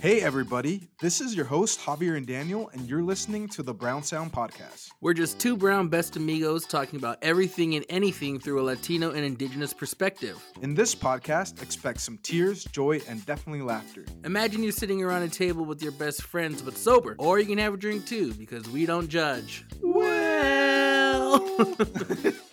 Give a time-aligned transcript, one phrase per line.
[0.00, 0.86] Hey, everybody.
[1.00, 4.90] This is your host, Javier and Daniel, and you're listening to the Brown Sound Podcast.
[5.00, 9.24] We're just two brown best amigos talking about everything and anything through a Latino and
[9.24, 10.40] Indigenous perspective.
[10.62, 14.04] In this podcast, expect some tears, joy, and definitely laughter.
[14.22, 17.58] Imagine you're sitting around a table with your best friends but sober, or you can
[17.58, 19.64] have a drink too because we don't judge.
[19.82, 21.44] Well.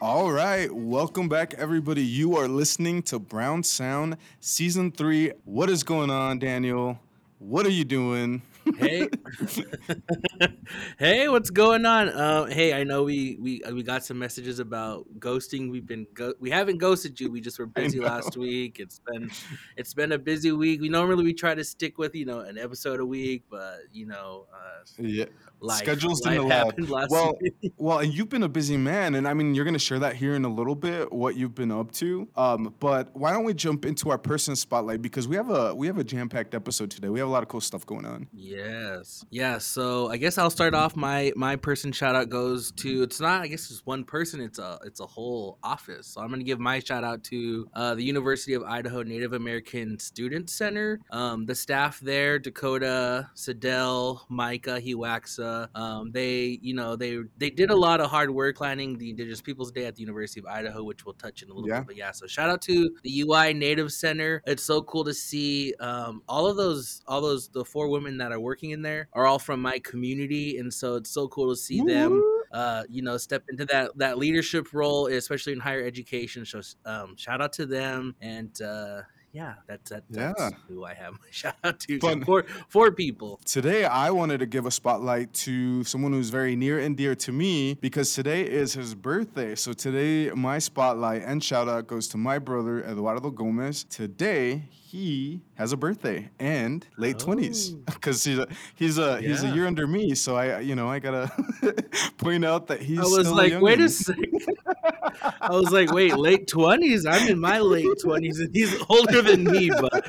[0.00, 2.02] All right, welcome back, everybody.
[2.02, 5.32] You are listening to Brown Sound Season 3.
[5.44, 7.00] What is going on, Daniel?
[7.40, 8.42] What are you doing?
[8.76, 9.08] hey,
[10.98, 12.10] hey, what's going on?
[12.10, 15.70] Uh, hey, I know we we uh, we got some messages about ghosting.
[15.70, 17.30] We've been go- we haven't ghosted you.
[17.30, 18.78] We just were busy last week.
[18.78, 19.30] It's been
[19.76, 20.80] it's been a busy week.
[20.80, 24.06] We normally we try to stick with you know an episode a week, but you
[24.06, 25.26] know, uh, yeah,
[25.60, 26.70] life, schedules life didn't allow.
[26.96, 27.72] last Well, week.
[27.76, 30.34] well, and you've been a busy man, and I mean, you're gonna share that here
[30.34, 32.28] in a little bit what you've been up to.
[32.36, 35.86] Um, but why don't we jump into our person spotlight because we have a we
[35.86, 37.08] have a jam packed episode today.
[37.08, 38.28] We have a lot of cool stuff going on.
[38.32, 39.24] Yes.
[39.30, 39.58] Yeah.
[39.58, 40.96] So I guess I'll start off.
[40.96, 44.40] My my person shout out goes to it's not I guess it's one person.
[44.40, 46.06] It's a it's a whole office.
[46.06, 49.98] So I'm gonna give my shout out to uh, the University of Idaho Native American
[49.98, 51.00] Student Center.
[51.10, 55.47] Um, the staff there, Dakota, Sidell, Micah, Hiwaxa.
[55.74, 59.40] Um, they you know they they did a lot of hard work planning the Indigenous
[59.42, 61.80] Peoples Day at the University of Idaho, which we'll touch in a little Yeah.
[61.80, 61.86] bit.
[61.88, 64.42] But yeah, so shout out to the UI Native Center.
[64.46, 68.32] It's so cool to see um, all of those all those the four women that
[68.32, 71.56] are working in there are all from my community, and so it's so cool to
[71.56, 72.22] see them
[72.52, 76.44] uh, you know, step into that that leadership role, especially in higher education.
[76.46, 79.02] So, um, shout out to them, and uh,
[79.38, 80.50] yeah, that's that, that's Yeah.
[80.68, 81.98] who I have my shout out to.
[82.00, 82.24] Fun.
[82.24, 83.40] Four four people.
[83.44, 87.30] Today, I wanted to give a spotlight to someone who's very near and dear to
[87.32, 89.54] me because today is his birthday.
[89.54, 93.84] So, today, my spotlight and shout out goes to my brother, Eduardo Gomez.
[93.84, 97.82] Today, he has a birthday and late 20s Oh.
[97.92, 100.98] because he's a, he's a he's a year under me so i you know i
[100.98, 101.30] gotta
[102.16, 104.40] point out that he's I was like, wait a second.
[105.40, 107.04] I was like, wait, late twenties?
[107.04, 109.68] I'm in my late twenties, and he's older than me.
[109.68, 110.06] But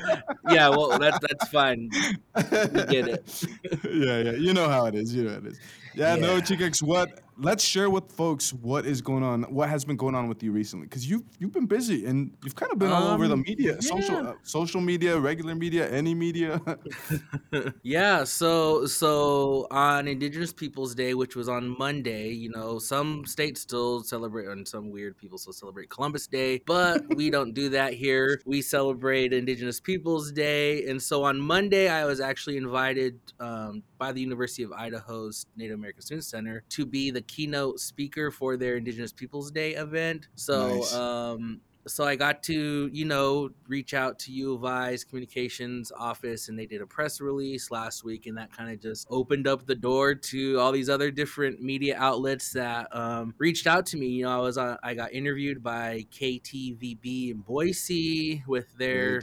[0.48, 1.90] yeah, well, that's that's fine.
[1.92, 3.44] We get it.
[3.84, 4.32] yeah, yeah.
[4.32, 5.14] You know how it is.
[5.14, 5.60] You know how it is.
[5.94, 6.70] Yeah, no, Yeah.
[6.82, 10.42] What let's share with folks what is going on, what has been going on with
[10.42, 10.86] you recently.
[10.86, 13.80] Because you've you've been busy and you've kind of been all over the Um, media,
[13.82, 16.60] social uh, social media, regular media, any media.
[17.82, 23.60] yeah so so on indigenous peoples day which was on monday you know some states
[23.60, 27.94] still celebrate and some weird people still celebrate columbus day but we don't do that
[27.94, 33.82] here we celebrate indigenous peoples day and so on monday i was actually invited um,
[33.98, 38.56] by the university of idaho's native american student center to be the keynote speaker for
[38.56, 40.94] their indigenous peoples day event so Nice.
[40.94, 46.48] um so I got to, you know, reach out to U of I's communications office
[46.48, 49.66] and they did a press release last week and that kind of just opened up
[49.66, 54.08] the door to all these other different media outlets that um, reached out to me.
[54.08, 59.18] You know, I was on, I got interviewed by KTVB in Boise with their.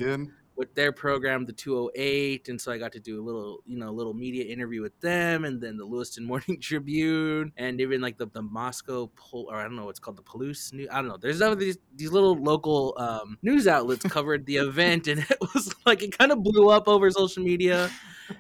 [0.57, 3.89] With their program, the 208, and so I got to do a little, you know,
[3.89, 8.17] a little media interview with them, and then the Lewiston Morning Tribune, and even like
[8.17, 10.87] the, the Moscow, Pol- or I don't know what's called the Palouse News.
[10.91, 11.17] I don't know.
[11.17, 15.73] There's other these these little local um, news outlets covered the event, and it was
[15.85, 17.89] like it kind of blew up over social media,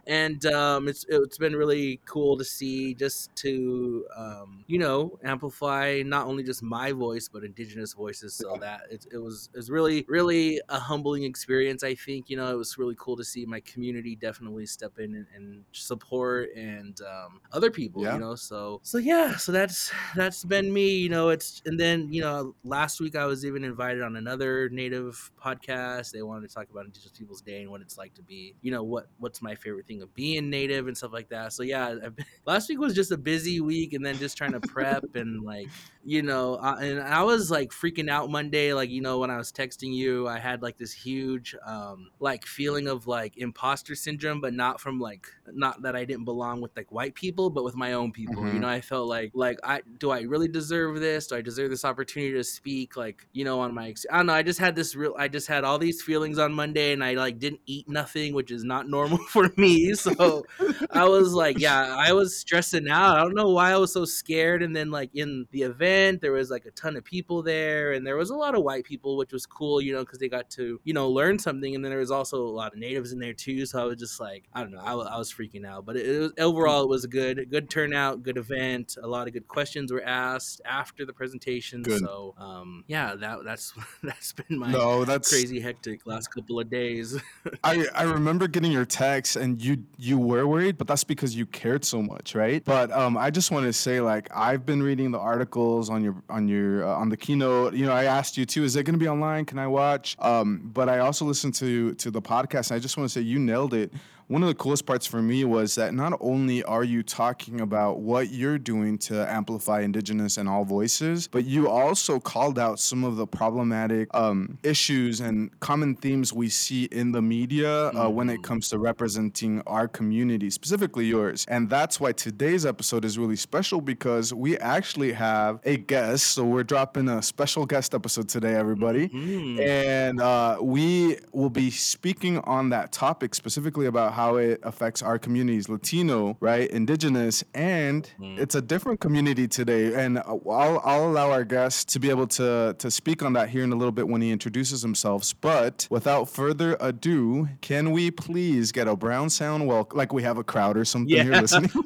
[0.05, 6.01] and um, it's it's been really cool to see just to um, you know amplify
[6.05, 8.33] not only just my voice but indigenous voices.
[8.35, 12.29] So that it, it was it was really really a humbling experience i think.
[12.29, 15.63] You know it was really cool to see my community definitely step in and, and
[15.71, 18.13] support and um, other people Yeah.
[18.13, 22.11] you know so so yeah so that's that's been me you know it's and then
[22.11, 26.11] you know last week i was even invited on another native podcast.
[26.11, 28.71] They wanted to talk about indigenous peoples day and what it's like to be you
[28.71, 31.53] know what what's my favorite thing of being native and stuff like that.
[31.53, 34.59] So yeah been, last week was just a busy week and then just trying to
[34.59, 35.67] prep and like
[36.07, 39.35] you know uh, and i was like freaking out monday like you know when i
[39.35, 44.39] was texting you i had like this huge um like feeling of like imposter syndrome
[44.39, 47.75] but not from like not that i didn't belong with like white people but with
[47.75, 48.61] my own people you Mhm.
[48.61, 51.83] know i felt like like i do i really deserve this do i deserve this
[51.83, 54.95] opportunity to speak like you know on my i don't know i just had this
[54.95, 58.33] real i just had all these feelings on monday and i like didn't eat nothing
[58.33, 59.93] which is not normal for me.
[59.93, 60.45] So
[60.91, 63.17] I was like, yeah, I was stressing out.
[63.17, 64.63] I don't know why I was so scared.
[64.63, 68.05] And then like in the event, there was like a ton of people there, and
[68.05, 70.49] there was a lot of white people, which was cool, you know, because they got
[70.51, 71.75] to you know learn something.
[71.75, 73.65] And then there was also a lot of natives in there too.
[73.65, 75.85] So I was just like, I don't know, I, I was freaking out.
[75.85, 78.97] But it, it was overall it was a good good turnout, good event.
[79.01, 81.83] A lot of good questions were asked after the presentation.
[81.83, 81.99] Good.
[81.99, 83.73] So um, yeah, that that's
[84.03, 87.19] that's been my No, that's crazy hectic last couple of days.
[87.63, 91.45] I, I remember getting your text and you you were worried, but that's because you
[91.45, 92.63] cared so much, right?
[92.63, 96.15] But um, I just want to say like I've been reading the articles on your
[96.29, 97.73] on your uh, on the keynote.
[97.73, 99.45] You know, I asked you too, is it going to be online?
[99.45, 100.15] Can I watch?
[100.19, 103.39] Um, but I also listened to to the podcast, I just want to say you
[103.39, 103.91] nailed it.
[104.29, 108.01] One of the coolest parts for me was that not only are you talking about
[108.01, 113.05] what you're doing to amplify Indigenous and all voices, but you also called out some
[113.05, 118.29] of the problematic um, issues and common themes we see in the media uh, when
[118.29, 121.45] it comes to representing our community, specifically yours.
[121.47, 126.27] And that's why today's episode is really special because we actually have a guest.
[126.27, 129.07] So we're dropping a special guest episode today, everybody.
[129.07, 129.59] Mm.
[129.61, 135.19] And uh, we will be speaking on that topic specifically about how it affects our
[135.19, 136.67] communities Latino, right?
[136.71, 139.93] Indigenous, and it's a different community today.
[139.93, 143.63] And I'll, I'll allow our guest to be able to, to speak on that here
[143.63, 145.31] in a little bit when he introduces himself.
[145.39, 149.95] But without further ado, can we please get a brown sound welcome?
[149.95, 151.23] Like we have a crowd or something Yeah.
[151.23, 151.69] here listening.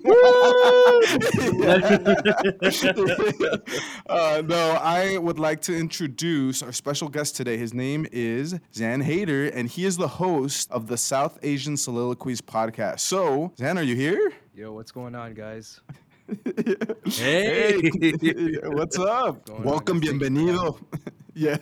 [4.09, 7.57] uh, no, I would like to introduce our special guest today.
[7.57, 11.75] His name is Zan Haider, and he is the host of the South Asian
[12.21, 12.99] Soliloquies podcast.
[12.99, 14.31] So, Zan, are you here?
[14.53, 15.81] Yo, what's going on, guys?
[17.05, 17.81] Hey.
[17.91, 18.57] hey.
[18.63, 19.49] what's up?
[19.49, 20.79] On, Welcome, you bienvenido.
[21.33, 21.57] Yeah.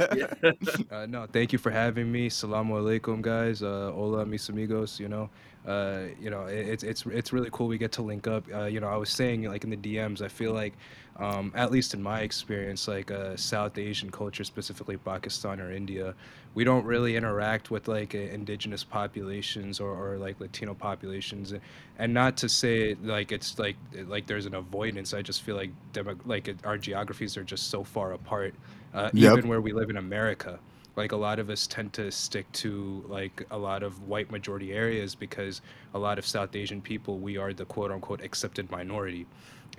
[0.92, 2.30] Uh, no, thank you for having me.
[2.30, 3.64] Salamu alaikum, guys.
[3.64, 5.00] Uh, hola, mis amigos.
[5.00, 5.30] You know,
[5.66, 7.68] uh, you know, it, it's it's it's really cool.
[7.68, 8.44] We get to link up.
[8.54, 10.74] Uh, you know, I was saying like in the DMs, I feel like,
[11.20, 16.16] um, at least in my experience, like uh, South Asian culture, specifically Pakistan or India,
[16.56, 21.62] we don't really interact with like uh, indigenous populations or, or like Latino populations, and,
[21.98, 23.76] and not to say like it's like
[24.08, 25.14] like there's an avoidance.
[25.14, 28.56] I just feel like demo- like it, our geographies are just so far apart,
[28.94, 29.40] uh, Yep.
[29.40, 30.60] even where we live in America
[30.96, 34.74] like a lot of us tend to stick to like a lot of white majority
[34.74, 35.62] areas because
[35.94, 39.26] a lot of south asian people we are the quote unquote accepted minority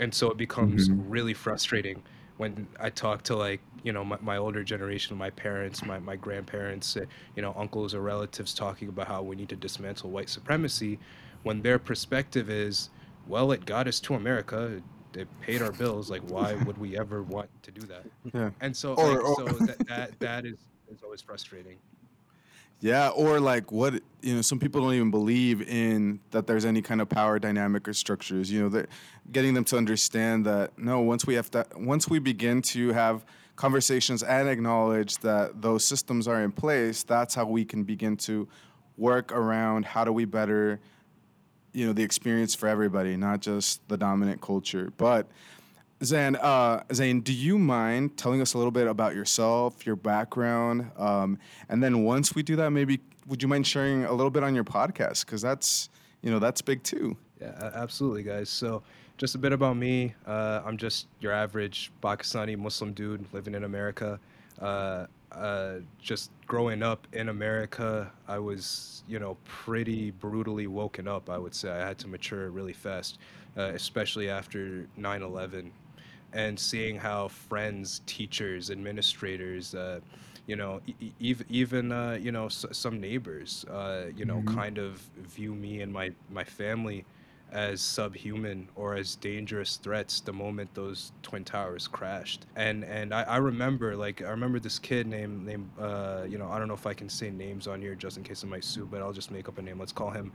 [0.00, 2.02] and so it becomes really frustrating
[2.38, 6.17] when i talk to like you know my, my older generation my parents my, my
[6.17, 7.05] grandparents uh,
[7.37, 10.99] you know uncles or relatives talking about how we need to dismantle white supremacy
[11.44, 12.91] when their perspective is
[13.29, 14.82] well it got us to america
[15.14, 18.05] it paid our bills like why would we ever want to do that
[18.35, 18.50] Yeah.
[18.61, 20.58] and so, Or- like, or- so that, that that is
[20.91, 21.76] is always frustrating.
[22.81, 26.82] Yeah, or like what you know, some people don't even believe in that there's any
[26.82, 28.50] kind of power dynamic or structures.
[28.50, 28.88] You know, that
[29.32, 33.25] getting them to understand that no, once we have to, once we begin to have
[33.56, 38.49] conversations and acknowledge that those systems are in place, that's how we can begin to
[38.97, 40.81] work around how do we better,
[41.73, 44.91] you know, the experience for everybody, not just the dominant culture.
[44.97, 45.26] But
[46.02, 50.91] Zan, uh, Zane, do you mind telling us a little bit about yourself, your background,
[50.97, 51.38] um,
[51.69, 54.55] and then once we do that, maybe would you mind sharing a little bit on
[54.55, 55.26] your podcast?
[55.26, 55.91] Because that's
[56.23, 57.17] you know that's big too.
[57.41, 58.49] Yeah, absolutely, guys.
[58.49, 58.82] So,
[59.19, 60.14] just a bit about me.
[60.26, 64.19] Uh, I'm just your average Pakistani Muslim dude living in America.
[64.58, 71.31] Uh, uh, just growing up in America, I was, you know, pretty brutally woken up.
[71.31, 73.19] I would say I had to mature really fast,
[73.56, 75.70] uh, especially after 9/11,
[76.32, 80.00] and seeing how friends, teachers, administrators, uh,
[80.47, 84.43] you know, e- e- even even uh, you know s- some neighbors, uh, you know,
[84.43, 87.05] kind of view me and my my family
[87.52, 92.47] as subhuman or as dangerous threats the moment those twin towers crashed.
[92.57, 96.49] And and I, I remember like I remember this kid named named uh, you know
[96.50, 98.64] I don't know if I can say names on here just in case I might
[98.64, 99.78] sue, but I'll just make up a name.
[99.78, 100.33] Let's call him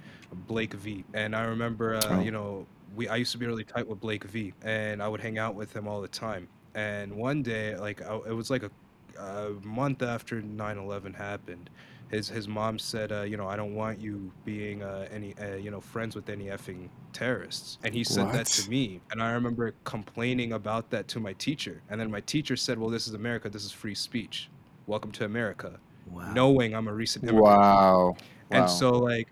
[0.48, 1.03] Blake V.
[1.13, 2.19] And I remember uh, Oh.
[2.22, 5.22] you know we I used to be really tight with Blake V, and I would
[5.22, 6.48] hang out with him all the time.
[6.75, 8.72] And one day like I, it was like a
[9.19, 11.69] a month after 9/11 happened,
[12.09, 15.55] his his mom said, uh, you know, I don't want you being uh, any uh,
[15.55, 17.77] you know friends with any effing terrorists.
[17.83, 21.81] And he said that to me, and I remember complaining about that to my teacher.
[21.89, 23.50] And then my teacher said, well, this is America.
[23.50, 24.50] This is free speech.
[24.88, 25.79] Welcome to America.
[26.12, 26.31] Wow.
[26.33, 27.57] Knowing I'm a recent immigrant.
[27.57, 28.17] Wow.
[28.51, 29.27] And so like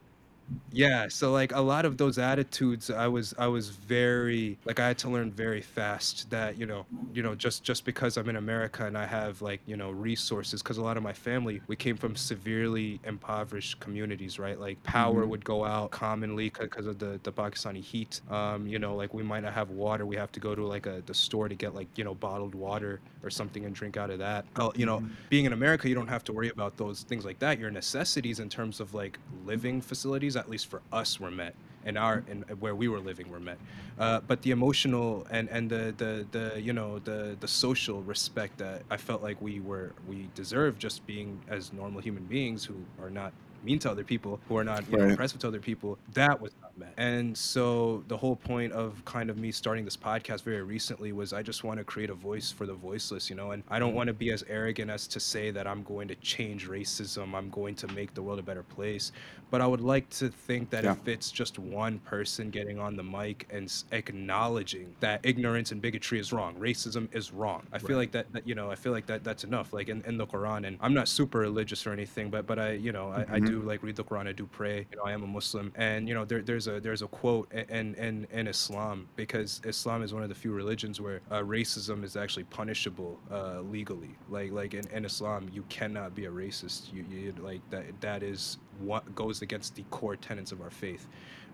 [0.71, 4.87] yeah so like a lot of those attitudes i was i was very like i
[4.87, 8.35] had to learn very fast that you know you know just just because i'm in
[8.35, 11.75] america and i have like you know resources because a lot of my family we
[11.75, 15.27] came from severely impoverished communities right like power Mhm.
[15.27, 19.21] would go out commonly because of the the pakistani heat um you know like we
[19.23, 21.73] might not have water we have to go to like a the store to get
[21.75, 24.99] like you know bottled water or something and drink out of that oh you know
[24.99, 25.17] Mhm.
[25.29, 27.59] being in America, you don't have to worry about those things like that.
[27.59, 31.97] Your necessities in terms of like living facilities, at least for us, were met, and
[31.97, 33.59] our and where we were living were met.
[33.97, 38.57] Uh, but the emotional and and the the the you know the the social respect
[38.59, 42.87] that I felt like we were we deserved just being as normal human beings who
[42.97, 45.07] are not mean to other people, who are not you know Right.
[45.07, 46.97] oppressive to other people, that was not met.
[46.97, 51.33] And so the whole point of kind of me starting this podcast very recently was
[51.33, 53.95] I just want to create a voice for the voiceless, you know, and I don't
[53.95, 57.49] want to be as arrogant as to say that I'm going to change racism, I'm
[57.49, 59.11] going to make the world a better place,
[59.53, 60.93] but I would like to think that Yeah.
[60.93, 66.17] if it's just one person getting on the mic and acknowledging that ignorance and bigotry
[66.19, 67.61] is wrong, racism is wrong.
[67.71, 69.71] I feel like that, that you know, I feel like that that's enough.
[69.71, 72.71] Like in, in the Quran, and I'm not super religious or anything, but but I
[72.71, 73.45] you know I, I Mhm.
[73.45, 74.87] do like read the Quran, I do pray.
[74.89, 77.47] You know, I am a Muslim, and you know there, there's a there's a quote
[77.53, 82.03] in, in in Islam because Islam is one of the few religions where uh, racism
[82.03, 84.15] is actually punishable uh, legally.
[84.29, 86.91] Like like in, in Islam, you cannot be a racist.
[86.91, 91.07] You, you like that that is what goes against the core tenets of our faith.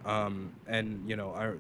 [0.06, 1.58] Um, and you know our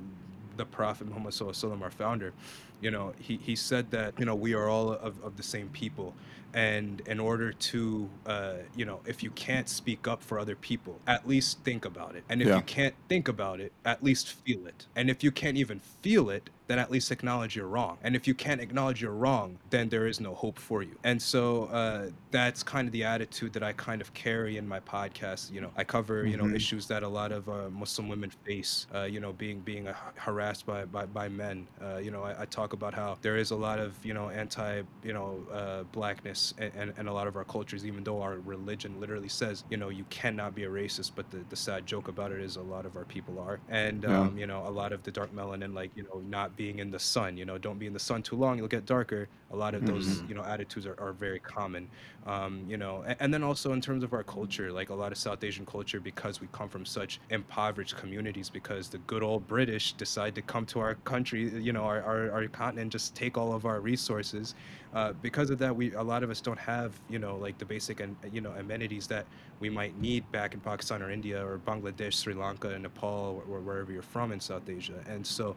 [0.58, 2.34] the Prophet Muhammad Sallallahu Alaihi Wasallam, our founder,
[2.82, 5.70] you know, he, he said that, you know, we are all of, of the same
[5.70, 6.14] people.
[6.54, 11.00] And in order to, uh, you know, if you can't speak up for other people,
[11.08, 12.24] at least think about it.
[12.30, 12.58] And if Yeah.
[12.58, 14.88] you can't think about it, at least feel it.
[14.96, 18.00] And if you can't even feel it, then at least acknowledge you're wrong.
[18.04, 20.98] And if you can't acknowledge you're wrong, then there is no hope for you.
[21.04, 24.80] And so uh, that's kind of the attitude that I kind of carry in my
[24.80, 25.52] podcast.
[25.52, 26.56] You know, I cover you know Mhm.
[26.56, 28.88] issues that a lot of uh, Muslim women face.
[28.96, 31.68] Uh, you know, being being uh, harassed by by, by men.
[31.82, 34.30] Uh, you know, I, I talk about how there is a lot of you know
[34.30, 38.22] anti you know uh, blackness and, and, and a lot of our cultures, even though
[38.22, 41.12] our religion literally says you know you cannot be a racist.
[41.16, 44.06] But the, the sad joke about it is a lot of our people are, and
[44.08, 44.28] Yeah.
[44.28, 46.92] um, you know a lot of the dark melanin, like you know not being in
[46.92, 47.38] the sun.
[47.38, 49.30] You know, don't be in the sun too long, you'll get darker.
[49.52, 50.30] A lot of those Mhm.
[50.30, 51.90] you know attitudes are, are very common.
[52.28, 55.14] Um, you know, and, and then also in terms of our culture, like a lot
[55.14, 59.48] of South Asian culture, because we come from such impoverished communities, because the good old
[59.48, 63.38] British decide to come to our country, you know, our, our, our continent, just take
[63.38, 64.54] all of our resources.
[64.94, 67.66] Uh, because of that, we a lot of us don't have, you know, like the
[67.66, 69.26] basic and you know amenities that
[69.62, 73.56] we might need back in Pakistan or India or Bangladesh, Sri Lanka, and Nepal, or,
[73.56, 75.00] or wherever you're from in South Asia.
[75.08, 75.56] And so,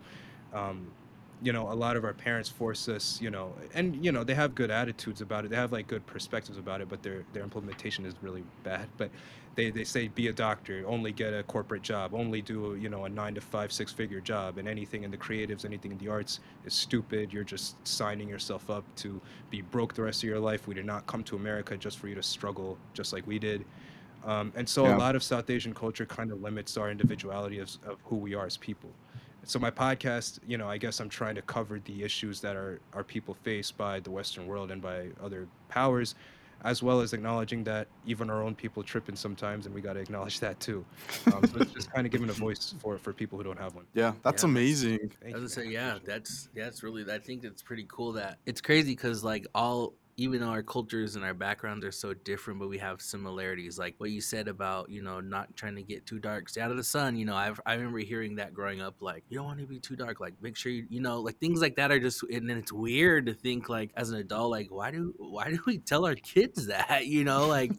[0.52, 0.94] um,
[1.40, 4.34] you know, a lot of our parents force us, you know, and you know, they
[4.34, 5.48] have good attitudes about it.
[5.50, 8.90] They have like good perspectives about it, but their their implementation is really bad.
[8.96, 9.10] But
[9.54, 13.04] they, they say be a doctor, only get a corporate job, only do you know
[13.04, 16.08] a nine to five six figure job, and anything in the creatives, anything in the
[16.08, 17.32] arts is stupid.
[17.32, 20.66] You're just signing yourself up to be broke the rest of your life.
[20.68, 23.66] We did not come to America just for you to struggle, just like we did.
[24.22, 24.90] Um, and so Yeah.
[24.90, 28.34] a lot of South Asian culture kind of limits our individuality of, of who we
[28.34, 28.96] are as people.
[29.44, 32.78] So my podcast, you know, I guess I'm trying to cover the issues that our,
[32.92, 36.14] our people face by the Western world and by other powers,
[36.64, 40.00] as well as acknowledging that even our own people tripping sometimes, and we got to
[40.00, 40.84] acknowledge that too.
[41.34, 43.74] Um, so it's just kind of giving a voice for, for people who don't have
[43.74, 43.84] one.
[43.94, 44.48] Yeah, that's Yeah.
[44.50, 44.98] amazing.
[45.20, 45.72] Thank I you, was gonna man.
[45.72, 47.10] say, yeah, that's that's really.
[47.12, 51.16] I think it's pretty cool that it's crazy because like all, even though our cultures
[51.16, 53.78] and our backgrounds are so different, but we have similarities.
[53.78, 56.70] Like what you said about you know not trying to get too dark, stay out
[56.70, 57.16] of the sun.
[57.16, 58.96] You know, I've, I remember hearing that growing up.
[59.00, 60.20] Like you don't want to be too dark.
[60.20, 62.22] Like make sure you you know like things like that are just.
[62.24, 65.58] And then it's weird to think like as an adult, like why do why do
[65.66, 67.06] we tell our kids that?
[67.06, 67.72] You know, like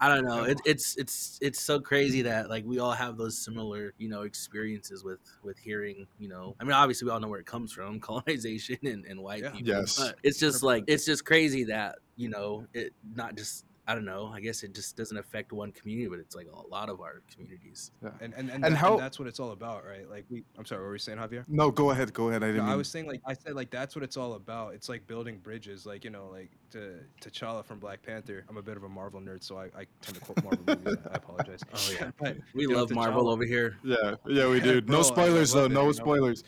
[0.00, 0.44] I don't know.
[0.44, 4.22] It, it's it's it's so crazy that like we all have those similar you know
[4.22, 6.54] experiences with with hearing you know.
[6.60, 9.50] I mean, obviously we all know where it comes from, colonization and, and white Yeah.
[9.50, 9.68] people.
[9.68, 9.96] Yes.
[9.98, 13.64] But it's just like it's just crazy that you know it not just.
[13.86, 14.30] I don't know.
[14.32, 17.20] I guess it just doesn't affect one community, but it's like a lot of our
[17.30, 17.90] communities.
[18.02, 20.08] And, and, and, And that- and that's what it's all about, right?
[20.08, 21.44] Like we, I'm sorry, what were you saying, Javier?
[21.48, 22.42] No, go ahead, go ahead.
[22.42, 22.62] I didn't.
[22.62, 24.72] I mean- was saying like I said like that's what it's all about.
[24.74, 25.84] It's like building bridges.
[25.84, 28.44] Like you know like to T'Challa from Black Panther.
[28.48, 30.96] I'm a bit of a Marvel nerd, so I, I tend to quote Marvel movies.
[31.12, 31.60] I apologize.
[31.72, 32.10] Oh, yeah.
[32.18, 33.76] but, We you know, love Marvel over here.
[33.84, 34.80] Yeah, yeah, we do.
[34.82, 35.66] Bro, No spoilers though.
[35.66, 36.42] it, No spoilers.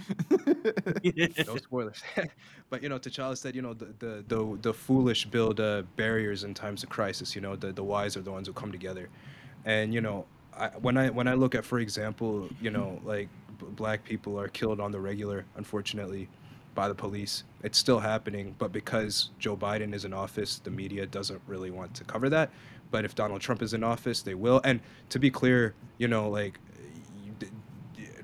[1.46, 2.02] no spoilers.
[2.70, 6.44] but you know, T'Challa said, you know, the the the, the foolish build uh, barriers
[6.44, 7.25] in times of crisis.
[7.34, 9.08] You know, the the wise are the ones who come together.
[9.64, 13.28] And you know, I, when I when I look at, for example, you know, like
[13.58, 16.28] b- black people are killed on the regular, unfortunately,
[16.74, 17.44] by the police.
[17.62, 21.94] It's still happening, but because Joe Biden is in office, the media doesn't really want
[21.94, 22.50] to cover that.
[22.90, 24.60] But if Donald Trump is in office, they will.
[24.62, 26.60] And to be clear, you know, like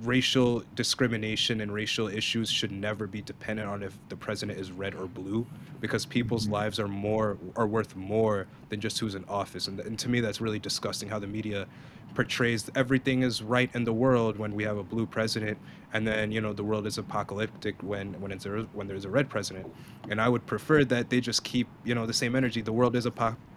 [0.07, 4.95] racial discrimination and racial issues should never be dependent on if the president is red
[4.95, 5.47] or blue
[5.81, 6.53] because people's Mm-hmm.
[6.55, 9.69] lives are more are worth more than just who's in office.
[9.69, 11.67] And, and to me that's really disgusting how the media
[12.15, 15.57] portrays everything is right in the world when we have a blue president
[15.95, 19.11] and then you know the world is apocalyptic when when it's a, when there's a
[19.11, 19.67] red president.
[20.11, 22.61] And i would prefer that they just keep you know the same energy.
[22.61, 23.07] The world is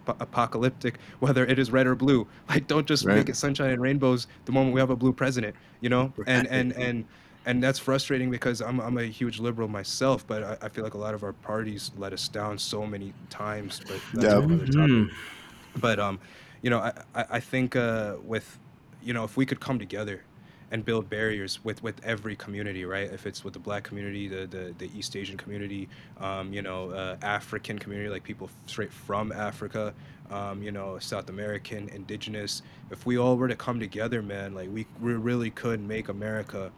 [0.08, 3.16] apo- apocalyptic whether it is red or blue like don't just Right.
[3.16, 6.46] make it sunshine and rainbows the moment we have a blue president you know and
[6.48, 7.04] and and
[7.48, 10.94] and that's frustrating because I'm, I'm a huge liberal myself but I, I feel like
[10.94, 14.38] a lot of our parties let us down so many times but that's Yeah.
[14.38, 15.10] a whole other topic Mhm.
[15.80, 16.18] but um
[16.62, 18.58] you know i i, I think uh with
[19.02, 20.25] you know if we could come together
[20.70, 23.10] and build barriers with with every community right?
[23.12, 25.88] If it's with the black community the the, the east asian community
[26.20, 29.94] um you know uh, african community like people straight from africa
[30.30, 32.62] um you know south american indigenous.
[32.90, 36.72] If we all were to come together man like we, we really could make america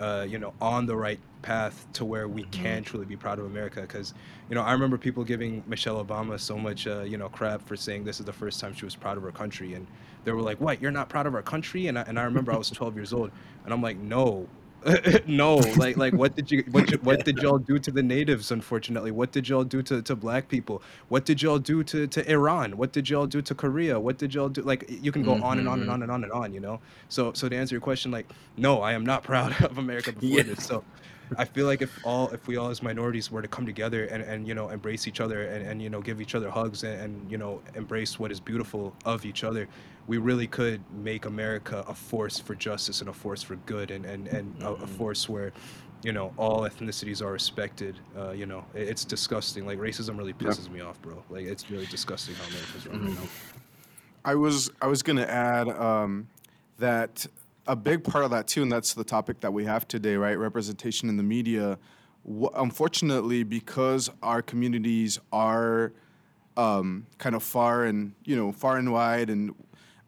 [0.00, 3.46] uh, you know, on the right path to where we can truly be proud of
[3.46, 3.80] America.
[3.80, 4.14] Because,
[4.48, 7.76] you know, I remember people giving Michelle Obama so much, uh, you know, crap for
[7.76, 9.86] saying this is the first time she was proud of her country, and
[10.24, 10.80] they were like, "What?
[10.82, 13.12] You're not proud of our country?" And I, and I remember I was 12 years
[13.12, 13.32] old,
[13.64, 14.50] and I'm like, "No."
[15.26, 18.50] no like like what did you what you, what did y'all do to the natives
[18.50, 22.28] unfortunately what did y'all do to, to black people what did y'all do to, to
[22.28, 25.36] iran what did y'all do to korea what did y'all do like you can go
[25.36, 25.92] on and on and Mhm.
[25.92, 28.82] on and on and on you know so so to answer your question like no
[28.82, 30.42] i am not proud of america before Yeah.
[30.42, 30.84] this so
[31.38, 34.22] i feel like if all if we all as minorities were to come together and
[34.22, 37.00] and you know embrace each other and, and you know give each other hugs and,
[37.00, 39.68] and you know embrace what is beautiful of each other
[40.06, 44.04] we really could make america a force for justice and a force for good and
[44.04, 44.88] and, and a, a Mhm.
[44.88, 45.52] force where
[46.02, 50.34] you know all ethnicities are respected uh, you know it, it's disgusting like racism really
[50.40, 50.48] Yeah.
[50.48, 53.16] pisses me off bro like it's really disgusting how america's run right Mhm.
[53.16, 53.28] now
[54.24, 56.28] I was I was gonna add um,
[56.78, 57.26] that
[57.66, 60.38] a big part of that too, and that's the topic that we have today, right?
[60.38, 61.78] Representation in the media.
[62.54, 65.92] Unfortunately, because our communities are
[66.56, 69.54] um, kind of far and you know far and wide, and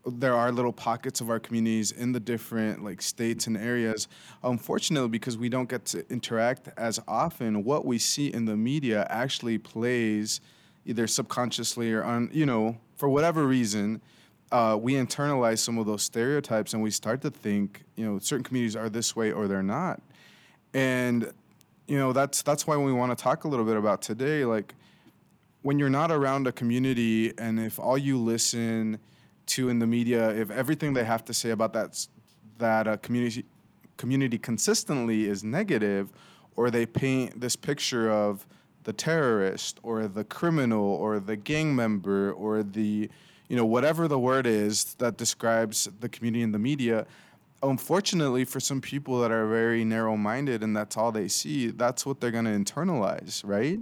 [0.07, 4.09] there are little pockets of our communities in the different like states and areas.
[4.43, 9.07] Unfortunately, because we don't get to interact as often, what we see in the media
[9.11, 10.41] actually plays
[10.87, 14.01] either subconsciously or on you know for whatever reason
[14.55, 18.45] uh, we internalize some of those stereotypes and we start to think you know certain
[18.45, 20.01] communities are this way or they're not.
[20.73, 21.33] And
[21.89, 24.75] you know that's that's why we want to talk a little bit about today like
[25.63, 28.99] when you're not around a community and if all you listen
[29.47, 32.07] to in the media if everything they have to say about that
[32.59, 33.45] that uh, community
[33.97, 36.11] community consistently is negative
[36.57, 38.47] or they paint this picture of
[38.85, 43.11] the terrorist or the criminal or the gang member or the
[43.55, 47.07] you know whatever the word is that describes the community and the media
[47.63, 52.05] unfortunately for some people that are very narrow minded and that's all they see that's
[52.05, 53.79] what they're going to internalize right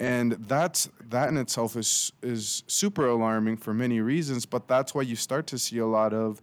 [0.00, 5.02] and that's that in itself is is super alarming for many reasons but that's why
[5.02, 6.42] you start to see a lot of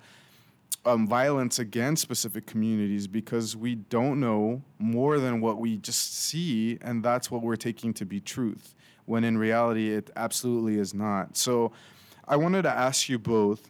[0.86, 6.80] um, violence against specific communities because we don't know more than what we just see,
[6.82, 8.74] and that's what we're taking to be truth,
[9.06, 11.38] when in reality it absolutely is not.
[11.38, 11.72] So,
[12.28, 13.68] I wanted to ask you both,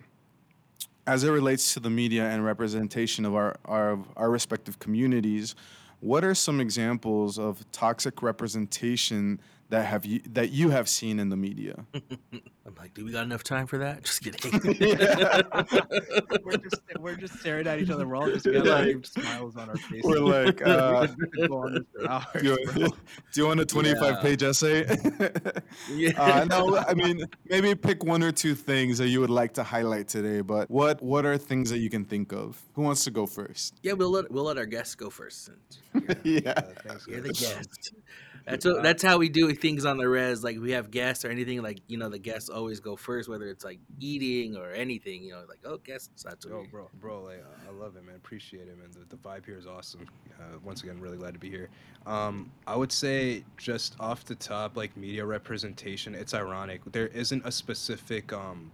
[1.07, 5.55] as it relates to the media and representation of our our, our respective communities,
[5.99, 9.39] what are some examples of toxic representation
[9.71, 11.85] that have you that you have seen in the media?
[11.93, 14.03] I'm like, do we got enough time for that?
[14.03, 14.51] Just kidding.
[16.43, 18.07] we're just we're just staring at each other.
[18.07, 20.03] We're all just we have like smiles on our faces.
[20.03, 22.87] We're like, uh, we could go on this for hours, do, you,
[23.33, 24.85] do you want a 25 page essay?
[25.89, 26.11] yeah.
[26.21, 29.63] uh, no, I mean maybe pick one or two things that you would like to
[29.63, 30.41] highlight today.
[30.41, 32.61] But what what are things that you can think of?
[32.75, 33.79] Who wants to go first?
[33.83, 35.45] yeah, we'll let we'll let our guests go first.
[35.45, 36.51] since you're- yeah.
[36.51, 37.39] Uh, thanks, You're the guys.
[37.39, 37.93] guest.
[38.45, 40.43] That's what, that's how we do things on the res.
[40.43, 41.61] Like we have guests or anything.
[41.61, 45.23] Like you know, the guests always go first, whether it's like eating or anything.
[45.23, 46.23] You know, like oh, guests.
[46.23, 48.15] That's what Yo, bro, bro, like I- I love it, man.
[48.15, 48.89] Appreciate it, man.
[48.91, 50.05] The, the vibe here is awesome.
[50.39, 51.69] Uh, once again, really glad to be here.
[52.05, 56.81] Um, I would say just off the top, like media representation, it's ironic.
[56.91, 58.71] There isn't a specific um,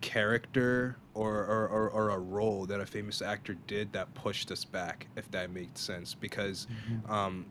[0.00, 4.64] character or, or, or, or a role that a famous actor did that pushed us
[4.64, 6.14] back, if that makes sense.
[6.14, 6.66] Because
[7.08, 7.44] um,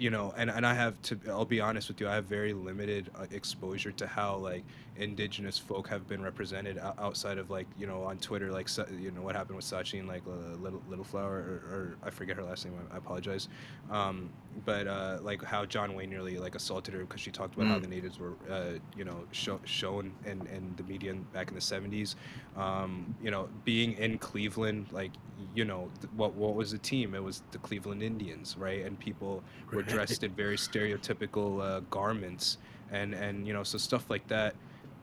[0.00, 2.54] you know and, and i have to i'll be honest with you i have very
[2.54, 4.64] limited uh, exposure to how like
[5.00, 8.68] indigenous folk have been represented outside of like you know on Twitter like
[9.00, 12.10] you know what happened with Sacheen and like uh, little little flower or, or, I
[12.10, 13.48] forget her last name I apologize.
[13.90, 14.30] Um,
[14.66, 17.70] but uh, like how John Wayne nearly like assaulted her because she talked about mm.
[17.70, 21.54] how the natives were uh, you know show, shown in, in the media back in
[21.54, 22.14] the 70s
[22.56, 25.12] um, you know being in Cleveland like
[25.54, 27.14] you know what what was the team?
[27.14, 28.84] It was the Cleveland Indians right?
[28.84, 32.58] And people were dressed in very stereotypical uh, garments
[32.92, 34.54] and and you know so stuff like that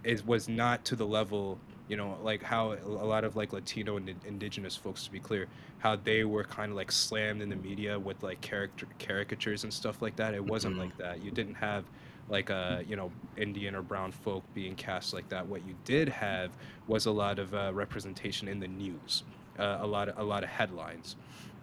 [0.04, 3.98] it was not to the level you know like how a lot of like latino
[3.98, 5.48] and indigenous folks to be clear
[5.80, 9.72] how they were kind of like slammed in the media with like character caricatures and
[9.72, 10.34] stuff like that.
[10.34, 10.86] It wasn't mm-hmm.
[10.86, 11.24] like that.
[11.24, 11.86] You didn't have
[12.30, 15.46] like a you know indian or brown folk being cast like that.
[15.46, 16.52] What you did have
[16.88, 19.24] was a lot of uh, representation in the news
[19.60, 21.16] uh, a lot of a lot of headlines.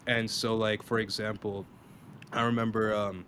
[0.06, 1.66] And so like for example
[2.32, 3.24] i remember um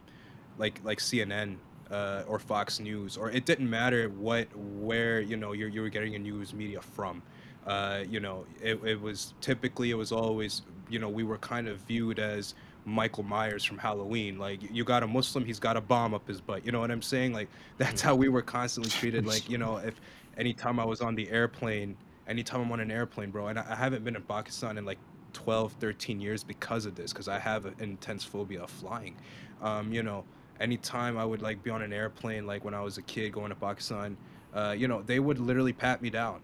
[0.58, 1.56] like like cnn
[1.90, 5.88] uh, or Fox News, or it didn't matter what where you know you you were
[5.88, 7.22] getting your news media from.
[7.66, 11.68] Uh, you know, it, it was typically it was always you know we were kind
[11.68, 14.38] of viewed as Michael Myers from Halloween.
[14.38, 16.64] Like you got a Muslim, he's got a bomb up his butt.
[16.64, 17.32] You know what I'm saying?
[17.32, 19.26] Like that's how we were constantly treated.
[19.26, 20.00] Like you know, if
[20.36, 21.96] anytime I was on the airplane,
[22.28, 24.98] anytime I'm on an airplane, bro, and I, I haven't been in Pakistan in like
[25.32, 29.16] 12, 13 years because of this, because I have an intense phobia of flying.
[29.60, 30.24] Um, you know,
[30.60, 33.50] anytime I would like be on an airplane, like when I was a kid going
[33.50, 34.16] to Pakistan,
[34.54, 36.40] uh, you know, they would literally pat me down.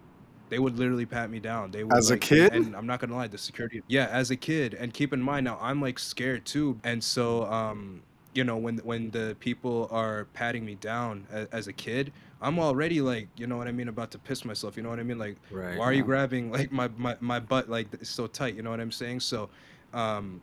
[0.49, 1.71] They would literally pat me down.
[1.71, 3.81] They would, as like, a kid, and I'm not gonna lie, the security.
[3.87, 7.45] Yeah, as a kid, and keep in mind now, I'm like scared too, and so
[7.45, 12.11] um, you know, when when the people are patting me down as, as a kid,
[12.41, 14.77] I'm already like, you know what I mean, about to piss myself.
[14.77, 15.17] You know what I mean?
[15.17, 18.55] Like, right, why are you grabbing like my my my butt like it's so tight?
[18.55, 19.21] You know what I'm saying?
[19.21, 19.49] So,
[19.93, 20.41] um,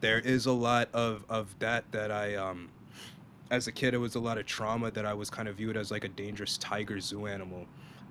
[0.00, 2.70] there is a lot of of that that I um
[3.50, 5.76] as a kid, it was a lot of trauma that I was kind of viewed
[5.76, 7.66] as like a dangerous tiger zoo animal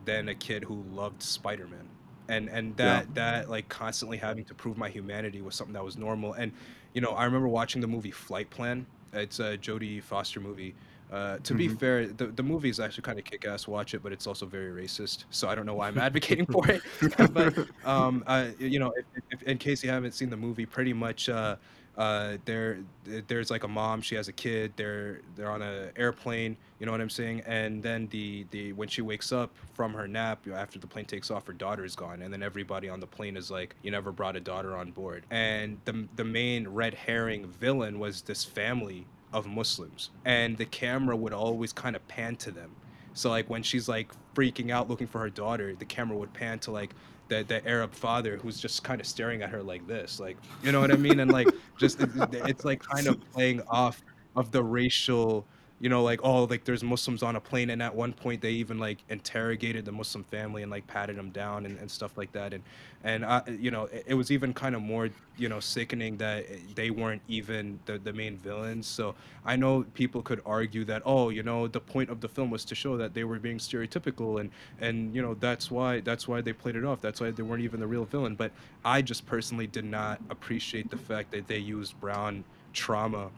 [0.06, 1.90] than a kid who loved Spider-Man.
[2.28, 3.14] And and that yeah.
[3.14, 6.34] that like constantly having to prove my humanity was something that was normal.
[6.34, 6.52] And
[6.94, 8.86] you know, I remember watching the movie Flightplan.
[9.14, 10.74] It's a Jodie Foster movie.
[11.12, 11.58] Uh, to mm-hmm.
[11.58, 13.68] be fair, the, the movie is actually kind of kick ass.
[13.68, 15.26] Watch it, but it's also very racist.
[15.30, 16.82] So I don't know why I'm advocating for it.
[17.34, 20.94] but um, uh, you know, if, if, in case you haven't seen the movie, pretty
[20.94, 21.56] much uh,
[21.98, 22.80] uh, there
[23.28, 26.92] there's like a mom she has a kid they're they're on an airplane you know
[26.92, 30.80] what i'm saying and then the the when she wakes up from her nap after
[30.80, 33.50] the plane takes off her daughter is gone and then everybody on the plane is
[33.50, 38.00] like you never brought a daughter on board and the the main red herring villain
[38.00, 42.72] was this family of muslims and the camera would always kind of pan to them.
[43.14, 46.60] So like when she's like freaking out looking for her daughter the camera would pan
[46.60, 46.96] to like
[47.28, 50.72] the the Arab father who's just kind of staring at her like this, like you
[50.72, 54.04] know what I mean, and like just it, it's like kind of playing off
[54.36, 55.46] of the racial
[55.86, 58.50] you know, like oh, like there's Muslims on a plane, and at one point they
[58.50, 62.32] even like interrogated the Muslim family and like patted them down and, and stuff like
[62.32, 62.64] that, and
[63.04, 66.48] and I, you know, it, it was even kind of more you know sickening that
[66.74, 68.88] they weren't even the the main villains.
[68.88, 69.14] So
[69.46, 72.66] I know people could argue that oh, you know, the point of the film was
[72.66, 74.50] to show that they were being stereotypical, and
[74.82, 77.00] and you know that's why that's why they played it off.
[77.00, 78.34] That's why they weren't even the real villain.
[78.34, 82.44] But I just personally did not appreciate the fact that they used brown
[82.74, 83.30] trauma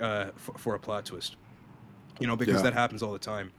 [0.00, 1.36] uh, for, for a plot twist
[2.22, 2.62] you know, because yeah.
[2.62, 3.52] that happens all the time.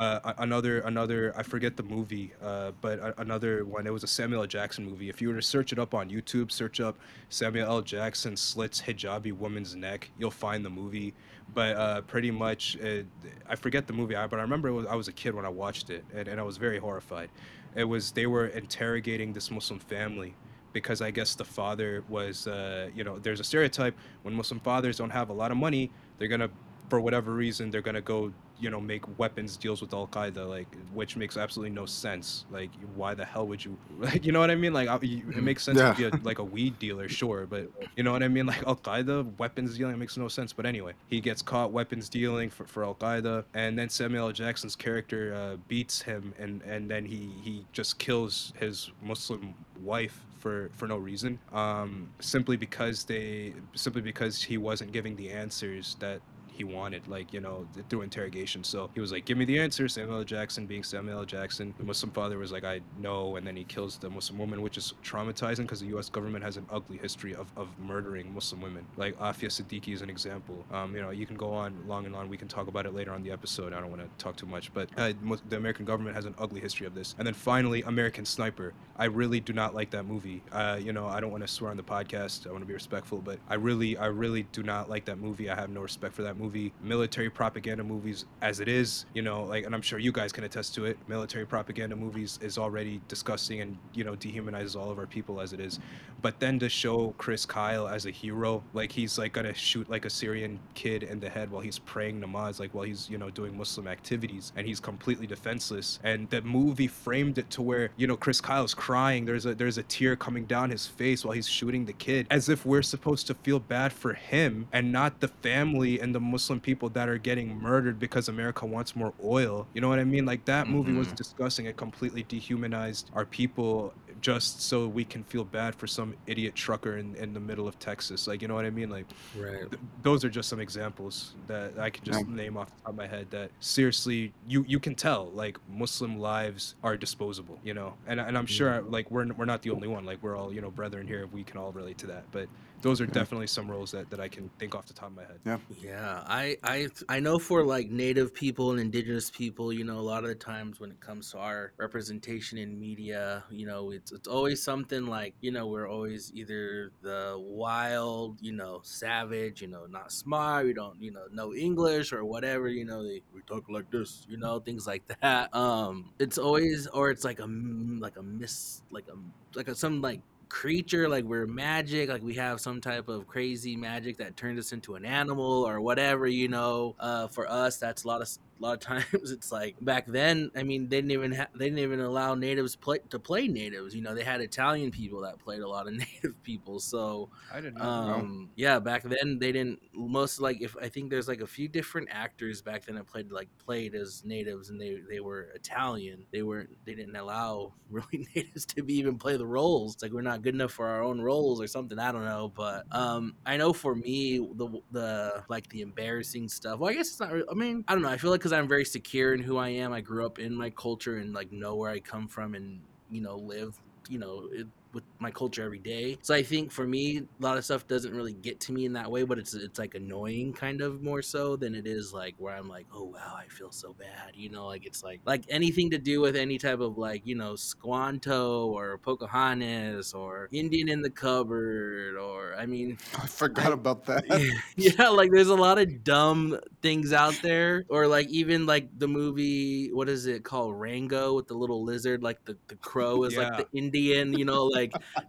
[0.00, 3.86] Uh, another, another, I forget the movie, uh, but another one.
[3.86, 4.46] It was a Samuel L.
[4.46, 5.10] Jackson movie.
[5.10, 6.96] If you were to search it up on YouTube, search up
[7.28, 7.82] Samuel L.
[7.82, 11.12] Jackson slits hijabi woman's neck, you'll find the movie.
[11.52, 13.02] But uh, pretty much, uh,
[13.46, 15.90] I forget the movie, but I remember was, I was a kid when I watched
[15.90, 17.28] it, and, and I was very horrified.
[17.74, 20.34] It was they were interrogating this Muslim family
[20.72, 24.96] because I guess the father was, uh, you know, there's a stereotype when Muslim fathers
[24.96, 26.50] don't have a lot of money, they're gonna
[26.90, 30.66] for whatever reason they're gonna go you know make weapons deals with Al Qaeda like
[30.92, 34.50] which makes absolutely no sense like why the hell would you like you know what
[34.50, 35.44] I mean like it mm-hmm.
[35.44, 35.92] makes sense yeah.
[35.92, 38.62] to be a, like a weed dealer sure but you know what I mean like
[38.66, 42.66] Al Qaeda weapons dealing makes no sense but anyway he gets caught weapons dealing for,
[42.66, 44.32] for Al Qaeda and then Samuel L.
[44.32, 50.20] Jackson's character uh, beats him and and then he he just kills his Muslim wife
[50.38, 55.96] for for no reason um simply because they simply because he wasn't giving the answers
[56.00, 56.20] that
[56.60, 58.62] he wanted, like, you know, through interrogation.
[58.62, 59.88] So he was like, give me the answer.
[59.88, 60.24] Samuel L.
[60.24, 61.24] Jackson being Samuel L.
[61.24, 61.72] Jackson.
[61.78, 63.36] The Muslim father was like, I know.
[63.36, 66.10] And then he kills the Muslim woman, which is traumatizing because the U.S.
[66.10, 68.84] government has an ugly history of, of murdering Muslim women.
[68.98, 70.62] Like Aafia Siddiqui is an example.
[70.70, 72.28] Um, you know, you can go on long and long.
[72.28, 73.72] We can talk about it later on the episode.
[73.72, 74.70] I don't want to talk too much.
[74.74, 75.14] But uh,
[75.48, 77.14] the American government has an ugly history of this.
[77.16, 78.74] And then finally, American Sniper.
[78.98, 80.42] I really do not like that movie.
[80.52, 82.46] Uh, you know, I don't want to swear on the podcast.
[82.46, 85.48] I want to be respectful, but I really, I really do not like that movie.
[85.48, 89.22] I have no respect for that movie movie, military propaganda movies as it is, you
[89.22, 90.98] know, like, and I'm sure you guys can attest to it.
[91.06, 95.52] Military propaganda movies is already disgusting and, you know, dehumanizes all of our people as
[95.52, 95.78] it is.
[96.22, 100.04] But then to show Chris Kyle as a hero, like he's like gonna shoot like
[100.04, 103.30] a Syrian kid in the head while he's praying namaz, like while he's, you know,
[103.30, 106.00] doing Muslim activities and he's completely defenseless.
[106.02, 109.24] And the movie framed it to where, you know, Chris Kyle's crying.
[109.24, 112.48] There's a there's a tear coming down his face while he's shooting the kid, as
[112.48, 116.60] if we're supposed to feel bad for him and not the family and the Muslim
[116.60, 119.66] people that are getting murdered because America wants more oil.
[119.74, 120.24] You know what I mean?
[120.26, 121.16] Like that movie was Mhm.
[121.16, 121.66] disgusting.
[121.66, 126.98] It completely dehumanized our people just so we can feel bad for some idiot trucker
[126.98, 128.26] in, in the middle of Texas.
[128.26, 128.90] Like, you know what I mean?
[128.90, 129.70] Like, Right.
[129.70, 132.34] th- those are just some examples that I could just Yeah.
[132.34, 136.18] name off the top of my head that seriously you you can tell like Muslim
[136.18, 137.94] lives are disposable, you know.
[138.06, 140.04] And and I'm sure like we're we're not the only one.
[140.04, 141.26] Like we're all, you know, brethren here.
[141.32, 142.24] We can all relate to that.
[142.30, 142.48] But
[142.82, 143.12] those are Yeah.
[143.12, 145.40] definitely some roles that, that I can think off the top of my head.
[145.44, 146.22] Yeah, Yeah.
[146.26, 150.24] I, I I know for like native people and indigenous people, you know, a lot
[150.24, 154.28] of the times when it comes to our representation in media, you know, it's it's
[154.28, 159.86] always something like, you know, we're always either the wild, you know, savage, you know,
[159.86, 163.68] not smart, we don't, you know, know English or whatever, you know, they, we talk
[163.68, 165.54] like this, you know, things like that.
[165.54, 169.16] Um, it's always or it's like a like a miss like a
[169.56, 173.76] like a some like creature like we're magic like we have some type of crazy
[173.76, 178.02] magic that turns us into an animal or whatever you know uh for us that's
[178.04, 178.28] a lot of
[178.60, 178.80] a lot of
[179.12, 182.34] times it's like back then i mean they didn't even ha- they didn't even allow
[182.34, 185.86] natives play to play natives you know they had italian people that played a lot
[185.86, 190.76] of native people so I didn't um yeah back then they didn't most like if
[190.80, 194.24] i think there's like a few different actors back then that played like played as
[194.24, 196.24] natives and they they were italian.
[196.32, 199.94] They weren't they didn't allow really natives to be even play the roles.
[199.94, 202.52] It's like we're not good enough for our own roles or something i don't know
[202.54, 207.08] but um i know for me the the like the embarrassing stuff well i guess
[207.08, 209.40] it's not i mean i don't know i feel like because i'm very secure in
[209.40, 212.26] who i am i grew up in my culture and like know where i come
[212.26, 216.18] from and you know live you know it, with my culture every day.
[216.22, 218.92] So I think for me, a lot of stuff doesn't really get to me in
[218.94, 222.34] that way, but it's it's like annoying kind of more so than it is like
[222.38, 224.32] where I'm like, oh wow, I feel so bad.
[224.34, 227.34] You know, like it's like like anything to do with any type of like you
[227.34, 234.04] know Squanto or Pocahontas or Indian in the cupboard or I mean I forgot about
[234.06, 234.24] that.
[234.76, 239.08] yeah, like there's a lot of dumb things out there, or like even like the
[239.08, 243.36] movie, what is it called, Rango with the little lizard, like the, the crow is
[243.36, 244.79] like the Indian, you know, like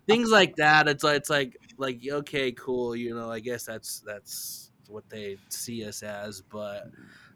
[0.07, 0.87] things like that.
[0.87, 5.37] It's like it's like like okay, cool, you know, I guess that's that's what they
[5.49, 6.91] see us as, but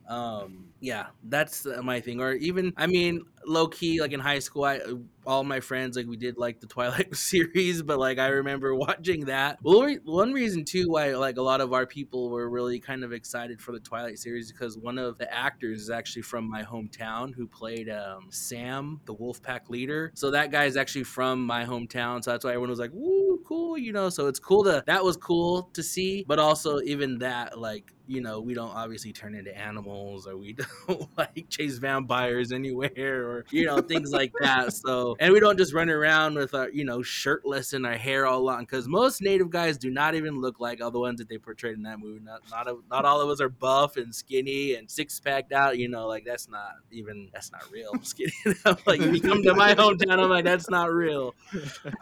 [0.08, 2.22] um yeah that's my thing.
[2.22, 4.80] Or even i mean low key like in high school i
[5.26, 9.26] all my friends like we did like the twilight series but like i remember watching
[9.26, 9.58] that.
[9.64, 13.14] Well one reason too why like a lot of our people were really kind of
[13.14, 17.34] excited for the twilight series because one of the actors is actually from my hometown
[17.34, 20.12] who played um, sam the wolf pack leader.
[20.14, 23.42] So that guy is actually from my hometown so that's why everyone was like woo
[23.48, 24.10] cool you know?
[24.10, 28.22] So it's cool to that was cool to see but also even that like you
[28.22, 30.54] know, we don't obviously turn into animals or we
[30.88, 34.74] don't like chase vampires anywhere or, you know, things like that.
[34.74, 38.26] So, and we don't just run around with our, you know, shirtless and our hair
[38.26, 41.30] all long because most native guys do not even look like all the ones that
[41.30, 42.24] they portrayed in that movie.
[42.24, 45.78] Not, not, a, not all of us are buff and skinny and six packed out,
[45.78, 47.92] you know, like that's not even, that's not real.
[48.04, 48.32] Skinny.
[48.86, 51.34] like, if you come to my hometown, I'm like, that's not real.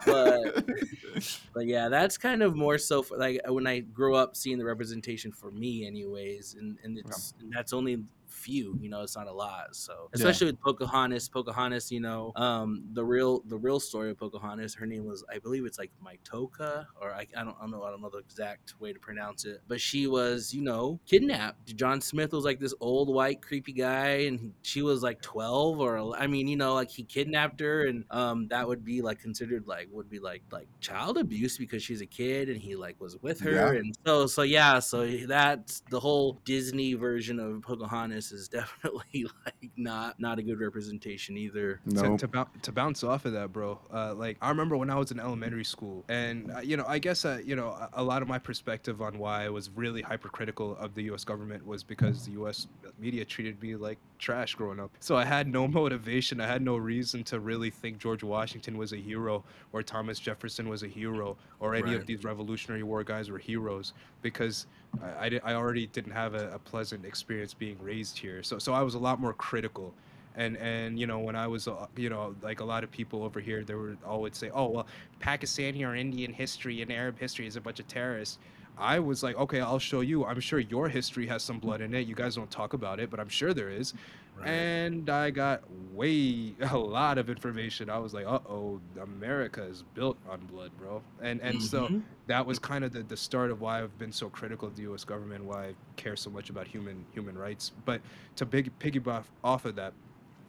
[0.04, 0.64] But,
[1.54, 4.64] but yeah, that's kind of more so for like when I grew up seeing the
[4.64, 8.04] representation for me, anyways, and and it's and that's only
[8.44, 9.74] few, you know, it's not a lot.
[9.74, 14.74] So especially with Pocahontas, Pocahontas, you know, um, the real the real story of Pocahontas,
[14.74, 17.82] her name was I believe it's like Matoaka, or I, I don't I don't know
[17.84, 21.74] I don't know the exact way to pronounce it, but she was you know kidnapped.
[21.76, 26.14] John Smith was like this old white creepy guy, and she was like twelve or
[26.16, 29.66] I mean you know like he kidnapped her, and um that would be like considered
[29.66, 33.16] like would be like like child abuse because she's a kid and he like was
[33.22, 33.80] with her, Yeah.
[33.80, 39.70] and so so yeah, so that's the whole Disney version of Pocahontas is definitely like
[39.76, 41.80] not not a good representation either.
[41.86, 42.16] no.
[42.16, 43.78] to, to, to bounce off of that, bro.
[43.92, 46.98] Uh, like I remember when I was in elementary school, and uh, you know, I
[46.98, 50.02] guess uh, you know, a, a lot of my perspective on why I was really
[50.02, 51.24] hypercritical of the U.S.
[51.24, 52.66] government was because the U.S.
[52.98, 54.90] media treated me like trash growing up.
[55.00, 58.92] So I had no motivation, I had no reason to really think George Washington was
[58.92, 61.96] a hero or Thomas Jefferson was a hero or any Right.
[61.96, 63.92] of these Revolutionary War guys were heroes
[64.22, 64.66] because
[65.02, 68.42] I, I, I already didn't have a, a pleasant experience being raised here.
[68.42, 69.94] So so I was a lot more critical
[70.36, 73.22] and and you know when I was uh, you know like a lot of people
[73.22, 74.86] over here they were always say oh well
[75.20, 78.38] Pakistani or Indian history and Arab history is a bunch of terrorists
[78.76, 80.24] I was like, okay, I'll show you.
[80.24, 82.06] I'm sure your history has some blood in it.
[82.06, 83.94] You guys don't talk about it, but I'm sure there is.
[84.34, 84.48] Right.
[84.48, 87.88] And I got way a lot of information.
[87.88, 91.02] I was like, uh oh, America is built on blood, bro.
[91.22, 92.02] And and so Mhm.
[92.26, 94.82] that was kind of the, the start of why I've been so critical of the
[94.82, 95.04] U.S.
[95.04, 97.70] government, why I care so much about human human rights.
[97.84, 98.02] But
[98.36, 99.94] to big piggyback off of that,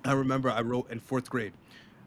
[0.03, 1.53] I remember I wrote in fourth grade,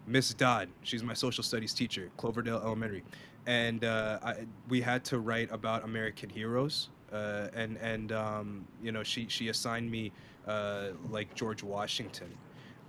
[0.07, 3.05] Miss Dodd, she's my social studies teacher, Cloverdale Elementary,
[3.47, 6.91] and uh, I, we had to write about American heroes.
[7.13, 10.13] Uh, and and um, you know she she assigned me
[10.47, 12.29] uh, like George Washington,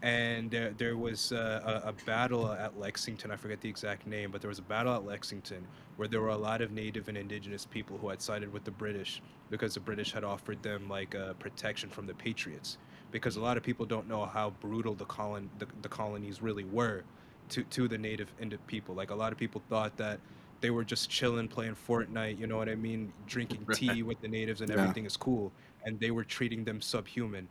[0.02, 3.32] and there there was uh, a, a battle at Lexington.
[3.32, 6.30] I forget the exact name, but there was a battle at Lexington where there were
[6.30, 9.80] a lot of Native and Indigenous people who had sided with the British because the
[9.80, 12.78] British had offered them like uh, protection from the Patriots.
[13.12, 16.64] Because a lot of people don't know how brutal the colon the, the colonies really
[16.66, 17.04] were
[17.50, 18.96] to to the Native Indi- people.
[18.96, 20.20] Like a lot of people thought that
[20.62, 22.38] they were just chilling, playing Fortnite.
[22.40, 23.14] You know what I mean?
[23.28, 24.78] Drinking tea with the natives and Yeah.
[24.78, 25.52] everything is cool,
[25.86, 27.48] and they were treating them subhuman.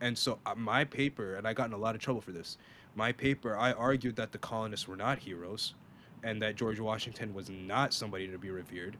[0.00, 2.58] And so uh, my paper, and I got in a lot of trouble for this.
[2.94, 5.74] My paper, I argued that the colonists were not heroes,
[6.22, 8.96] and that George Washington was not somebody to be revered,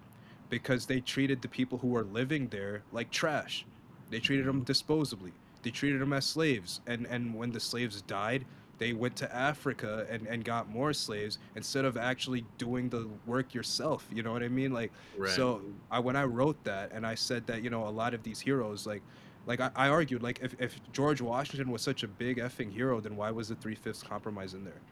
[0.51, 3.67] because they treated the people who were living there like trash.
[4.11, 5.33] They treated them disposably.
[5.63, 6.81] They treated them as slaves.
[6.87, 8.47] And and when the slaves died,
[8.79, 13.55] they went to Africa and, and got more slaves instead of actually doing the work
[13.55, 14.07] yourself.
[14.11, 14.73] You know what I mean?
[14.73, 15.47] Like Right.
[15.47, 18.23] so I when I wrote that and I said that, you know, a lot of
[18.23, 19.05] these heroes like
[19.47, 23.01] like I, I argued like if, if George Washington was such a big effing hero,
[23.01, 24.83] then why was the three fifths compromise in there?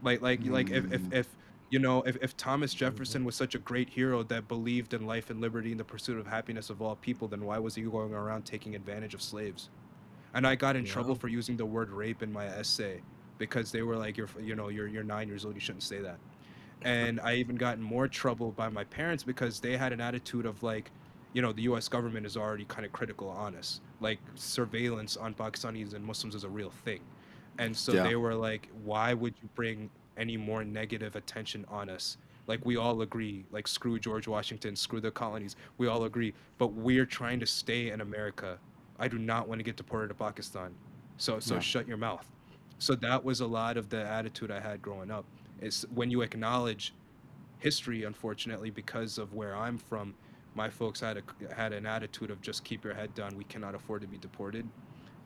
[0.00, 1.12] Like like like if, if Mm.
[1.12, 1.36] if
[1.70, 5.30] you know if, if Thomas Jefferson was such a great hero that believed in life
[5.30, 8.12] and liberty and the pursuit of happiness of all people, then why was he going
[8.12, 9.70] around taking advantage of slaves?
[10.34, 13.02] And I got in trouble for using the word rape in my essay
[13.38, 15.54] because they were like, "You're, you know, you're you're nine years old.
[15.54, 16.20] You shouldn't say that."
[16.82, 20.46] And I even got in more trouble by my parents because they had an attitude
[20.46, 20.90] of like,
[21.32, 21.88] you know, the U.S.
[21.88, 23.80] government is already kind of critical on us.
[24.00, 27.00] Like surveillance on Pakistanis and Muslims is a real thing,
[27.58, 28.02] and so Yeah.
[28.02, 32.76] they were like, "Why would you bring any more negative attention on us?" Like we
[32.76, 35.56] all agree, like screw George Washington, screw the colonies.
[35.78, 38.58] We all agree, but we're trying to stay in America.
[39.02, 40.78] I do not want to get deported to Pakistan.
[41.18, 41.60] So so Yeah.
[41.60, 42.30] shut your mouth.
[42.80, 45.28] So that was a lot of the attitude I had growing up.
[45.60, 46.96] Is when you acknowledge
[47.58, 50.16] history, unfortunately, because of where I'm from,
[50.54, 53.36] my folks had a had an attitude of just keep your head down.
[53.36, 54.72] We cannot afford to be deported.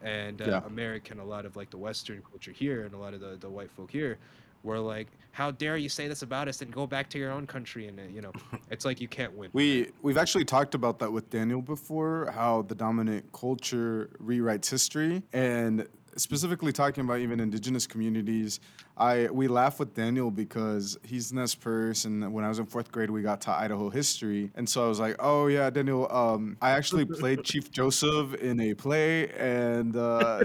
[0.03, 0.63] And uh, Yeah.
[0.65, 3.51] American, a lot of like the Western culture here, and a lot of the, the
[3.51, 4.21] white folk here,
[4.67, 6.61] were like, "How dare you say this about us?
[6.61, 8.33] And go back to your own country." And you know,
[8.71, 9.51] it's like you can't win.
[9.53, 15.23] We we've actually talked about that with Daniel before, how the dominant culture rewrites history,
[15.33, 18.61] and specifically talking about even indigenous communities.
[18.97, 22.91] I we laugh with Daniel because he's Nez Perce, and when I was in fourth
[22.91, 26.57] grade, we got to Idaho history, and so I was like, "Oh yeah, Daniel, um,
[26.63, 30.45] I actually played Chief Joseph in a play, and uh,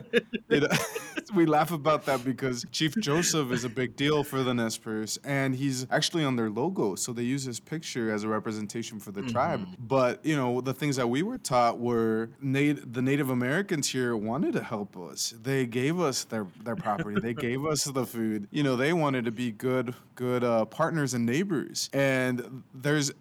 [0.50, 0.68] know,
[1.34, 5.18] we laugh about that because Chief Joseph is a big deal for the Nez Perce,
[5.24, 9.12] and he's actually on their logo, so they use his picture as a representation for
[9.12, 9.66] the tribe.
[9.80, 14.16] But you know, the things that we were taught were nat- the Native Americans here
[14.16, 15.34] wanted to help us.
[15.42, 17.20] They gave us their their property.
[17.22, 18.40] they gave us the food.
[18.51, 21.89] You know, they wanted to be good good uh, partners and neighbors.
[21.93, 23.12] And there's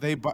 [0.00, 0.14] they.
[0.14, 0.32] Bu-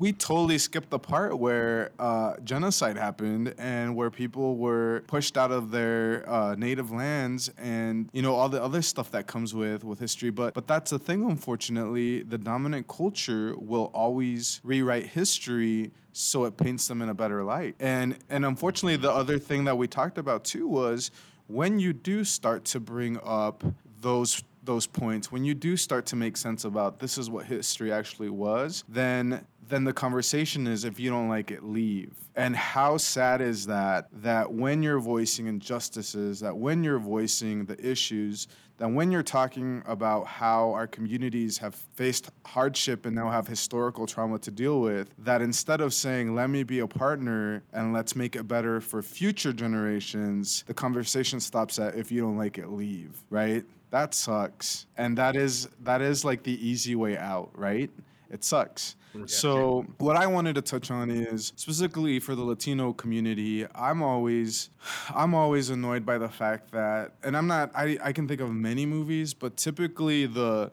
[0.00, 5.52] we totally skipped the part where uh, genocide happened and where people were pushed out
[5.52, 9.84] of their uh, native lands and you know all the other stuff that comes with
[9.84, 15.92] with history but but that's the thing unfortunately the dominant culture will always rewrite history
[16.12, 19.76] so it paints them in a better light and and unfortunately the other thing that
[19.76, 21.10] we talked about too was
[21.50, 23.64] when you do start to bring up
[24.00, 27.90] those those points when you do start to make sense about this is what history
[27.90, 32.12] actually was then then the conversation is if you don't like it leave.
[32.34, 37.80] And how sad is that that when you're voicing injustices that when you're voicing the
[37.84, 38.48] issues
[38.80, 44.06] that when you're talking about how our communities have faced hardship and now have historical
[44.06, 48.16] trauma to deal with that instead of saying let me be a partner and let's
[48.16, 52.68] make it better for future generations the conversation stops at if you don't like it
[52.70, 53.64] leave right?
[53.90, 54.86] That sucks.
[54.96, 57.90] And that is that is like the easy way out right?
[58.30, 58.96] It sucks
[59.26, 64.70] so what i wanted to touch on is specifically for the latino community i'm always
[65.14, 68.50] i'm always annoyed by the fact that and i'm not i, I can think of
[68.50, 70.70] many movies but typically the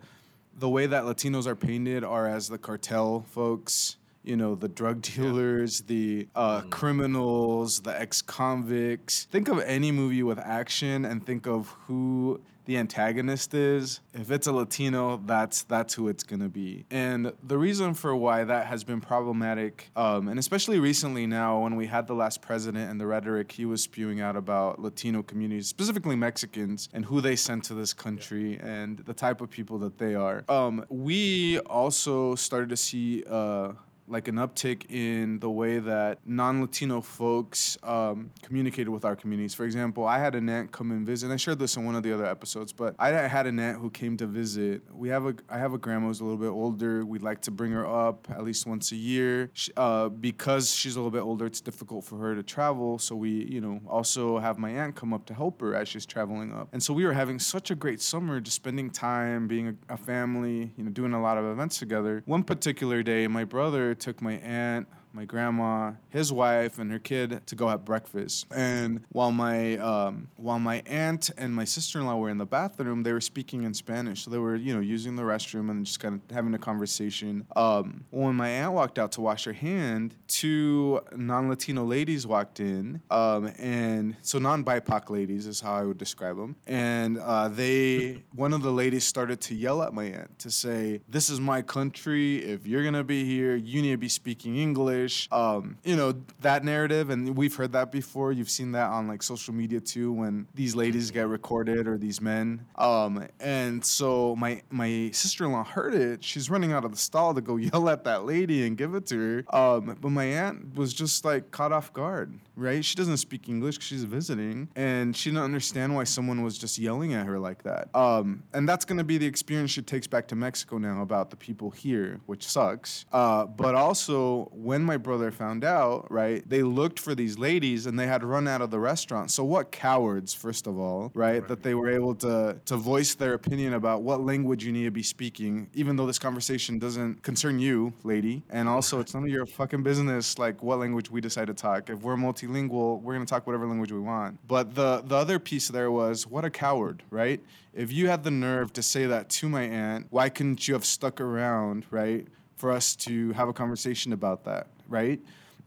[0.58, 5.02] the way that latinos are painted are as the cartel folks you know, the drug
[5.02, 6.70] dealers, the uh, Mm.
[6.70, 9.24] criminals, the ex convicts.
[9.26, 14.02] Think of any movie with action and think of who the antagonist is.
[14.14, 16.86] If it's a Latino, that's that's who it's gonna be.
[16.92, 21.78] And the reason for why that has been problematic, um, and especially recently now, when
[21.78, 25.68] we had the last president and the rhetoric he was spewing out about Latino communities,
[25.70, 29.98] specifically Mexicans, and who they sent to this country and the type of people that
[29.98, 30.44] they are.
[30.50, 33.24] Um, we also started to see.
[33.30, 33.72] Uh,
[34.08, 39.54] like an uptick in the way that non-Latino folks um, communicated with our communities.
[39.54, 41.28] For example, I had an aunt come and visit.
[41.28, 43.80] And I shared this in one of the other episodes, but I had an aunt
[43.80, 44.82] who came to visit.
[44.94, 47.06] We have a I have a grandma who's a little bit older.
[47.06, 49.50] We'd like to bring her up at least once a year.
[49.54, 53.00] She, uh, because she's a little bit older, it's difficult for her to travel.
[53.00, 56.06] So we, you know, also have my aunt come up to help her as she's
[56.06, 56.70] traveling up.
[56.72, 59.98] And so we were having such a great summer, just spending time, being a, a
[59.98, 62.24] family, you know, doing a lot of events together.
[62.26, 64.88] One particular day, my brother took my aunt,
[65.18, 68.46] my grandma, his wife, and her kid to go have breakfast.
[68.56, 73.12] And while my um, while my aunt and my sister-in-law were in the bathroom, they
[73.12, 74.26] were speaking in Spanish.
[74.26, 77.48] So they were, you know, using the restroom and just kind of having a conversation.
[77.56, 83.02] Um, when my aunt walked out to wash her hand, two non-Latino ladies walked in,
[83.10, 86.58] um, and so non-BIPOC ladies is how I would describe them.
[86.68, 91.02] And uh, they, one of the ladies started to yell at my aunt to say,
[91.10, 92.46] "This is my country.
[92.46, 96.64] If you're gonna be here, you need to be speaking English." Um, you know that
[96.64, 98.32] narrative, and we've heard that before.
[98.32, 102.22] You've seen that on like social media too, when these ladies get recorded or these
[102.22, 102.66] men.
[102.76, 106.24] Um, and so my my sister-in-law heard it.
[106.24, 109.06] She's running out of the stall to go yell at that lady and give it
[109.08, 109.56] to her.
[109.56, 112.84] Um, but my aunt was just like caught off guard, right?
[112.84, 117.14] She doesn't speak English she's visiting, and she didn't understand why someone was just yelling
[117.14, 117.94] at her like that.
[117.96, 121.36] Um, and that's gonna be the experience she takes back to Mexico now about the
[121.36, 123.06] people here, which sucks.
[123.12, 128.00] Uh, but also, when my brother found out, right, they looked for these ladies and
[128.00, 129.30] they had run out of the restaurant.
[129.30, 133.34] So what cowards, first of all, right, that they were able to to voice their
[133.34, 137.60] opinion about what language you need to be speaking, even though this conversation doesn't concern
[137.60, 141.48] you, lady, and also it's none of your fucking business like what language we decide
[141.48, 141.90] to talk.
[141.90, 144.40] If we're multilingual, we're gonna talk whatever language we want.
[144.48, 147.40] But the the other piece there was what a coward, right?
[147.74, 150.84] If you had the nerve to say that to my aunt, why couldn't you have
[150.84, 152.26] stuck around, right,
[152.56, 155.20] for us to have a conversation about that, right?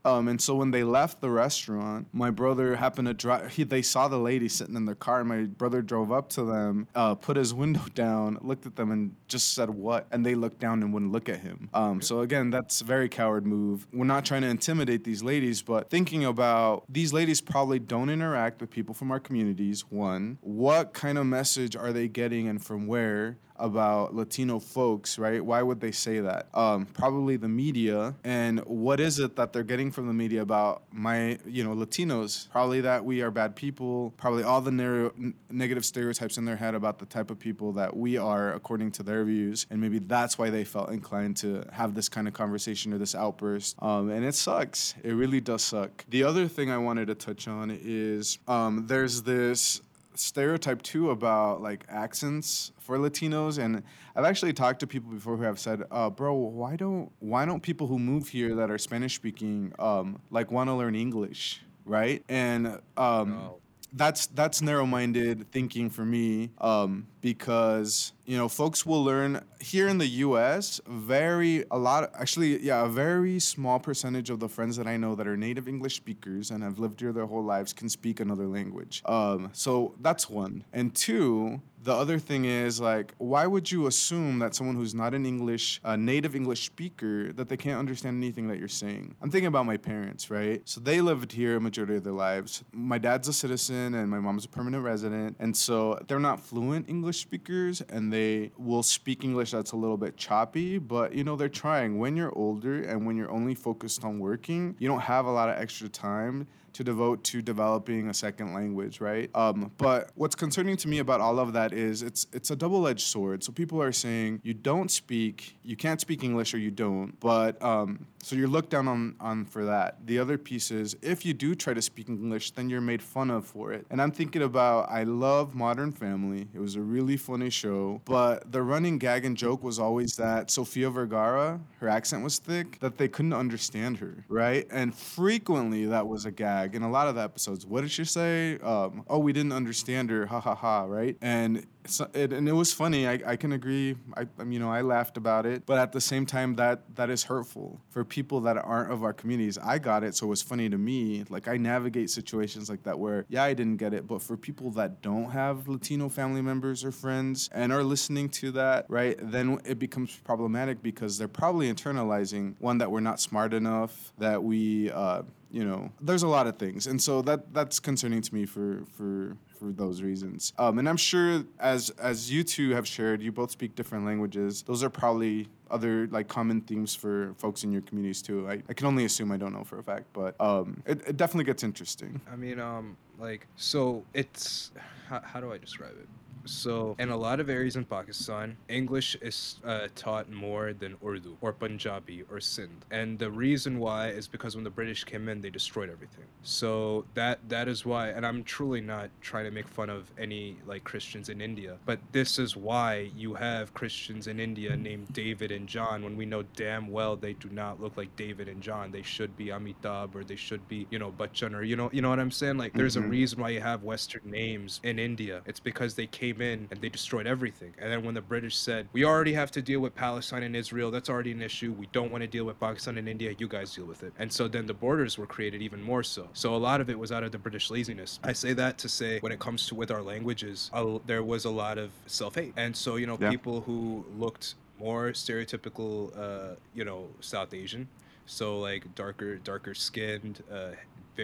[0.04, 3.52] Um, and so when they left the restaurant, my brother happened to drive.
[3.52, 5.24] He, they saw the lady sitting in their car.
[5.24, 9.14] My brother drove up to them, uh, put his window down, looked at them, and
[9.28, 11.68] just said, "What?" And they looked down and wouldn't look at him.
[11.74, 13.86] Um, so again, that's a very coward move.
[13.92, 18.60] We're not trying to intimidate these ladies, but thinking about these ladies probably don't interact
[18.60, 19.82] with people from our communities.
[19.90, 23.38] One, what kind of message are they getting, and from where?
[23.60, 25.44] About Latino folks, right?
[25.44, 26.48] Why would they say that?
[26.54, 28.14] Um, probably the media.
[28.24, 32.48] And what is it that they're getting from the media about my, you know, Latinos?
[32.50, 34.12] Probably that we are bad people.
[34.16, 37.72] Probably all the ner- n- negative stereotypes in their head about the type of people
[37.72, 39.66] that we are, according to their views.
[39.70, 43.14] And maybe that's why they felt inclined to have this kind of conversation or this
[43.14, 43.76] outburst.
[43.80, 44.94] Um, and it sucks.
[45.02, 46.04] It really does suck.
[46.08, 49.80] The other thing I wanted to touch on is um, there's this
[50.20, 53.82] stereotype too about like accents for Latinos, and
[54.14, 57.62] I've actually talked to people before who have said, uh, "Bro, why don't why don't
[57.62, 62.22] people who move here that are Spanish speaking um, like want to learn English, right?"
[62.28, 63.58] And um, No.
[63.92, 69.98] that's that's narrow-minded thinking for me um, because you know folks will learn here in
[69.98, 70.80] the U.S.
[70.86, 75.14] very a lot actually yeah a very small percentage of the friends that I know
[75.14, 78.46] that are native English speakers and have lived here their whole lives can speak another
[78.46, 79.02] language.
[79.04, 81.60] Um, so that's one and two.
[81.82, 85.80] The other thing is like, why would you assume that someone who's not an English,
[85.82, 89.14] a native English speaker, that they can't understand anything that you're saying?
[89.22, 90.60] I'm thinking about my parents, right?
[90.66, 92.62] So they lived here a majority of their lives.
[92.72, 96.86] My dad's a citizen and my mom's a permanent resident, and so they're not fluent
[96.86, 101.36] English speakers, and they will speak English that's a little bit choppy, but you know
[101.36, 101.98] they're trying.
[101.98, 105.48] When you're older and when you're only focused on working, you don't have a lot
[105.48, 109.30] of extra time to devote to developing a second language, right?
[109.34, 113.06] Um, but what's concerning to me about all of that is it's it's a double-edged
[113.06, 113.42] sword.
[113.44, 117.62] So people are saying you don't speak, you can't speak English or you don't, but
[117.62, 120.06] um, so you're looked down on on for that.
[120.06, 123.30] The other piece is if you do try to speak English, then you're made fun
[123.30, 123.86] of for it.
[123.90, 126.48] And I'm thinking about I love Modern Family.
[126.54, 130.50] It was a really funny show, but the running gag and joke was always that
[130.50, 134.66] Sofia Vergara, her accent was thick, that they couldn't understand her, right?
[134.70, 137.66] And frequently that was a gag in a lot of the episodes.
[137.66, 138.58] What did she say?
[138.58, 140.26] Um, oh, we didn't understand her.
[140.26, 140.84] Ha ha ha.
[140.84, 141.16] Right.
[141.20, 143.06] And so, it, and it was funny.
[143.06, 143.96] I, I can agree.
[144.16, 147.24] I you know I laughed about it, but at the same time that that is
[147.24, 149.58] hurtful for people that aren't of our communities.
[149.58, 151.24] I got it, so it was funny to me.
[151.28, 154.70] Like I navigate situations like that where yeah I didn't get it, but for people
[154.72, 159.16] that don't have Latino family members or friends and are listening to that, right?
[159.20, 164.42] Then it becomes problematic because they're probably internalizing one that we're not smart enough, that
[164.42, 164.90] we.
[164.90, 168.46] Uh, you know, there's a lot of things, and so that that's concerning to me
[168.46, 170.52] for for for those reasons.
[170.58, 174.62] Um, and I'm sure as as you two have shared, you both speak different languages.
[174.62, 178.48] Those are probably other like common themes for folks in your communities too.
[178.48, 181.16] I, I can only assume I don't know for a fact, but um, it, it
[181.16, 182.20] definitely gets interesting.
[182.32, 184.70] I mean, um, like so it's
[185.08, 186.08] how, how do I describe it?
[186.44, 191.36] So, in a lot of areas in Pakistan, English is uh, taught more than Urdu
[191.40, 192.84] or Punjabi or Sindh.
[192.90, 196.24] And the reason why is because when the British came in, they destroyed everything.
[196.42, 198.08] So that that is why.
[198.08, 201.98] And I'm truly not trying to make fun of any like Christians in India, but
[202.12, 206.42] this is why you have Christians in India named David and John when we know
[206.56, 208.90] damn well they do not look like David and John.
[208.90, 212.00] They should be Amitabh or they should be you know Bachchan or you know you
[212.02, 212.56] know what I'm saying.
[212.56, 213.04] Like there's Mhm.
[213.04, 215.42] a reason why you have Western names in India.
[215.46, 217.72] It's because they came in and they destroyed everything.
[217.78, 220.90] And then when the British said, we already have to deal with Palestine and Israel,
[220.90, 221.72] that's already an issue.
[221.72, 223.34] We don't want to deal with Pakistan and India.
[223.38, 224.12] You guys deal with it.
[224.18, 226.28] And so then the borders were created even more so.
[226.34, 228.20] So a lot of it was out of the British laziness.
[228.22, 231.44] I say that to say when it comes to with our languages, a- there was
[231.46, 232.52] a lot of self-hate.
[232.56, 233.30] And so, you know, Yeah.
[233.30, 237.88] people who looked more stereotypical, uh, you know, South Asian.
[238.26, 240.70] So like darker, darker skinned, uh,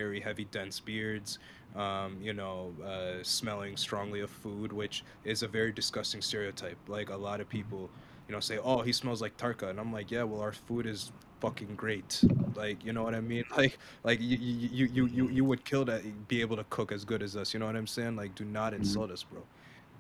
[0.00, 1.38] very heavy, dense beards,
[1.74, 6.78] um, you know, uh, smelling strongly of food, which is a very disgusting stereotype.
[6.88, 7.90] Like a lot of people,
[8.26, 10.86] you know, say, "Oh, he smells like Tarka," and I'm like, "Yeah, well, our food
[10.86, 12.10] is fucking great."
[12.54, 13.44] Like, you know what I mean?
[13.56, 15.96] Like, like you, you, you, you, you would kill to
[16.28, 17.54] be able to cook as good as us.
[17.54, 18.16] You know what I'm saying?
[18.16, 19.42] Like, do not insult us, bro.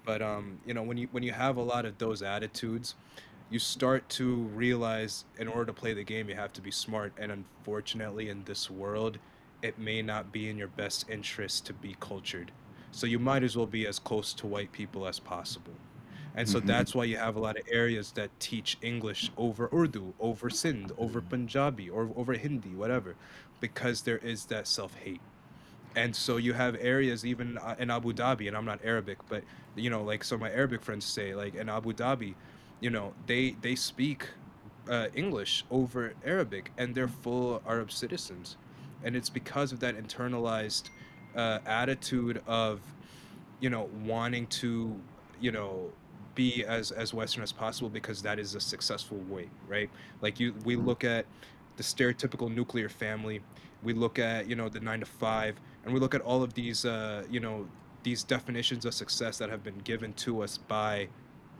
[0.04, 2.94] But um, you know, when you when you have a lot of those attitudes,
[3.50, 4.26] you start to
[4.64, 7.12] realize in order to play the game, you have to be smart.
[7.18, 9.18] And unfortunately, in this world,
[9.62, 12.54] it may not be in your best interest to be cultured.
[12.90, 15.82] So you might as well be as close to white people as possible.
[16.34, 16.60] And so Mhm.
[16.60, 20.92] that's why you have a lot of areas that teach English over Urdu, over Sindh,
[20.98, 23.16] over Punjabi, or over Hindi, whatever,
[23.60, 25.22] because there is that self hate.
[25.94, 29.44] And so you have areas even uh, in Abu Dhabi, and I'm not Arabic, but
[29.74, 32.36] you know, like some of my Arabic friends say, like in Abu Dhabi,
[32.80, 34.28] you know, they they speak
[34.88, 38.56] uh, English over Arabic, and they're full Arab citizens,
[39.04, 40.90] and it's because of that internalized
[41.36, 42.80] uh, attitude of,
[43.60, 44.98] you know, wanting to,
[45.40, 45.90] you know,
[46.34, 49.90] be as as Western as possible because that is a successful way, right?
[50.20, 51.26] Like you, we look at
[51.76, 53.40] the stereotypical nuclear family,
[53.82, 56.54] we look at you know the nine to five, and we look at all of
[56.54, 57.66] these, uh, you know,
[58.02, 61.08] these definitions of success that have been given to us by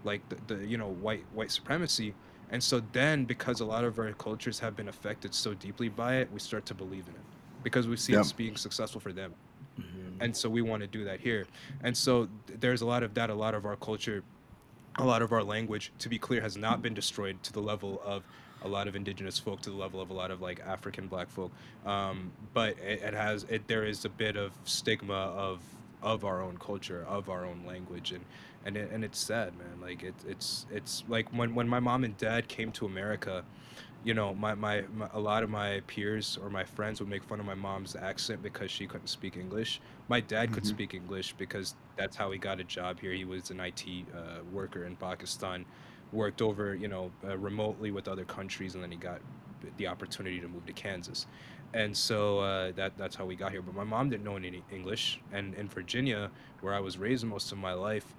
[0.05, 2.15] like the, the you know white white supremacy
[2.51, 6.17] and so then because a lot of our cultures have been affected so deeply by
[6.17, 7.21] it we start to believe in it
[7.63, 8.21] because we see Yeah.
[8.21, 9.35] it's being successful for them
[9.81, 10.17] Mhm.
[10.21, 11.47] and so we want to do that here
[11.83, 14.23] and so th- there's a lot of that a lot of our culture
[14.99, 18.01] a lot of our language to be clear has not been destroyed to the level
[18.05, 18.23] of
[18.63, 21.29] a lot of indigenous folk to the level of a lot of like african black
[21.29, 21.53] folk
[21.85, 25.61] um, but it, it has it there is a bit of stigma of
[26.03, 28.25] of our own culture of our own language and
[28.67, 29.81] and it, and it's sad man.
[29.81, 33.45] Like it, it's it's like when when my mom and dad came to america
[34.05, 37.25] you know my, my, my a lot of my peers or my friends would make
[37.25, 39.81] fun of my mom's accent because she couldn't speak english.
[40.09, 40.69] My dad could Mhm.
[40.75, 43.13] speak english because that's how he got a job here.
[43.13, 45.67] He was an it uh, worker in pakistan
[46.13, 49.21] worked over you know uh, remotely with other countries and then he got
[49.79, 51.27] the opportunity to move to kansas.
[51.75, 53.63] And so uh, that that's how we got here.
[53.63, 55.21] But my mom didn't know any english.
[55.33, 58.15] And in virginia where i was raised most of my life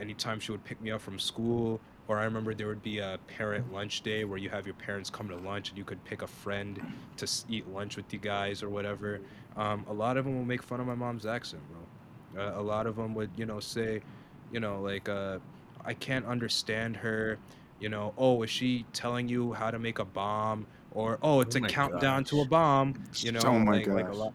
[0.00, 3.18] anytime she would pick me up from school or i remember there would be a
[3.26, 6.22] parent lunch day where you have your parents come to lunch and you could pick
[6.22, 6.80] a friend
[7.16, 9.20] to eat lunch with you guys or whatever.
[9.56, 12.42] Um, a lot of them will make fun of my mom's accent bro.
[12.42, 14.02] Uh, a lot of them would you know say
[14.50, 15.38] you know like uh,
[15.84, 17.38] i can't understand her
[17.78, 20.66] you know oh is she telling you how to make a bomb?
[20.90, 23.86] Or oh it's Oh a my countdown to a bomb you know Oh my like,
[23.88, 24.16] like a gosh.
[24.16, 24.34] lot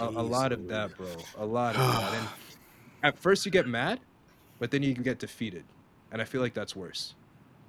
[0.00, 1.28] a, a lot of that bro.
[1.34, 2.12] A lot of that.
[2.12, 2.28] And
[3.02, 4.00] at first you get mad
[4.58, 5.64] but then you can get defeated
[6.12, 7.14] and i feel like that's worse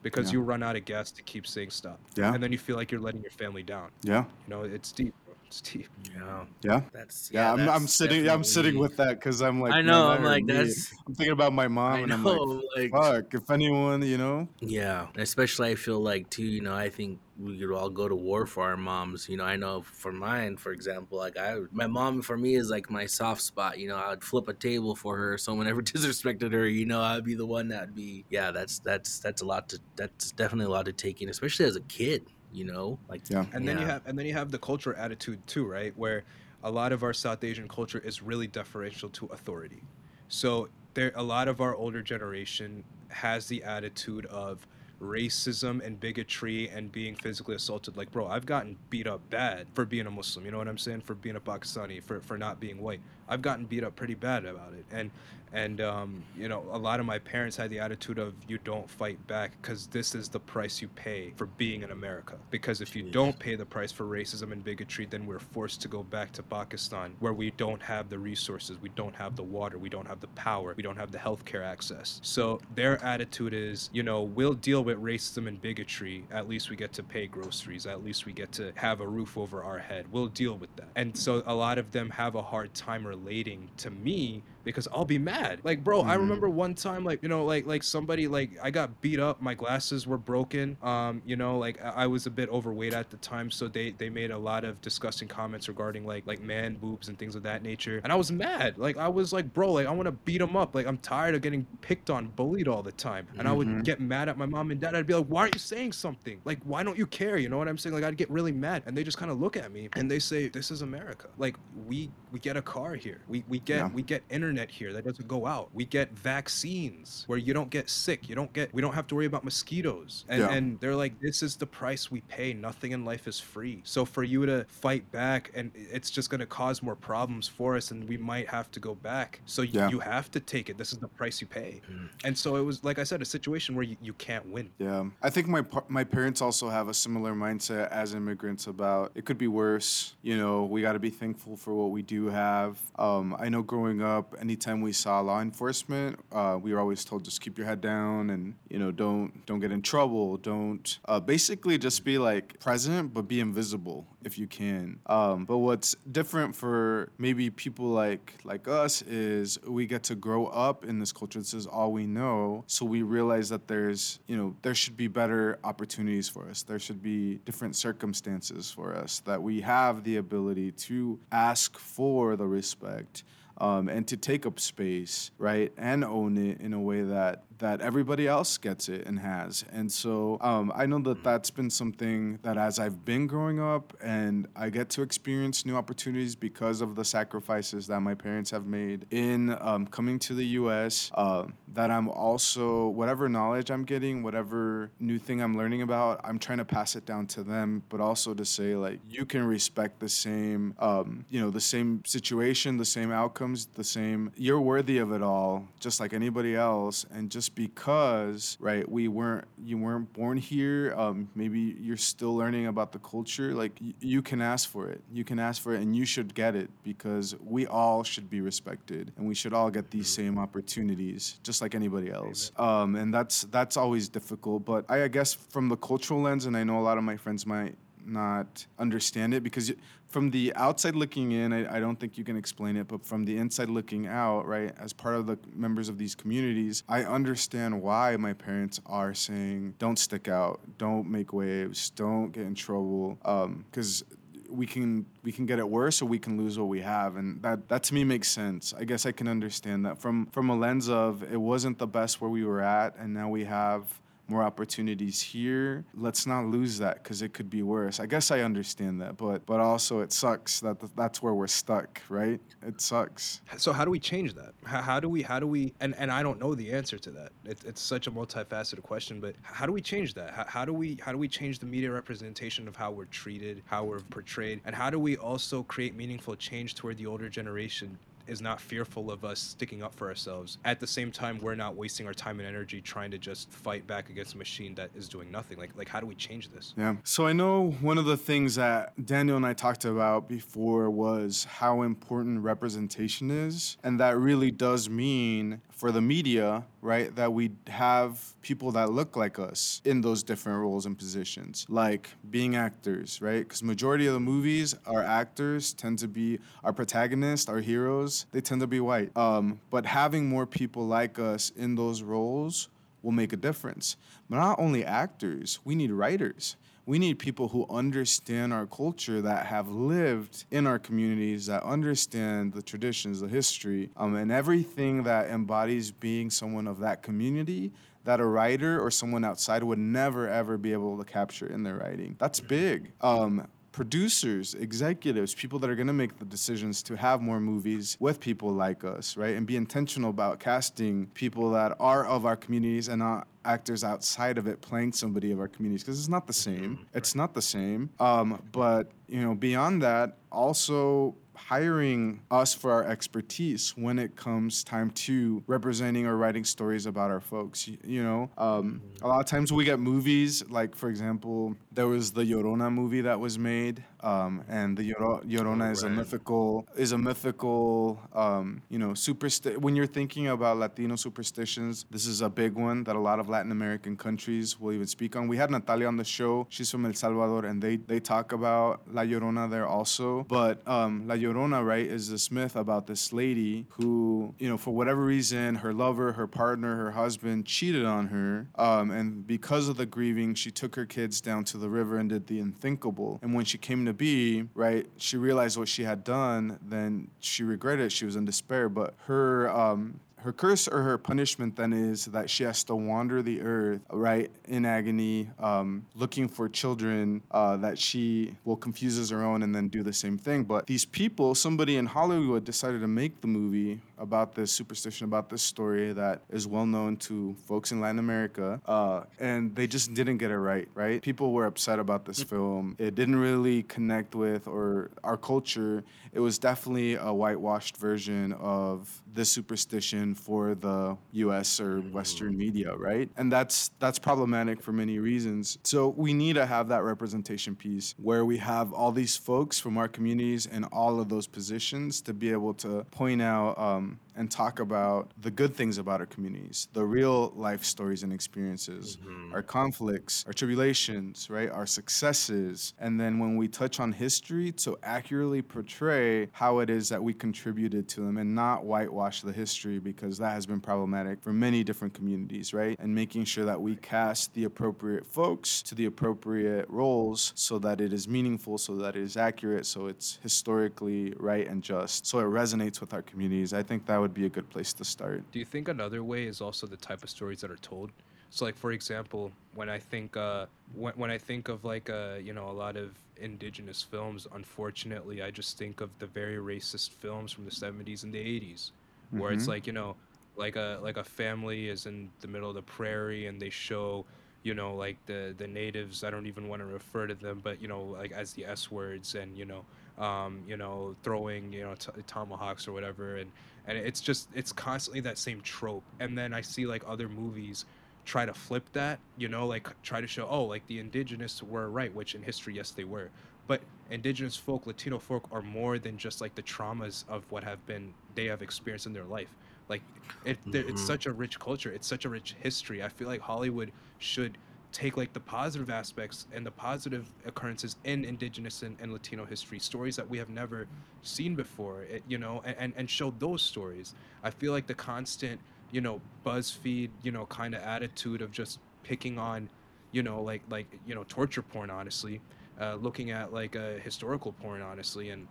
[0.04, 0.34] because Yeah.
[0.34, 2.34] you run out of gas to keep saying stuff Yeah.
[2.34, 4.26] and then you feel like you're letting your family down Yeah.
[4.48, 5.34] you know it's deep bro.
[5.48, 5.88] It's deep.
[6.12, 6.46] Yeah.
[6.64, 6.82] Yeah.
[6.92, 8.28] That's Yeah, I'm, I'm that's sitting.
[8.28, 10.08] I'm sitting with that because I'm like, I know.
[10.10, 10.54] I'm like me.
[10.54, 10.92] that's.
[11.08, 12.40] I'm thinking about my mom, I and I'm like,
[12.76, 13.32] Like, fuck.
[13.36, 16.42] If anyone, you know, Yeah, especially I feel like too.
[16.44, 19.28] You know, I think we could all go to war for our moms.
[19.28, 22.70] You know, I know for mine, for example, like I, my mom for me is
[22.70, 23.78] like my soft spot.
[23.78, 25.34] You know, I would flip a table for her.
[25.34, 28.26] If someone ever disrespected her, you know, I'd be the one that'd be.
[28.30, 29.80] Yeah, that's that's that's a lot to.
[29.96, 32.28] That's definitely a lot to take in, especially as a kid.
[32.54, 33.46] You know, like Yeah.
[33.52, 36.24] and then you have and then you have the culture attitude too right where
[36.64, 39.84] a lot of our south asian culture is really deferential to authority
[40.30, 44.66] so there a lot of our older generation has the attitude of
[45.02, 47.98] racism and bigotry and being physically assaulted.
[47.98, 50.78] Like bro i've gotten beat up bad for being a muslim you know what i'm
[50.78, 51.02] saying?
[51.02, 54.46] For being a pakistani for, for not being white i've gotten beat up pretty bad
[54.46, 54.86] about it.
[54.92, 55.12] And
[55.56, 58.90] and um, you know a lot of my parents had the attitude of you don't
[58.90, 62.36] fight back because this is the price you pay for being in america.
[62.52, 65.88] Because if you don't pay the price for racism and bigotry then we're forced to
[65.88, 69.78] go back to pakistan where we don't have the resources we don't have the water
[69.78, 72.20] we don't have the power we don't have the healthcare access.
[72.22, 76.26] So their attitude is you know we'll deal with racism and bigotry.
[76.32, 77.86] At least we get to pay groceries.
[77.86, 80.06] At least we get to have a roof over our head.
[80.12, 80.90] We'll deal with that.
[80.96, 85.06] And so a lot of them have a hard time relating to me because I'll
[85.06, 85.62] be mad.
[85.64, 86.20] Like, bro, I Mhm.
[86.20, 89.42] remember one time, like, you know, like, like somebody, like, I got beat up.
[89.42, 90.78] My glasses were broken.
[90.82, 93.92] Um, you know, like, I I was a bit overweight at the time, so they
[93.92, 97.44] they made a lot of disgusting comments regarding like like man boobs and things of
[97.44, 98.02] that nature.
[98.04, 98.78] And I was mad.
[98.78, 100.76] Like, I was like, bro, like, I want to beat them up.
[100.76, 103.28] Like, I'm tired of getting picked on, bullied all the time.
[103.38, 103.58] And I Mhm.
[103.58, 104.96] would get mad at my mom and dad.
[104.96, 106.40] I'd be like, why aren't you saying something?
[106.46, 107.38] Like, why don't you care?
[107.38, 107.94] You know what I'm saying?
[107.96, 110.20] Like, I'd get really mad, and they just kind of look at me and they
[110.20, 111.28] say, this is America.
[111.38, 111.56] Like,
[111.88, 113.22] we we get a car here.
[113.28, 113.90] We we get Yeah.
[113.94, 115.70] we get internet here that doesn't go out.
[115.74, 118.30] We get vaccines where you don't get sick.
[118.30, 120.26] You don't get we don't have to worry about mosquitoes.
[120.30, 120.52] And Yeah.
[120.52, 122.54] and they're like, this is the price we pay.
[122.54, 123.82] Nothing in life is free.
[123.84, 127.92] So for you to fight back and it's just gonna cause more problems for us
[127.92, 129.42] and we might have to go back.
[129.46, 129.90] So you, Yeah.
[129.90, 130.78] you have to take it.
[130.78, 131.82] This is the price you pay.
[131.92, 132.10] Mm.
[132.24, 134.70] And so it was like I said, a situation where you, you can't win.
[134.78, 139.12] Yeah, I think my par- my parents also have a similar mindset as immigrants about
[139.16, 140.14] it could be worse.
[140.22, 142.78] You know, we got to be thankful for what we do have.
[142.98, 147.26] Um, I know growing up, anytime we saw law enforcement, uh, we were always told
[147.26, 150.38] just keep your head down and you know don't don't get in trouble.
[150.38, 155.00] Don't uh, basically just be like present, but be invisible if you can.
[155.08, 160.46] Um, but what's different for maybe people like like us is we get to grow
[160.48, 161.40] up in this culture.
[161.40, 165.08] This is all we know, so we realize that there's you know there should be
[165.08, 166.62] better opportunities for us.
[166.62, 172.36] There should be different circumstances for us that we have the ability to ask for
[172.36, 173.24] the respect
[173.58, 177.82] um, and to take up space, right, and own it in a way that that
[177.82, 179.66] everybody else gets it and has.
[179.72, 183.96] And so um, I know that that's been something that as I've been growing up
[184.02, 188.66] and I get to experience new opportunities because of the sacrifices that my parents have
[188.66, 191.12] made in um, coming to the U.S.
[191.14, 196.40] Uh, that I'm also whatever knowledge I'm getting, whatever new thing I'm learning about, I'm
[196.40, 200.00] trying to pass it down to them, but also to say like you can respect
[200.00, 204.32] the same, um, you know, the same situation, the same outcomes, the same.
[204.36, 209.46] You're worthy of it all, just like anybody else, and just because right we weren't
[209.64, 214.22] you weren't born here um, maybe you're still learning about the culture like y- you
[214.22, 215.02] can ask for it.
[215.12, 218.42] You can ask for it and you should get it because we all should be
[218.42, 222.52] respected and we should all get these same opportunities just like anybody else.
[222.58, 226.56] Um, and that's that's always difficult but I, I guess from the cultural lens and
[226.58, 227.76] i know a lot of my friends might
[228.06, 229.72] not understand it because
[230.08, 233.26] from the outside looking in, I, I don't think you can explain it, but from
[233.26, 237.82] the inside looking out, right, as part of the members of these communities, I understand
[237.82, 243.18] why my parents are saying, don't stick out, don't make waves, don't get in trouble,
[243.26, 244.04] um, because
[244.50, 247.42] we can we can get it worse or we can lose what we have and
[247.42, 248.74] that that to me makes sense.
[248.78, 250.00] I guess i can understand that.
[250.00, 253.28] From from a lens of it wasn't the best where we were at and now
[253.28, 255.86] we have more opportunities here.
[255.94, 258.00] Let's not lose that because it could be worse.
[258.00, 261.48] I guess I understand that, but but also it sucks that th- that's where we're
[261.48, 262.40] stuck, right?
[262.66, 263.42] It sucks.
[263.58, 264.54] So how do we change that?
[264.66, 267.12] How, how do we how do we and, and I don't know the answer to
[267.12, 267.32] that.
[267.46, 270.34] It, it's such a multifaceted question, but how do we change that?
[270.34, 273.62] How, how do we how do we change the media representation of how we're treated,
[273.66, 277.98] how we're portrayed, and how do we also create meaningful change toward the older generation
[278.28, 280.58] is not fearful of us sticking up for ourselves.
[280.66, 283.86] At the same time, we're not wasting our time and energy trying to just fight
[283.88, 285.58] back against a machine that is doing nothing.
[285.58, 286.74] Like like how do we change this?
[286.78, 286.96] Yeah.
[287.04, 291.46] So I know one of the things that Daniel and I talked about before was
[291.46, 293.78] how important representation is.
[293.84, 299.18] And that really does mean for the media, right, that we have people that look
[299.18, 303.40] like us in those different roles and positions, like being actors, right?
[303.40, 308.15] Because majority of the movies, our actors tend to be our protagonists, our heroes.
[308.32, 309.16] They tend to be white.
[309.18, 312.70] Um, but having more people like us in those roles
[313.02, 313.98] will make a difference.
[314.30, 316.56] But not only actors, we need writers
[316.86, 322.54] we need people who understand our culture that have lived in our communities that understand
[322.54, 327.72] the traditions the history um, and everything that embodies being someone of that community
[328.04, 331.76] that a writer or someone outside would never ever be able to capture in their
[331.76, 336.96] writing that's big um, producers, executives, people that are going to make the decisions to
[336.96, 339.36] have more movies with people like us, right?
[339.36, 344.38] And be intentional about casting people that are of our communities and not actors outside
[344.38, 346.78] of it playing somebody of our communities because it's not the same.
[346.78, 346.98] Mm-hmm.
[346.98, 347.90] It's not the same.
[348.00, 354.64] Um, but you know, beyond that, also hiring us for our expertise when it comes
[354.64, 357.68] time to representing or writing stories about our folks.
[357.68, 361.88] You, you know, um, a lot of times we get movies like, for example, there
[361.88, 366.92] was the Llorona movie that was made, um, and the Llorona is a mythical is
[366.92, 372.30] a mythical, um, you know, supersti- When you're thinking about Latino superstitions, this is a
[372.30, 375.28] big one that a lot of Latin American countries will even speak on.
[375.28, 378.82] We had Natalia on the show; she's from El Salvador, and they they talk about
[378.94, 380.24] La Llorona there also.
[380.30, 384.72] But um, La Llorona, right, is this myth about this lady who, you know, for
[384.72, 388.48] whatever reason, her lover, her partner, her husband cheated on her.
[388.56, 392.10] Um, and because of the grieving, she took her kids down to the river and
[392.10, 393.20] did the unthinkable.
[393.24, 397.44] And when she came to be, right, she realized what she had done, then she
[397.44, 397.92] regretted.
[397.92, 398.70] She was in despair.
[398.70, 403.22] But her, um, her curse or her punishment then is that she has to wander
[403.22, 409.12] the earth, right, in agony, um, looking for children uh, that she will confuse as
[409.12, 410.44] her own and then do the same thing.
[410.44, 415.30] But these people, somebody in Hollywood decided to make the movie about this superstition, about
[415.30, 419.94] this story that is well known to folks in Latin America, uh, and they just
[419.94, 421.02] didn't get it right, right?
[421.02, 422.30] People were upset about this mm.
[422.30, 422.76] film.
[422.80, 425.84] It didn't really connect with or our culture.
[426.14, 432.38] It was definitely a whitewashed version of this superstition for the US or Western mm.
[432.38, 433.10] media, right?
[433.18, 435.58] And that's that's problematic for many reasons.
[435.64, 439.78] So we need to have that representation piece where we have all these folks from
[439.78, 443.85] our communities in all of those positions to be able to point out um,
[444.16, 448.98] and talk about the good things about our communities, the real life stories and experiences,
[448.98, 449.34] mm-hmm.
[449.34, 451.50] our conflicts, our tribulations, right?
[451.50, 452.74] Our successes.
[452.80, 457.14] And then when we touch on history, to accurately portray how it is that we
[457.14, 461.64] contributed to them and not whitewash the history because that has been problematic for many
[461.64, 462.78] different communities, right?
[462.80, 467.82] And making sure that we cast the appropriate folks to the appropriate roles so that
[467.82, 472.20] it is meaningful, so that it is accurate, so it's historically right and just, so
[472.20, 473.54] it resonates with our communities.
[473.54, 475.24] I think that would be a good place to start.
[475.32, 477.92] Do you think another way is also the type of stories that are told?
[478.30, 482.16] So, like for example, when I think uh, when, when I think of like uh,
[482.22, 486.92] you know a lot of indigenous films, unfortunately, I just think of the very racist
[486.92, 488.72] films from the '70s and the '80s,
[489.12, 489.38] where mm-hmm.
[489.38, 489.96] it's like you know
[490.36, 494.06] like a like a family is in the middle of the prairie and they show
[494.44, 497.62] you know like the the natives i don't even want to refer to them but
[497.62, 499.64] you know like as the s words and you know
[499.98, 503.32] um, you know, throwing you know t- tomahawks or whatever, and
[503.68, 505.84] and it's just it's constantly that same trope.
[506.00, 507.66] And then I see like other movies
[508.06, 511.70] try to flip that, you know, like try to show oh like the indigenous were
[511.70, 513.10] right, which in history yes they were,
[513.48, 517.66] but indigenous folk, Latino folk are more than just like the traumas of what have
[517.66, 519.30] been they have experienced in their life.
[519.70, 519.82] Like
[520.26, 520.70] it, mm-hmm.
[520.70, 522.84] it's such a rich culture, it's such a rich history.
[522.84, 524.38] I feel like Hollywood should
[524.76, 529.58] take like the positive aspects and the positive occurrences in indigenous and, and latino history
[529.58, 530.68] stories that we have never
[531.02, 533.94] seen before it, you know and, and show those stories.
[534.22, 535.40] I feel like the constant
[535.72, 539.48] you know buzzfeed you know kind of attitude of just picking on
[539.94, 542.20] you know like like you know torture porn honestly
[542.60, 545.26] uh, looking at like a uh, historical porn honestly and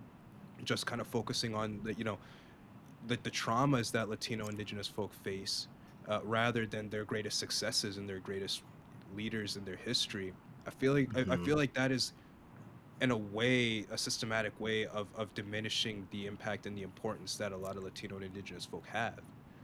[0.63, 2.17] just kind of focusing on the you know
[3.07, 5.67] the, the traumas that latino indigenous folk face
[6.09, 8.63] uh, rather than their greatest successes and their greatest
[9.15, 10.33] leaders in their history.
[10.67, 11.31] I feel like mm-hmm.
[11.31, 11.57] I, I, feel mm-hmm.
[11.57, 12.13] like that is
[13.01, 17.51] in a way a systematic way of, of diminishing the impact and the importance that
[17.51, 19.19] a lot of Latino and indigenous folk have.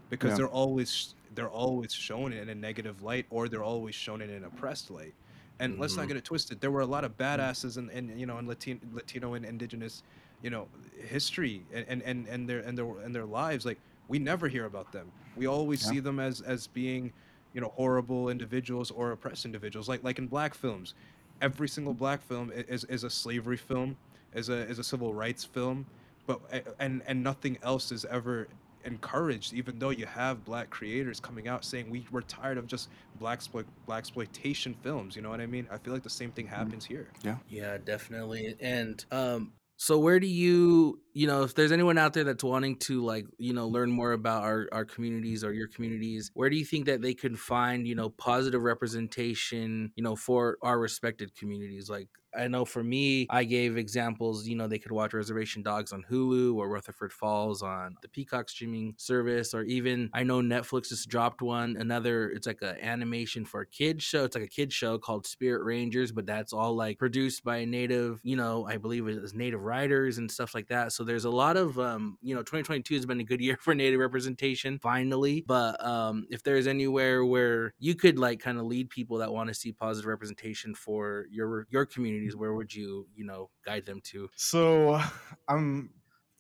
[0.10, 0.38] Because yeah.
[0.38, 4.43] they're always they're always shown in a negative light or they're always shown in an
[4.43, 5.14] oppressed light.
[5.60, 5.82] And mm-hmm.
[5.82, 6.10] let's not mm-hmm.
[6.10, 6.60] get it twisted.
[6.60, 10.04] There were a lot of badasses in, in you know in Latino Latino and indigenous,
[10.41, 10.68] you know,
[11.08, 13.66] history and, and, and their and their and their lives.
[13.66, 13.80] Like
[14.10, 15.10] we never hear about them.
[15.38, 15.91] We always yeah.
[15.91, 17.14] see them as as being
[17.54, 20.93] you know horrible individuals or oppressed individuals like like in black films
[21.41, 23.95] every single black film is, is a slavery film
[24.34, 25.86] is a is a civil rights film
[26.28, 26.39] but
[26.80, 28.47] and and nothing else is ever
[28.84, 32.89] encouraged even though you have black creators coming out saying we we're tired of just
[33.20, 36.32] black exploit black exploitation films you know what i mean i feel like the same
[36.32, 37.36] thing happens here Yeah.
[37.47, 38.56] Yeah, definitely.
[38.60, 42.76] And um so where do you you know if there's anyone out there that's wanting
[42.78, 46.55] to like you know learn more about our, our communities or your communities where do
[46.55, 51.36] you think that they can find you know positive representation you know for our respected
[51.36, 51.89] communities?
[51.89, 55.91] Like i know for me i gave examples you know they could watch reservation dogs
[55.91, 60.89] on hulu or rutherford falls on the peacock streaming service or even i know netflix
[60.89, 64.47] just dropped one another it's like an animation for a kids show it's like a
[64.47, 68.66] kids show called spirit rangers but that's all like produced by a native you know
[68.68, 71.80] i believe it is native writers and stuff like that so there's a lot of
[71.80, 76.26] um you know 2022 has been a good year for native representation finally but um
[76.30, 79.72] if there's anywhere where you could like kind of lead people that want to see
[79.72, 85.02] positive representation for your your communities where would you you know guide them to So
[85.47, 85.91] I'm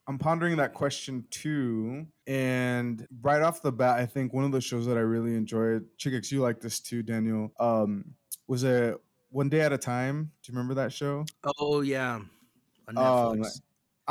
[0.07, 2.07] I'm pondering that question too.
[2.27, 5.85] And right off the bat, I think one of the shows that I really enjoyed,
[5.97, 7.51] Chicks, you like this too, Daniel.
[7.59, 8.15] Um,
[8.47, 8.97] was it
[9.29, 10.31] One Day at a Time?
[10.43, 11.25] Do you remember that show?
[11.59, 12.19] oh yeah
[12.87, 13.61] on Um, netflix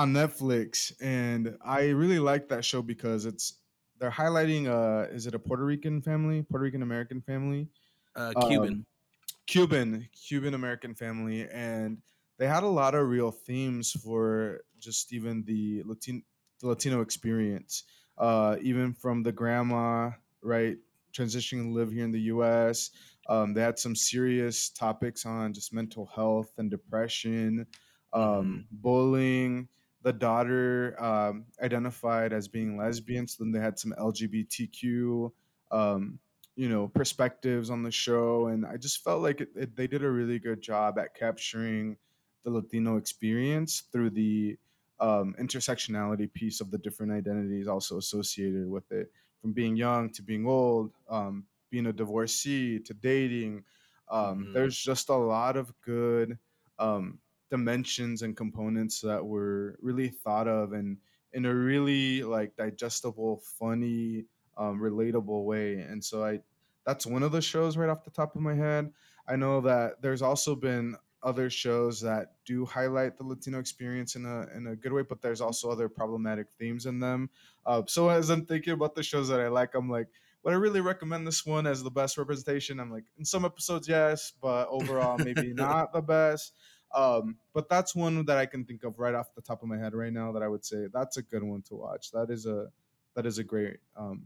[0.00, 3.58] on Netflix, and I really like that show because it's
[3.98, 7.68] they're highlighting uh is it a Puerto Rican family, Puerto Rican American family,
[8.16, 8.86] uh cuban um,
[9.46, 11.98] Cuban Cuban American family, and
[12.38, 16.22] they had a lot of real themes for just even the Latino
[16.60, 17.84] the Latino experience,
[18.16, 20.78] uh, even from the grandma right
[21.12, 22.90] transitioning to live here in the U.S.
[23.28, 27.66] Um, they had some serious topics on just mental health and depression,
[28.14, 29.68] um, bullying.
[30.02, 35.32] The daughter um, identified as being lesbian, so then they had some LGBTQ
[35.70, 36.18] um,
[36.56, 40.02] you know perspectives on the show and i just felt like it, it, they did
[40.02, 41.96] a really good job at capturing
[42.44, 44.58] the latino experience through the
[44.98, 50.22] um, intersectionality piece of the different identities also associated with it from being young to
[50.22, 53.64] being old um, being a divorcee to dating
[54.08, 54.52] um, Mhm.
[54.52, 56.38] there's just a lot of good
[56.78, 57.20] um,
[57.50, 60.96] dimensions and components that were really thought of and
[61.32, 64.24] in a really like digestible funny
[64.56, 65.74] um, relatable way.
[65.74, 66.40] And so I
[66.86, 68.90] that's one of the shows right off the top of my head.
[69.28, 74.24] I know that there's also been other shows that do highlight the Latino experience in
[74.24, 77.30] a in a good way, but there's also other problematic themes in them.
[77.66, 80.08] Uh, so as I'm thinking about the shows that I like, I'm like,
[80.42, 82.80] would I really recommend this one as the best representation?
[82.80, 86.54] I'm like, in some episodes, yes, but overall, maybe not the best.
[86.94, 89.78] Um, but that's one that I can think of right off the top of my
[89.78, 92.10] head right now that I would say that's a good one to watch.
[92.10, 92.68] That is a
[93.14, 94.24] that is a great um,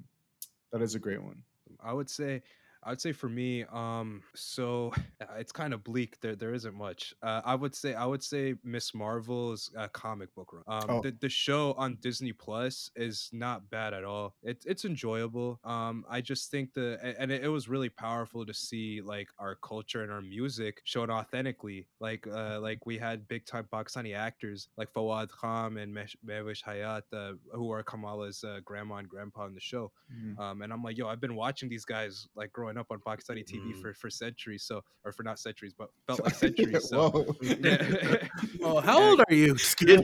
[0.73, 1.43] that is a great one.
[1.83, 2.43] I would say
[2.85, 6.20] I would say for me, um, so uh, it's kind of bleak.
[6.20, 7.14] There, there isn't much.
[7.22, 8.93] Uh, I would say, I would say Ms.
[8.95, 10.62] Marvel's uh, comic book run.
[10.66, 11.01] Um, Oh.
[11.01, 14.35] the, the show on Disney Plus is not bad at all.
[14.43, 15.61] It's it's enjoyable.
[15.64, 19.55] Um, I just think the and it, it was really powerful to see like our
[19.57, 21.87] culture and our music shown authentically.
[22.01, 27.03] Like, uh, like we had big time Pakistani actors like Fawad Khan and Mehwish Hayat,
[27.12, 29.91] uh, who are Kamala's uh, grandma and grandpa in the show.
[30.39, 33.45] Um, and I'm like, yo, I've been watching these guys like growing up on Pakistani
[33.45, 33.81] TV Mm.
[33.81, 34.62] for, for centuries.
[34.64, 36.89] So, or for not centuries, but felt like centuries.
[36.89, 38.16] So, yeah.
[38.62, 39.57] oh how old are you.
[39.87, 40.01] Yeah,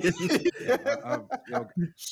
[1.05, 1.66] I'm, yo,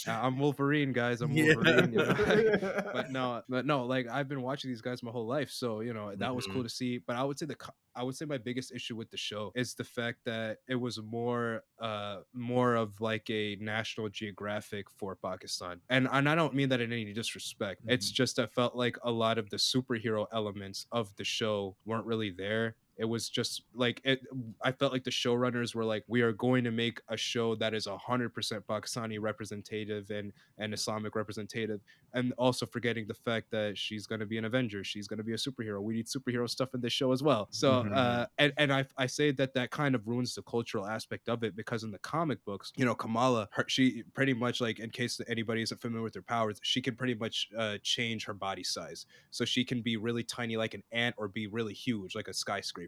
[0.07, 1.21] I'm Wolverine, guys.
[1.21, 1.55] I'm Yeah.
[1.55, 1.93] Wolverine.
[1.93, 2.83] You know?
[2.93, 5.93] but no, but no, like I've been watching these guys my whole life, so you
[5.95, 6.65] know that was cool Mhm.
[6.65, 6.99] to see.
[6.99, 7.57] But I would say the
[7.95, 11.01] I would say my biggest issue with the show is the fact that it was
[11.03, 16.69] more uh more of like a National Geographic for Pakistan, and and I don't mean
[16.71, 17.83] that in any disrespect.
[17.87, 20.48] It's just I felt like a lot of the superhero elements
[20.93, 22.77] of the show weren't really there.
[22.99, 24.21] It was just like it.
[24.63, 27.73] I felt like the showrunners were like, "We are going to make a show that
[27.75, 31.81] is hundred percent Pakistani representative and and Islamic representative,"
[32.13, 35.25] and also forgetting the fact that she's going to be an Avenger, she's going to
[35.25, 35.83] be a superhero.
[35.83, 37.49] We need superhero stuff in this show as well.
[37.53, 37.93] So, Mhm.
[37.93, 41.43] uh, and and I I say that that kind of ruins the cultural aspect of
[41.45, 44.91] it because in the comic books, you know, Kamala, her, she pretty much like in
[44.91, 48.65] case anybody isn't familiar with her powers, she can pretty much uh, change her body
[48.65, 52.29] size, so she can be really tiny like an ant or be really huge like
[52.29, 52.88] a skyscraper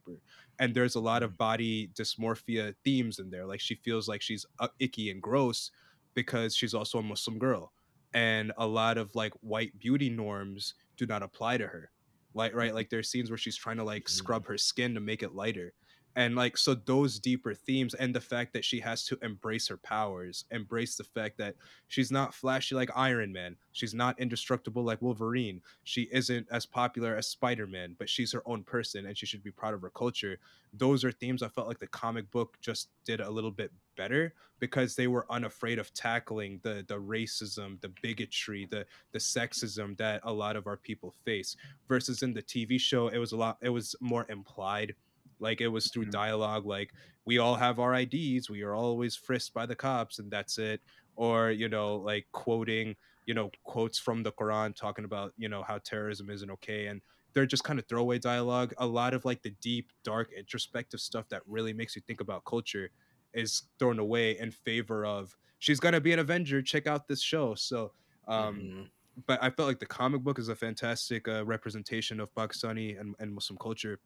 [0.59, 4.45] and there's a lot of body dysmorphia themes in there like she feels like she's
[4.59, 5.71] uh, icky and gross
[6.15, 7.73] because she's also a muslim girl
[8.13, 11.91] and a lot of like white beauty norms do not apply to her
[12.33, 12.73] like right?
[12.75, 14.09] Like there's scenes where she's trying to like Mhm.
[14.09, 15.75] scrub her skin to make it lighter
[16.17, 19.77] and like so those deeper themes and the fact that she has to embrace her
[19.77, 21.55] powers embrace the fact that
[21.89, 27.17] she's not flashy like iron man she's not indestructible like wolverine she isn't as popular
[27.17, 30.39] as spider-man but she's her own person and she should be proud of her culture
[30.75, 34.35] those are themes i felt like the comic book just did a little bit better
[34.61, 40.21] because they were unafraid of tackling the the racism the bigotry the the sexism that
[40.25, 41.57] a lot of our people face
[41.89, 44.95] versus in the tv show it was a lot it was more implied
[45.41, 46.11] like it was through mm-hmm.
[46.13, 46.93] dialogue, like
[47.25, 50.81] we all have our IDs, we are always frisked by the cops, and that's it.
[51.17, 55.63] Or you know, like quoting, you know, quotes from the Quran talking about you know
[55.63, 57.01] how terrorism isn't okay, and
[57.33, 58.73] they're just kind of throwaway dialogue.
[58.79, 62.45] A lot of like the deep, dark, introspective stuff that really makes you think about
[62.45, 62.91] culture
[63.33, 66.63] is thrown away in favor of she's gonna be an Avenger.
[66.63, 67.55] Check out this show.
[67.55, 67.93] So.
[68.29, 68.83] um mm-hmm
[69.27, 73.15] but I felt like the comic book is a fantastic uh, representation of Pakistani and,
[73.19, 73.99] and Muslim culture.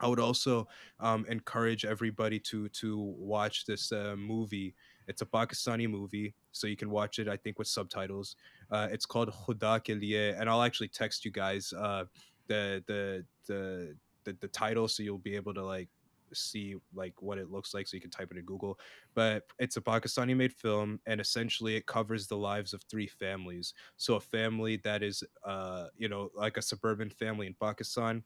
[0.00, 0.66] I would also
[0.98, 4.74] um, encourage everybody to to watch this uh, movie.
[5.06, 7.28] It's a Pakistani movie, so you can watch it.
[7.28, 8.36] I think with subtitles.
[8.70, 12.04] Uh, it's called Khuda Ke Liye, and I'll actually text you guys uh,
[12.46, 15.88] the, the, the the the title, so you'll be able to like
[16.32, 18.78] see like what it looks like so you can type it in google
[19.14, 23.74] but it's a pakistani made film and essentially it covers the lives of three families
[23.96, 28.22] so a family that is uh you know like a suburban family in pakistan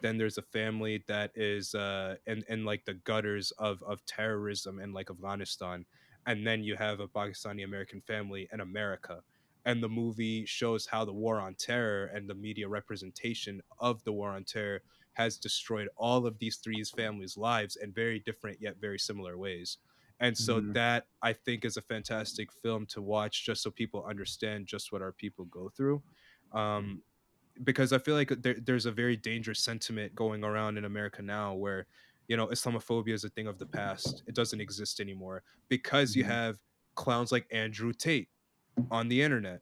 [0.00, 4.78] then there's a family that is uh in, in like the gutters of of terrorism
[4.78, 5.84] in like afghanistan
[6.26, 9.20] and then you have a pakistani american family in america
[9.64, 14.12] and the movie shows how the war on terror and the media representation of the
[14.12, 14.80] war on terror
[15.14, 19.78] has destroyed all of these three families lives in very different yet very similar ways
[20.20, 20.72] and so mm-hmm.
[20.72, 25.02] that i think is a fantastic film to watch just so people understand just what
[25.02, 26.02] our people go through
[26.52, 27.02] um,
[27.64, 31.54] because I feel like there, there's a very dangerous sentiment going around in America now
[31.54, 31.86] where,
[32.28, 34.22] you know, Islamophobia is a thing of the past.
[34.26, 36.32] It doesn't exist anymore because you mm-hmm.
[36.32, 36.56] have
[36.94, 38.28] clowns like Andrew Tate
[38.90, 39.60] on the internet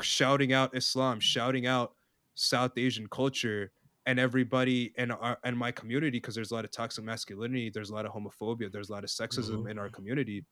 [0.00, 1.94] shouting out Islam, shouting out
[2.34, 3.72] South Asian culture,
[4.06, 7.90] and everybody in our in my community because there's a lot of toxic masculinity, there's
[7.90, 9.68] a lot of homophobia, there's a lot of sexism mm-hmm.
[9.68, 10.44] in our community.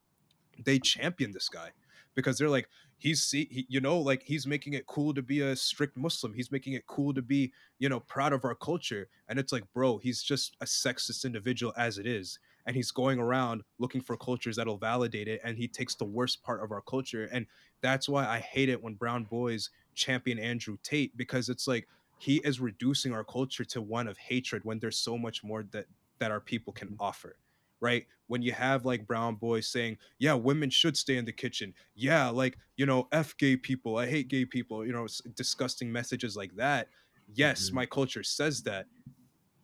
[0.65, 1.71] They champion this guy
[2.15, 5.41] because they're like he's see he, you know like he's making it cool to be
[5.41, 6.33] a strict muslim.
[6.33, 9.09] He's making it cool to be you know proud of our culture.
[9.29, 12.39] And it's like bro he's just a sexist individual as it is.
[12.65, 16.45] And he's going around looking for cultures that'll validate it and he takes the worst
[16.45, 17.29] part of our culture.
[17.33, 17.47] And
[17.83, 21.87] that's why i hate it when brown boys champion andrew tate because it's like
[22.19, 25.87] he is reducing our culture to one of hatred when there's so much more that
[26.19, 26.97] that our people can mm.
[26.99, 27.37] offer
[27.83, 28.07] right?
[28.29, 31.75] When you have like brown boys saying, yeah, women should stay in the kitchen.
[31.95, 33.99] Yeah, like, you know, F gay people.
[33.99, 36.89] I hate gay people, you know, disgusting messages like that.
[37.35, 37.77] Yes, mm-hmm.
[37.77, 38.87] my culture says that.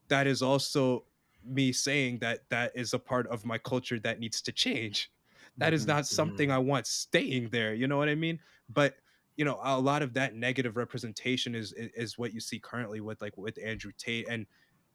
[0.08, 1.04] That is also
[1.44, 5.10] me saying that that is a part of my culture that needs to change.
[5.56, 5.86] That mm-hmm.
[5.86, 6.56] not something mm-hmm.
[6.56, 7.74] I want staying there.
[7.74, 8.40] You know what I mean?
[8.68, 8.96] But
[9.36, 13.00] you know, a lot of that negative representation is, is is what you see currently
[13.00, 14.46] with like with Andrew Tate and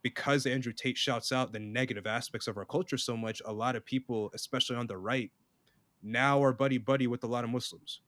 [0.04, 3.76] because Andrew Tate shouts out the negative aspects of our culture so much, a lot
[3.76, 5.32] of people, especially on the right,
[6.04, 8.02] now are buddy buddy with a lot of Muslims.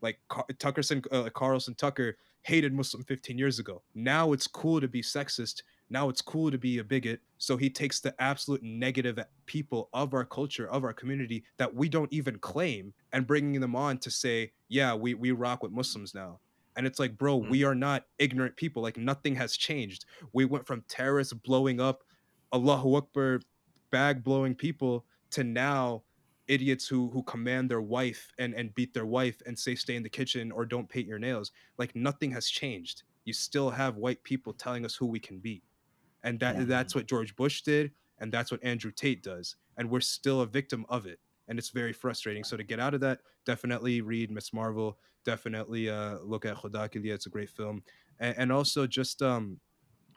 [0.00, 0.18] Like
[0.58, 3.82] Tuckerson, uh, Carlson Tucker hated Muslim 15 years ago.
[3.94, 5.62] Now it's cool to be sexist.
[5.90, 7.20] Now it's cool to be a bigot.
[7.38, 11.88] So he takes the absolute negative people of our culture, of our community that we
[11.88, 16.14] don't even claim, and bringing them on to say, yeah, we we rock with Muslims
[16.14, 16.40] now.
[16.76, 17.50] And it's like, bro, mm-hmm.
[17.50, 18.82] we are not ignorant people.
[18.82, 20.04] Like nothing has changed.
[20.32, 22.04] We went from terrorists blowing up
[22.52, 23.40] Allahu Akbar
[23.90, 26.02] bag blowing people to now
[26.48, 30.02] idiots who who command their wife and and beat their wife and say stay in
[30.02, 31.52] the kitchen or don't paint your nails.
[31.78, 33.02] Like nothing has changed.
[33.24, 35.62] You still have white people telling us who we can be.
[36.24, 36.64] And that yeah.
[36.64, 39.56] that's what George Bush did and that's what Andrew Tate does.
[39.76, 41.18] And we're still a victim of it
[41.52, 42.44] and it's very frustrating.
[42.44, 44.54] So to get out of that, definitely read Ms.
[44.54, 44.96] Marvel.
[45.22, 47.12] Definitely uh, look at Liye.
[47.12, 47.82] It's a great film,
[48.18, 49.60] and, and also just um,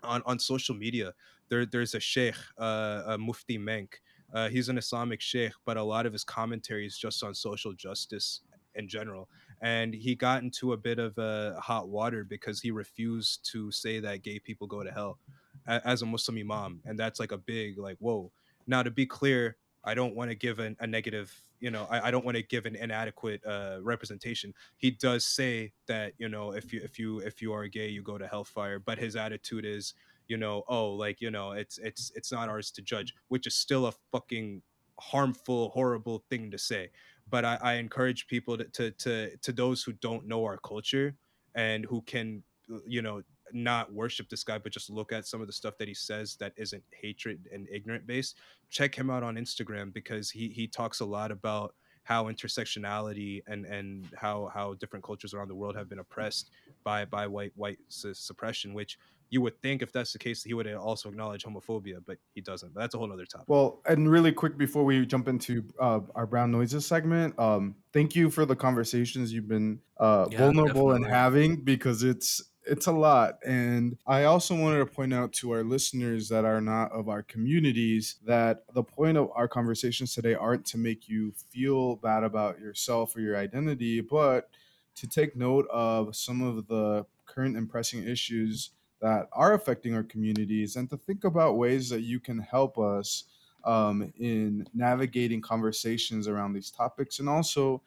[0.01, 1.13] on on social media,
[1.49, 3.99] there there's a sheikh, uh, a Mufti Menk.
[4.33, 7.73] Uh, he's an Islamic sheikh, but a lot of his commentary is just on social
[7.73, 8.39] justice
[8.75, 9.27] in general.
[9.61, 13.99] And he got into a bit of uh, hot water because he refused to say
[13.99, 15.19] that gay people go to hell
[15.67, 18.31] as a Muslim imam, and that's like a big like whoa.
[18.67, 22.07] Now to be clear, I don't want to give an, a negative, you know, I,
[22.07, 24.53] I don't want to give an inadequate uh, representation.
[24.77, 28.01] He does say that, you know, if you if you if you are gay, you
[28.01, 28.79] go to hellfire.
[28.79, 29.93] But his attitude is,
[30.27, 33.55] you know, oh, like you know, it's it's it's not ours to judge, which is
[33.55, 34.63] still a fucking
[34.99, 36.89] harmful, horrible thing to say.
[37.29, 41.15] But I, I encourage people to, to to to those who don't know our culture
[41.53, 42.43] and who can,
[42.85, 43.21] you know,
[43.55, 46.35] not worship this guy, but just look at some of the stuff that he says
[46.37, 48.37] that isn't hatred and ignorant based,
[48.69, 53.65] check him out on Instagram because he he talks a lot about how intersectionality and
[53.65, 56.51] and how how different cultures around the world have been oppressed
[56.83, 58.97] by by white white su- suppression, which
[59.29, 62.73] you would think if that's the case he would also acknowledge homophobia but he doesn't
[62.75, 65.99] but that's a whole other topic Well, and really quick before we jump into uh,
[66.15, 70.93] our brown noises segment, um, thank you for the conversations you've been uh, Yeah, vulnerable
[70.93, 71.09] in definitely.
[71.13, 73.37] having because it's it's a lot.
[73.45, 77.23] And I also wanted to point out to our listeners that are not of our
[77.23, 82.59] communities that the point of our conversations today aren't to make you feel bad about
[82.59, 84.49] yourself or your identity, but
[84.95, 90.03] to take note of some of the current and pressing issues that are affecting our
[90.03, 93.25] communities and to think about ways that you can help us
[93.65, 97.81] um, in navigating conversations around these topics and also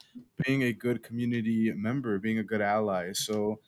[0.44, 3.12] being a good community member, being a good ally.
[3.12, 3.60] So,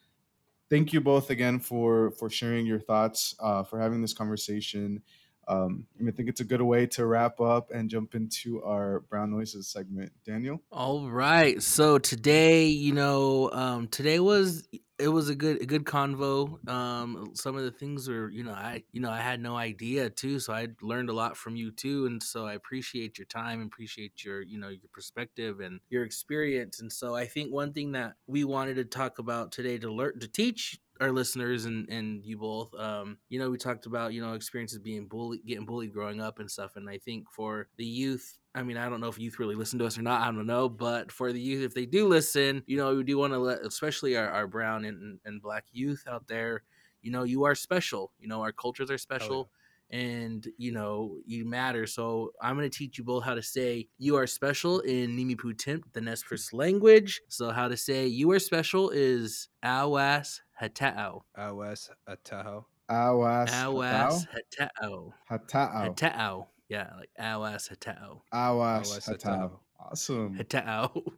[0.70, 5.02] thank you both again for for sharing your thoughts, uh, for having this conversation.
[5.48, 9.32] Um, I think it's a good way to wrap up and jump into our brown
[9.32, 10.12] noises segment.
[10.24, 11.60] Daniel, All right.
[11.60, 14.68] So today, you know, um, today was
[15.00, 16.66] it was a good a good convo.
[16.68, 20.10] Um, some of the things were, you know, I you know I had no idea
[20.10, 23.62] too, so I learned a lot from you too, and so I appreciate your time,
[23.62, 27.92] appreciate your you know your perspective and your experience, and so I think one thing
[27.92, 32.24] that we wanted to talk about today to learn to teach our listeners and and
[32.24, 35.92] you both um you know we talked about you know experiences being bullied getting bullied
[35.92, 39.08] growing up and stuff and i think for the youth I mean, I don't know
[39.08, 40.22] if youth really listen to us or not.
[40.22, 40.68] I don't know.
[40.68, 43.60] But for the youth, if they do listen, you know, we do want to let,
[43.60, 46.64] especially our, our brown and, and black youth out there,
[47.02, 48.12] you know, you are special.
[48.18, 49.50] You know, our cultures are special
[49.90, 51.86] and, you know, you matter.
[51.86, 55.56] So I'm going to teach you both how to say you are special in Nimipu
[55.56, 57.20] Timp, the Nez Perce language.
[57.28, 61.22] So how to say you are special is awas hata'au.
[61.38, 65.12] awas ataho awas Awas hata'au.
[65.30, 66.46] hatao Hata'au.
[66.68, 68.22] Yeah, like awas hata'au.
[68.32, 69.16] awas Awas hatao.
[69.16, 69.60] hatao.
[69.80, 70.36] Awesome.
[70.38, 71.12] Hata'au.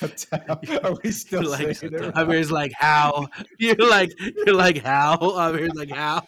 [0.00, 0.80] Hatao.
[0.84, 2.12] Are we still like saying it?
[2.14, 3.28] Amir's like how
[3.58, 6.22] you're like you're like how Amir's like how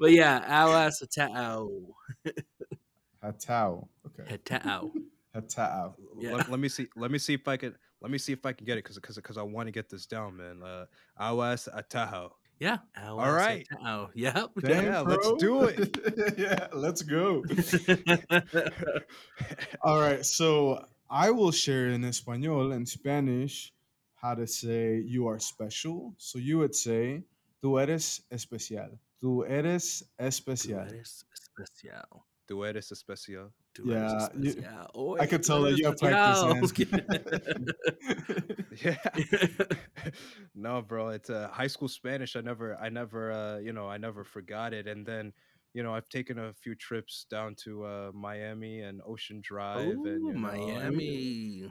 [0.00, 1.68] but yeah awas hatao
[3.22, 3.88] Hatao.
[4.06, 4.36] Okay.
[4.38, 4.90] hatao
[5.34, 5.94] Hatao.
[6.18, 6.34] Yeah.
[6.36, 7.74] let, let me see let me see if i can
[8.04, 9.88] let me see if i can get it because because because i want to get
[9.88, 10.84] this down man uh
[11.18, 12.28] awas ataho
[12.60, 13.66] yeah All right.
[13.84, 15.98] oh yep Dang, Yeah, let's do it.
[16.38, 17.42] yeah, let's go.
[19.82, 23.72] All right, so I will share in Espanol and Spanish
[24.14, 26.14] how to say you are special.
[26.16, 27.22] So you would say,
[27.62, 28.98] tú eres especial.
[29.20, 30.86] Tú eres especial.
[30.86, 32.24] Tú eres especial.
[32.48, 34.64] tú eres especial Eres Yeah, you-.
[34.96, 36.94] Oy, I could tell that you have practice, especial.
[38.84, 38.96] yeah
[40.54, 43.96] no bro it's uh, high school spanish i never i never uh you know i
[43.96, 45.32] never forgot it and then
[45.74, 50.06] you know i've taken a few trips down to uh miami and ocean drive and
[50.06, 51.04] Ooh, you know, I- Miami.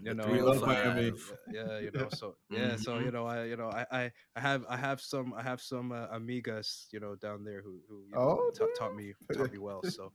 [0.03, 1.13] you know We love Miami.
[1.51, 3.13] yeah you know so yeah so you Mhm.
[3.13, 6.07] know i you know i i, I have i have some i have some uh,
[6.17, 9.57] amigas you know down there who who you know, Oh, ta- taught me taught me
[9.57, 10.11] well so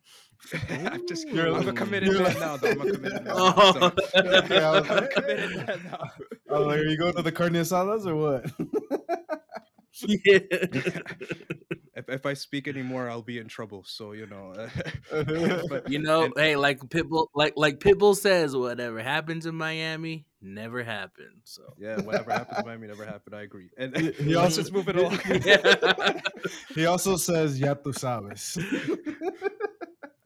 [0.92, 3.34] i'm just You're i'm a committed man like- now though i'm a committed man now,
[3.36, 3.72] Oh.
[3.72, 3.92] so-
[4.54, 6.04] Yeah, i'm a committed man now
[6.50, 8.42] Oh, like, are you going to the carne asadas or what?
[10.24, 10.38] yeah.
[11.98, 13.84] If, if I speak anymore, I'll be in trouble.
[13.86, 14.54] So you know,
[15.68, 20.26] but You know, and- hey, like Pitbull, like like Pitbull says, whatever happens in Miami
[20.40, 21.40] never happened.
[21.44, 23.34] So yeah, whatever happens in Miami never happened.
[23.34, 23.70] I agree.
[23.76, 25.18] And He- he also- just move it along.
[25.44, 26.20] Yeah.
[26.74, 28.56] he also says, ya tú sabes.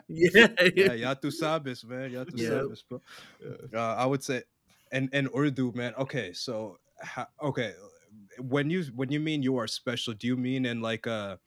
[0.08, 2.10] yeah, yeah, ya tu sabes, man.
[2.12, 2.52] Ya tu Yep.
[2.52, 3.00] sabes, bro.
[3.74, 4.42] Uh, I would say,
[4.92, 5.94] and and Urdu, man.
[5.98, 7.72] Okay, so ha, okay,
[8.38, 11.38] when you when you mean you are special, do you mean in like a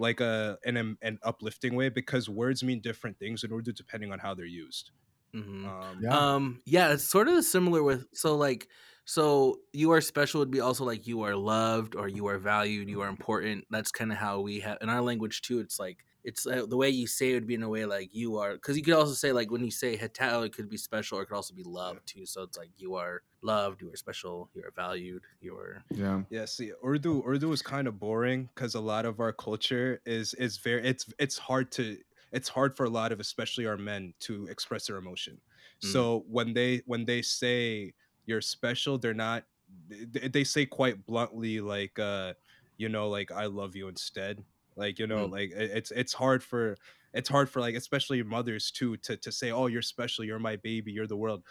[0.00, 1.88] like a in a, an uplifting way?
[1.90, 4.92] Because words mean different things in Urdu depending on how they're used.
[5.34, 5.72] Mhm.
[5.72, 6.20] Um, Yeah.
[6.34, 8.68] Um, yeah, it's sort of similar with so like
[9.04, 12.88] so you are special would be also like you are loved or you are valued,
[12.88, 13.64] you are important.
[13.70, 15.60] That's kind of how we have in our language too.
[15.60, 18.10] It's like it's uh, the way you say it would be in a way like
[18.12, 20.76] you are because you could also say like when you say hetao, it could be
[20.76, 22.26] special or it could also be loved too.
[22.26, 26.22] So it's like you are loved, you are special, you are valued, you are Yeah.
[26.30, 30.34] Yeah, see, Urdu Urdu is kind of boring because a lot of our culture is
[30.34, 31.96] is very it's it's hard to
[32.32, 35.40] it's hard for a lot of especially our men to express their emotion.
[35.82, 35.92] Mm.
[35.92, 37.94] So when they when they say
[38.26, 39.44] you're special, they're not
[39.88, 42.34] they, they say quite bluntly like uh
[42.76, 44.44] you know like I love you instead.
[44.80, 45.32] Like you know Mm.
[45.36, 46.76] like it's it's hard for
[47.12, 50.56] it's hard for like especially mothers too to to say oh you're special, you're my
[50.56, 51.44] baby, you're the world.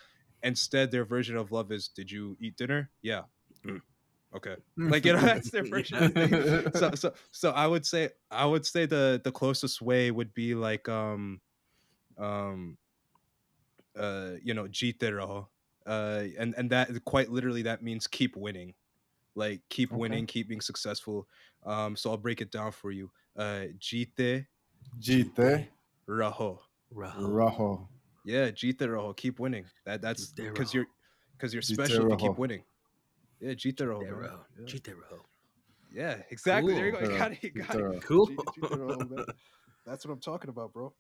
[0.43, 2.91] Instead their version of love is did you eat dinner?
[3.03, 3.23] Yeah.
[3.65, 3.81] Mm.
[4.35, 4.57] Okay,
[4.89, 5.97] like you know that's their version.
[5.99, 10.33] Of so so so I would say I would say the the closest way would
[10.33, 11.41] be like um
[12.17, 12.77] um
[13.95, 15.47] uh you know jite raho.
[15.85, 18.75] Uh and and that quite literally that means keep winning.
[19.35, 19.99] Like keep Okay.
[19.99, 21.27] winning, keep being successful.
[21.65, 23.11] Um so I'll break it down for you.
[23.35, 24.45] Uh jite
[24.99, 25.67] Jite
[26.07, 26.59] raho.
[26.93, 27.19] Raho.
[27.21, 27.87] Raho.
[28.25, 29.65] Yeah, jite raho, keep winning.
[29.85, 30.87] That that's because you're
[31.37, 32.63] because you're special if you keep winning.
[33.39, 34.01] Yeah, jite raho.
[34.03, 34.27] Jite bro.
[34.27, 34.39] Raho.
[34.59, 34.65] Yeah.
[34.65, 35.19] Jite Raho.
[35.91, 36.75] Yeah, exactly.
[36.75, 36.99] There you go.
[36.99, 37.39] You got it.
[37.43, 38.03] You got it.
[38.03, 38.27] Cool.
[38.27, 39.25] Jite raho.
[39.85, 40.93] That's what I'm talking about, bro.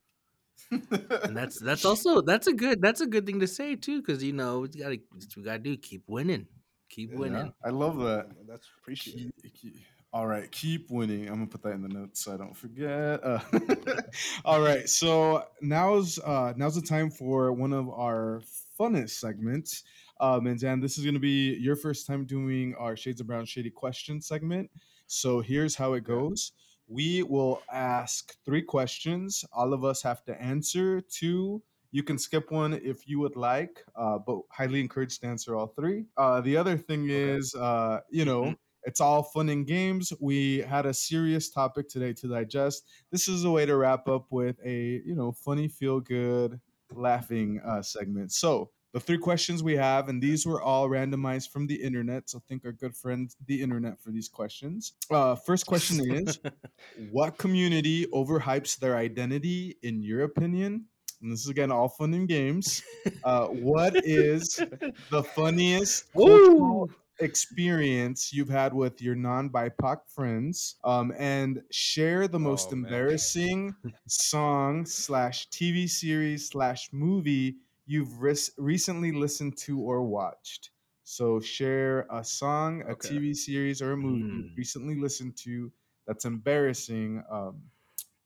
[0.71, 4.21] and that's that's also that's a good that's a good thing to say too because
[4.21, 4.97] you know we gotta
[5.37, 6.47] we gotta do keep winning
[6.89, 7.17] keep Yeah.
[7.17, 8.27] winning I love that.
[8.47, 9.31] That's appreciated.
[9.41, 9.75] Keep- keep-
[10.11, 11.27] all right, keep winning.
[11.27, 13.23] I'm gonna put that in the notes so I don't forget.
[13.23, 13.39] Uh,
[14.45, 18.41] all right, so now's uh, now's the time for one of our
[18.79, 19.83] funnest segments.
[20.19, 23.45] Um, and Dan, this is gonna be your first time doing our Shades of Brown
[23.45, 24.69] Shady question segment.
[25.05, 26.53] So here's how it goes.
[26.87, 29.45] We will ask three questions.
[29.53, 31.61] All of us have to answer two.
[31.91, 35.67] You can skip one if you would like, uh, but highly encouraged to answer all
[35.67, 36.05] three.
[36.17, 38.53] Uh, the other thing is, uh, you know,
[38.83, 40.13] it's all fun and games.
[40.19, 42.83] We had a serious topic today to digest.
[43.11, 46.59] This is a way to wrap up with a, you know, funny, feel good,
[46.93, 48.31] laughing uh, segment.
[48.31, 52.29] So the three questions we have, and these were all randomized from the internet.
[52.29, 54.93] So thank our good friend the internet for these questions.
[55.11, 56.39] Uh, first question is,
[57.11, 60.85] what community overhypes their identity in your opinion?
[61.21, 62.83] And this is again all fun and games.
[63.23, 64.63] Uh, what is
[65.09, 66.05] the funniest
[67.19, 70.75] experience you've had with your non-BIPOC friends?
[70.83, 73.75] Um, and share the most Oh, embarrassing
[74.07, 80.71] song slash TV series slash movie you've res- recently listened to or watched.
[81.03, 83.09] So share a song, a Okay.
[83.09, 84.31] TV series, or a movie Mm.
[84.31, 85.71] you've recently listened to
[86.05, 87.63] that's embarrassing um,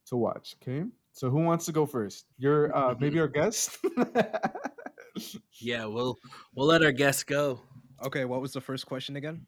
[0.08, 0.56] to watch.
[0.62, 0.86] Okay.
[1.14, 2.26] So who wants to go first?
[2.38, 3.78] You're uh, maybe our guest.
[5.62, 6.18] yeah we'll
[6.56, 7.62] we'll let our guest go
[8.04, 9.46] Okay, what was the first question again?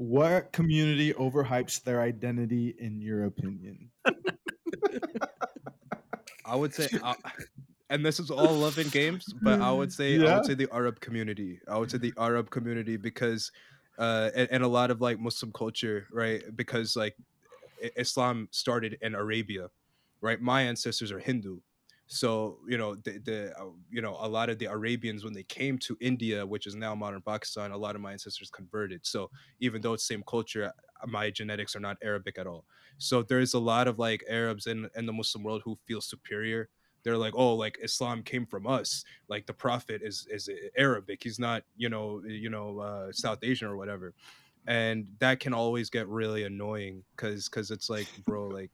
[0.00, 3.90] what community overhypes their identity in your opinion?
[6.46, 7.12] I would say, uh,
[7.90, 10.68] and this is all love and games, but I would say I would say the
[10.72, 11.60] Arab community.
[11.68, 13.52] I would say the Arab community because,
[13.98, 16.42] uh, and, and a lot of like Muslim culture, right?
[16.56, 17.14] Because like
[17.94, 19.68] Islam started in Arabia,
[20.20, 20.40] right?
[20.40, 21.60] My ancestors are Hindu,
[22.12, 25.44] so you know the, the uh, you know a lot of the Arabians when they
[25.44, 29.06] came to India, which is now modern Pakistan, a lot of my ancestors converted.
[29.06, 29.30] So
[29.60, 32.64] even though it's same culture, uh, my genetics are not Arabic at all.
[32.98, 36.68] So there's a lot of like Arabs in in the Muslim world who feel superior.
[37.04, 39.04] They're like, oh, like Islam came from us.
[39.28, 41.22] Like the Prophet is is Arabic.
[41.22, 44.14] He's not, you know, you know, uh, South Asian or whatever.
[44.66, 48.72] And that can always get really annoying because because it's like, bro, like.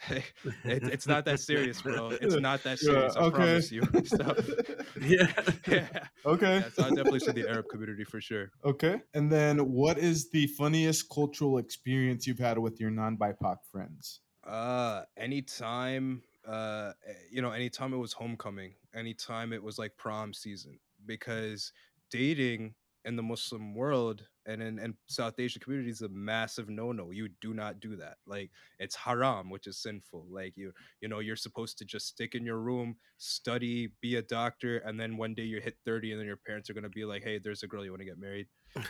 [0.10, 2.10] it, it's not that serious, bro.
[2.20, 3.16] It's not that Yeah, serious.
[3.16, 3.34] I okay.
[3.36, 3.82] promise you.
[4.04, 4.34] So,
[5.00, 5.32] yeah
[5.66, 5.88] yeah,
[6.26, 6.56] Okay.
[6.56, 8.50] yeah, so I definitely say the Arab community for sure.
[8.64, 9.02] Okay.
[9.14, 14.20] And then what is the funniest cultural experience you've had with your non-BIPOC friends?
[14.42, 16.92] Uh, anytime, uh,
[17.30, 21.72] you know, anytime it was homecoming, anytime it was like prom season, because
[22.10, 22.74] dating
[23.04, 27.10] in the Muslim world and in, South Asian communities a massive no-no.
[27.10, 28.16] You do not do that.
[28.26, 30.26] Like it's haram, which is sinful.
[30.30, 34.22] Like you, you know, you're supposed to just stick in your room, study, be a
[34.22, 37.04] doctor, and then one day you hit 30 and then your parents are gonna be
[37.04, 38.46] like, hey, there's a girl you want to get married.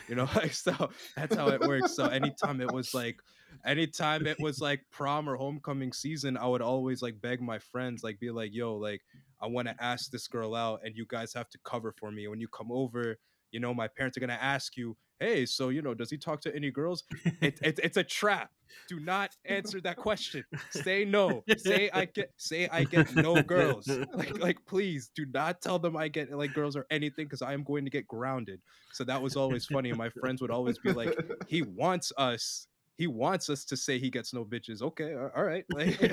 [0.09, 1.95] You know, like so that's how it works.
[1.95, 3.21] So anytime it was like
[3.65, 8.03] anytime it was like prom or homecoming season, I would always like beg my friends,
[8.03, 9.03] like be like, yo, like
[9.41, 12.27] I want to ask this girl out and you guys have to cover for me.
[12.29, 13.19] When you come over,
[13.55, 16.41] you know, my parents are gonna ask you, hey, so you know, does he talk
[16.43, 17.05] to any girls?
[17.41, 18.51] It, it, it's a trap.
[18.89, 20.45] Do not answer that question.
[20.71, 21.45] Say no.
[21.57, 23.89] Say I get say I get no girls.
[24.13, 27.53] Like like please do not tell them I get like girls or anything because I
[27.53, 28.61] am going to get grounded.
[28.93, 29.91] So that was always funny.
[29.91, 31.17] And my friends would always be like,
[31.47, 32.67] he wants us.
[32.97, 34.83] He wants us to say he gets no bitches.
[34.83, 35.65] Okay, all right.
[35.73, 35.99] Like,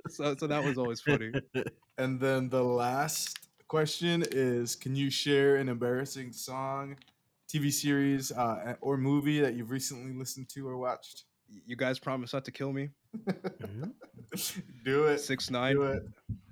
[0.08, 1.30] so so that was always funny.
[1.98, 3.43] And then the last
[3.74, 6.96] question is Can you share an embarrassing song,
[7.52, 11.24] TV series, uh, or movie that you've recently listened to or watched?
[11.66, 12.90] You guys promise not to kill me.
[14.84, 15.18] Do it.
[15.18, 15.74] Six nine.
[15.74, 16.04] Do it.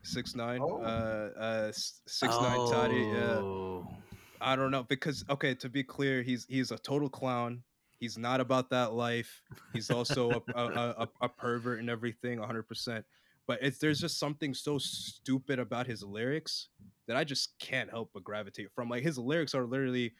[0.02, 0.58] Six nine.
[0.60, 0.82] Oh.
[0.82, 2.58] Uh, uh, s- six nine.
[2.68, 2.96] Toddy.
[2.96, 3.38] Yeah.
[3.38, 3.86] Oh.
[4.40, 7.62] I don't know because okay, to be clear, he's he's a total clown.
[8.00, 9.42] He's not about that life.
[9.72, 13.04] He's also a, a, a, a pervert and everything, 100%.
[13.46, 16.66] But it's there's just something so stupid about his lyrics
[17.06, 18.88] that I just can't help but gravitate from.
[18.88, 20.12] Like his lyrics are literally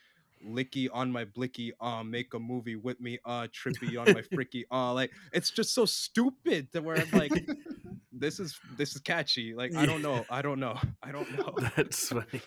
[0.44, 4.64] licky on my blicky, uh, make a movie with me, uh, trippy on my freaky,
[4.72, 7.32] uh, like it's just so stupid to where I'm like,
[8.12, 9.54] this is this is catchy.
[9.54, 11.54] Like I don't know, I don't know, I don't know.
[11.76, 12.42] That's funny.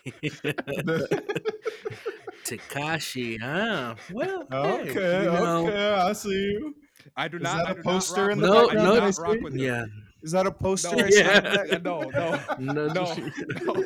[2.44, 3.95] Tekashi, huh?
[4.12, 6.76] Well, hey, okay, know, okay, I see you.
[7.16, 7.57] I do Is not.
[7.57, 8.76] that I a do not poster in the them.
[8.76, 9.57] No, no, rock with them.
[9.57, 9.86] Yeah.
[10.22, 10.95] Is that a poster?
[10.95, 11.80] No, Yeah.
[11.84, 13.84] no, no, No, no, no.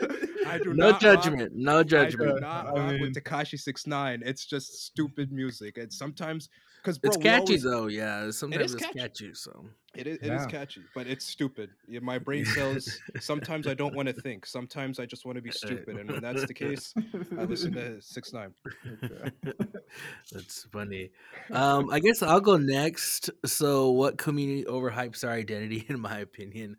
[0.50, 1.52] I do no not judgment.
[1.56, 2.42] No Rock, I do judgment.
[2.42, 4.22] not I mean- with Tekashi Six Nine.
[4.26, 5.78] It's just stupid music.
[5.78, 6.50] And sometimes
[6.82, 8.32] because It's catchy always- though, yeah.
[8.32, 9.00] Sometimes it's catchy.
[9.00, 9.34] catchy.
[9.34, 9.66] So
[9.96, 10.46] It is, it is Yeah.
[10.46, 11.72] catchy, but it's stupid.
[11.90, 13.00] Yeah, my brain cells.
[13.20, 14.46] sometimes I don't want to think.
[14.46, 16.94] Sometimes I just want to be stupid, and when that's the case,
[17.38, 18.54] I listen to Six Nine.
[20.32, 21.10] that's funny.
[21.52, 23.30] Um, I guess I'll go next.
[23.46, 26.78] So, what community overhypes our identity, in my opinion?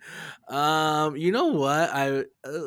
[0.48, 1.90] Um, you know what?
[1.92, 2.60] I, uh,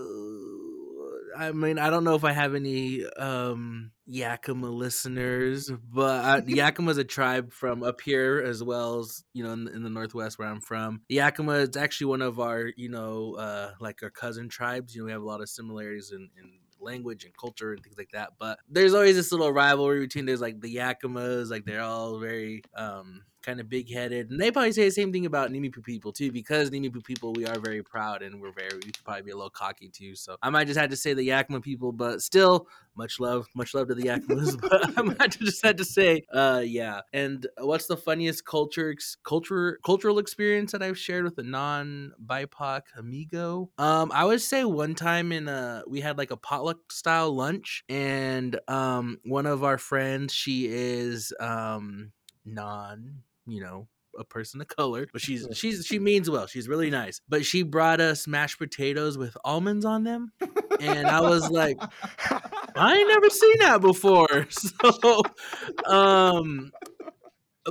[1.38, 6.97] I mean, I don't know if I have any um Yakima listeners, but Yakima is
[6.97, 10.47] a tribe from up here as well as you know in, in the northwest where
[10.47, 11.01] I'm from.
[11.10, 14.95] Yakima is actually one of our you know uh like our cousin tribes.
[14.95, 16.30] You know, we have a lot of similarities in.
[16.39, 20.26] in language and culture and things like that but there's always this little rivalry between
[20.26, 24.72] there's like the yakimas like they're all very um kind of big-headed and they probably
[24.72, 28.22] say the same thing about Nimipu people too because Nimipu people we are very proud
[28.22, 30.80] and we're very we could probably be a little cocky too so I might just
[30.80, 34.60] have to say the Yakima people but still much love much love to the Yakimas
[34.61, 37.02] but I might just had to say uh yeah.
[37.11, 42.82] And what's the funniest culture culture cultural experience that I've shared with a non BIPOC
[42.98, 43.70] amigo?
[43.78, 47.84] Um I would say one time in a we had like a potluck style lunch
[47.90, 52.11] and um one of our friends she is um
[52.45, 53.88] non you know
[54.20, 57.20] a person of color but she's she's she means well she's really nice.
[57.28, 60.32] But she brought us mashed potatoes with almonds on them
[60.80, 61.78] and i was like
[62.76, 64.45] i ain't never seen that before.
[64.49, 65.22] So
[65.88, 66.72] um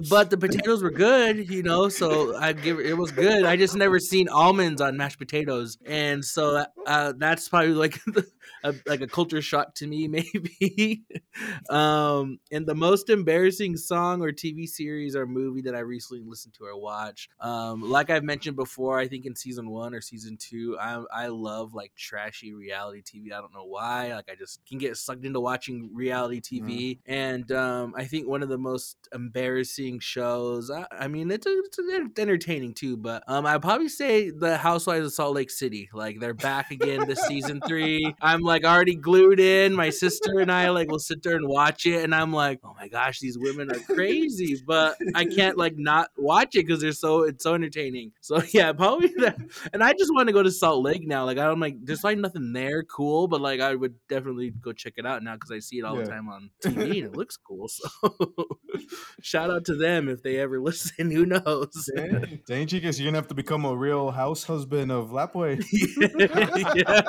[0.08, 1.88] but the potatoes were good, you know.
[1.88, 3.44] So I give it was good.
[3.44, 8.00] I just never seen almonds on mashed potatoes, and so uh, that's probably like
[8.64, 11.04] a, like a culture shock to me, maybe.
[11.68, 16.54] um, and the most embarrassing song or TV series or movie that I recently listened
[16.54, 20.38] to or watched, um, like I've mentioned before, I think in season one or season
[20.38, 23.32] two, I I love like trashy reality TV.
[23.32, 27.50] I don't know why, like I just can get sucked into watching reality TV, and
[27.52, 30.70] um, I think one of the most embarrassing shows.
[30.70, 35.12] I, I mean, it's, it's entertaining too, but um, I'd probably say the Housewives of
[35.12, 35.88] Salt Lake City.
[35.92, 38.14] Like they're back again this season three.
[38.20, 39.74] I'm like already glued in.
[39.74, 42.74] My sister and I like will sit there and watch it, and I'm like, oh
[42.78, 46.92] my gosh, these women are crazy, but I can't like not watch it because they're
[46.92, 48.12] so it's so entertaining.
[48.20, 49.36] So yeah, probably that.
[49.72, 51.24] And I just want to go to Salt Lake now.
[51.24, 54.94] Like I'm like, there's like nothing there cool, but like I would definitely go check
[54.96, 56.04] it out now because I see it all Yeah.
[56.04, 57.68] the time on TV and it looks cool.
[58.02, 58.18] So
[59.20, 61.10] shout out to them if they ever listen.
[61.10, 61.90] Who knows?
[61.94, 65.62] Dang, dang, chicas, you're gonna have to become a real house husband of Lapwai.
[66.74, 67.00] Yeah.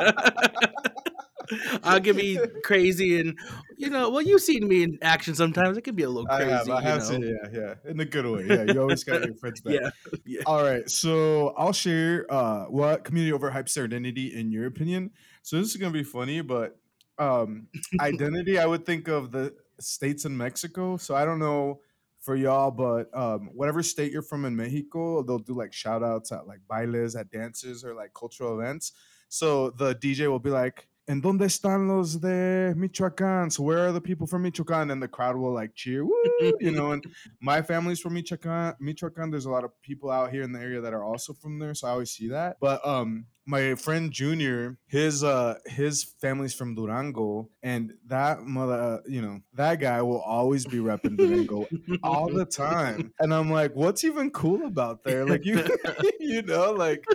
[1.84, 3.38] I'll get me crazy and
[3.78, 5.78] you know, well, you've seen me in action sometimes.
[5.78, 6.52] It can be a little crazy.
[6.52, 7.04] I have, I you have know?
[7.04, 8.46] seen, yeah, yeah, in a good way.
[8.48, 9.74] Yeah, you always got your friends back.
[9.74, 9.90] Yeah,
[10.26, 10.42] yeah.
[10.46, 15.12] All right, so I'll share uh, what community overhypes their identity in your opinion.
[15.42, 16.78] So this is gonna be funny, but
[17.18, 17.68] um,
[18.00, 20.98] identity, I would think of the states in Mexico.
[20.98, 21.82] So I don't know
[22.24, 26.32] for y'all, but um, whatever state you're from in Mexico, they'll do like shout outs
[26.32, 28.94] at like bailes, at dances, or like cultural events.
[29.28, 33.92] So the DJ will be like, "En dónde están los de Michoacán?" So where are
[33.92, 34.92] the people from Michoacán?
[34.92, 36.14] And the crowd will like cheer, woo,
[36.62, 36.92] you know.
[36.92, 37.04] And
[37.42, 38.76] my family's from Michoacán.
[38.82, 39.30] Michoacán.
[39.30, 41.74] There's a lot of people out here in the area that are also from there,
[41.74, 42.56] so I always see that.
[42.62, 49.22] But um, my friend Junior, his uh, his family's from Durango, and that mother, you
[49.22, 51.68] know, that guy will always be repping Durango
[52.04, 53.14] all the time.
[53.20, 55.26] And I'm like, what's even cool about there?
[55.26, 55.64] Like you,
[56.20, 57.06] you know, like.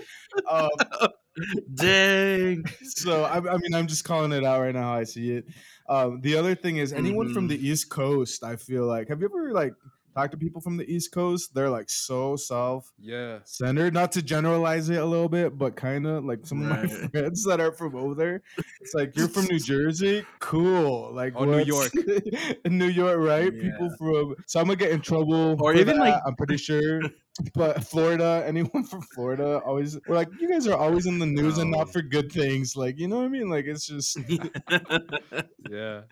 [0.51, 0.69] Um,
[1.75, 2.65] Dang.
[2.83, 4.93] so I, I mean, I'm just calling it out right now.
[4.93, 5.47] How I see it.
[5.89, 7.51] Um, the other thing is, anyone from Mhm.
[7.51, 9.73] the East Coast, I feel like, have you ever like
[10.19, 11.55] talked to people from the East Coast?
[11.55, 13.39] They're like so self Yeah.
[13.45, 13.95] centered.
[13.95, 17.45] Not to generalize it a little bit, but kind of like some of my friends
[17.45, 18.43] that are from over there.
[18.81, 21.13] It's like you're from New Jersey, cool.
[21.15, 21.93] Like Oh, New York.
[22.67, 23.53] New York, right?
[23.53, 27.01] People from so I'm gonna get in trouble, Or even, like- I'm pretty sure.
[27.55, 31.59] But Florida, anyone from Florida, always we're like, you guys are always in the news
[31.59, 31.93] and not oh.
[31.93, 32.77] for good things.
[32.77, 33.49] Like, you know what I mean?
[33.49, 34.19] Like, it's just
[35.71, 36.03] Yeah.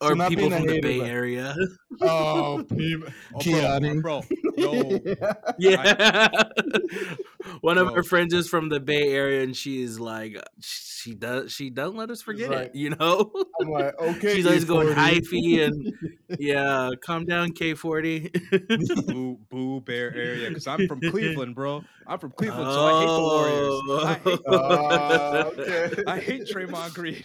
[0.00, 1.54] or not people being a from the Bay but- Area.
[2.00, 3.08] oh, people.
[3.34, 4.22] Oh, bro, bro,
[4.56, 5.00] No.
[5.58, 6.28] Yeah.
[7.60, 7.96] One of Bro.
[7.96, 12.10] our friends is from the Bay Area, and she's like, she does, she doesn't let
[12.10, 12.66] us forget right.
[12.66, 12.74] it.
[12.74, 14.34] You know, I'm like, okay.
[14.36, 14.94] she's always going E40.
[14.94, 15.92] hyphy and
[16.38, 18.30] yeah, calm down, K forty.
[19.06, 20.48] boo, boo, Bear area.
[20.48, 21.84] Because I'm from Cleveland, bro.
[22.06, 23.82] I'm from Cleveland, so I hate the Warriors.
[24.04, 26.04] I hate, Ah, okay.
[26.06, 27.24] I hate Draymond Green.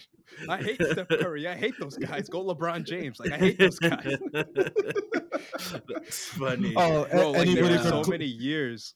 [0.49, 1.47] I hate Steph Curry.
[1.47, 2.29] I hate those guys.
[2.29, 3.19] Go LeBron James.
[3.19, 4.17] Like I hate those guys.
[4.31, 6.73] That's funny.
[6.75, 8.93] Oh, a- Bro, like there anybody were from so many years.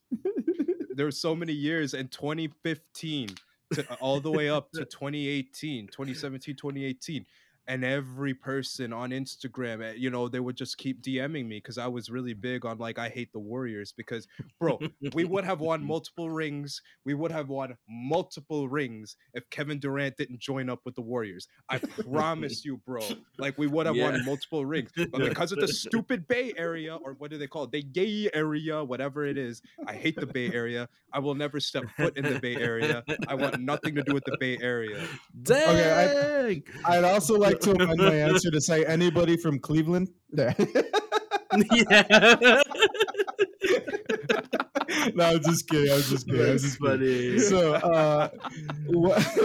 [0.95, 3.30] There were so many years in 2015
[3.74, 7.26] to all the way up to 2018, 2017, 2018.
[7.68, 11.78] And every person on Instagram, eh, you know, they would just keep DMing me because
[11.78, 14.28] I was really big on like I hate the Warriors because,
[14.60, 14.80] bro,
[15.14, 16.82] we would have won multiple rings.
[17.06, 21.48] We would have won multiple rings if Kevin Durant didn't join up with the Warriors.
[21.70, 21.78] I
[22.12, 23.08] promise you, bro.
[23.38, 24.10] Like we would have Yeah.
[24.12, 27.66] won multiple rings, but because of the stupid Bay Area or what do they call
[27.66, 27.72] it?
[27.72, 29.62] The gay area, whatever it is.
[29.88, 30.90] I hate the Bay Area.
[31.14, 33.04] I will never step foot in the Bay Area.
[33.28, 35.06] I want nothing to do with the Bay Area.
[35.44, 35.70] Dang.
[35.70, 36.64] Okay.
[36.86, 40.10] I'd also like to amend my answer to say anybody from Cleveland.
[40.34, 40.53] Yeah.
[45.15, 45.91] no, I'm just kidding.
[45.91, 46.41] I'm just kidding.
[46.41, 46.99] I'm just kidding.
[46.99, 47.40] funny.
[47.40, 48.30] So, uh,
[48.88, 49.38] what,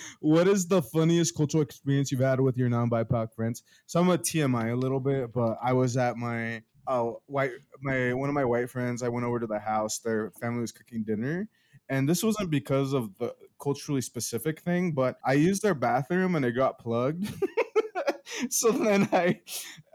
[0.20, 3.62] what is the funniest cultural experience you've had with your non-BIPOC friends?
[3.86, 8.12] So I'm a TMI a little bit, but I was at my oh white my
[8.14, 9.02] one of my white friends.
[9.02, 9.98] I went over to the house.
[9.98, 11.48] Their family was cooking dinner,
[11.90, 16.44] and this wasn't because of the culturally specific thing, but I used their bathroom and
[16.44, 17.28] it got plugged.
[18.48, 19.40] so then I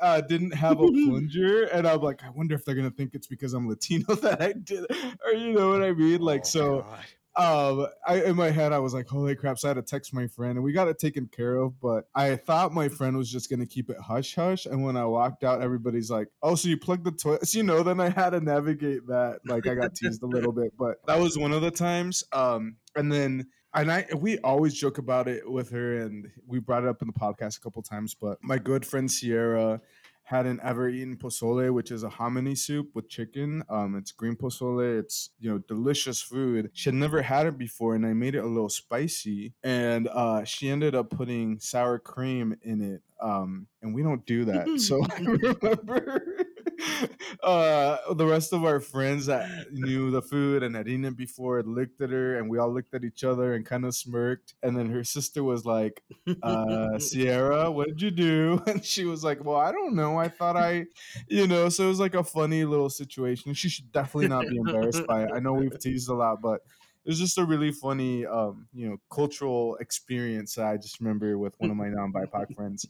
[0.01, 3.27] uh, didn't have a plunger, and I'm like, I wonder if they're gonna think it's
[3.27, 4.85] because I'm Latino that I did,
[5.25, 6.21] or you know what I mean?
[6.21, 6.99] Like, Oh, so God.
[7.37, 9.59] Um, I in my head I was like, holy crap!
[9.59, 11.79] So I had to text my friend, and we got it taken care of.
[11.81, 15.05] But I thought my friend was just gonna keep it hush hush, and when I
[15.05, 18.09] walked out, everybody's like, "Oh, so you plugged the toilet?" So, you know, then I
[18.09, 19.39] had to navigate that.
[19.45, 22.23] Like I got teased a little bit, but that was one of the times.
[22.31, 23.47] Um, and then.
[23.77, 27.09] And I we always joke about it with her, and we brought it up in
[27.09, 28.15] the podcast a couple times.
[28.15, 29.81] But my good friend Sierra
[30.25, 33.63] hadn't ever eaten pozole, which is a hominy soup with chicken.
[33.69, 34.99] Um, it's green pozole.
[34.99, 36.71] It's you know delicious food.
[36.73, 39.53] She had never had it before, and I made it a little spicy.
[39.63, 43.01] And uh, she ended up putting sour cream in it.
[43.21, 44.79] Um, and we don't do that.
[44.79, 46.45] So I remember
[47.43, 51.57] uh, the rest of our friends that knew the food and had eaten it before
[51.57, 54.55] had looked at her, and we all looked at each other and kind of smirked.
[54.63, 56.03] And then her sister was like
[56.43, 58.61] uh Sierra, what did you do?
[58.67, 60.17] And she was like, Well, I don't know.
[60.17, 60.85] I thought I,
[61.27, 63.53] you know, so it was like a funny little situation.
[63.53, 65.29] She should definitely not be embarrassed by it.
[65.33, 66.61] I know we've teased a lot, but
[67.05, 71.37] it was just a really funny um, you know, cultural experience that I just remember
[71.37, 72.85] with one of my non-BIPOC friends.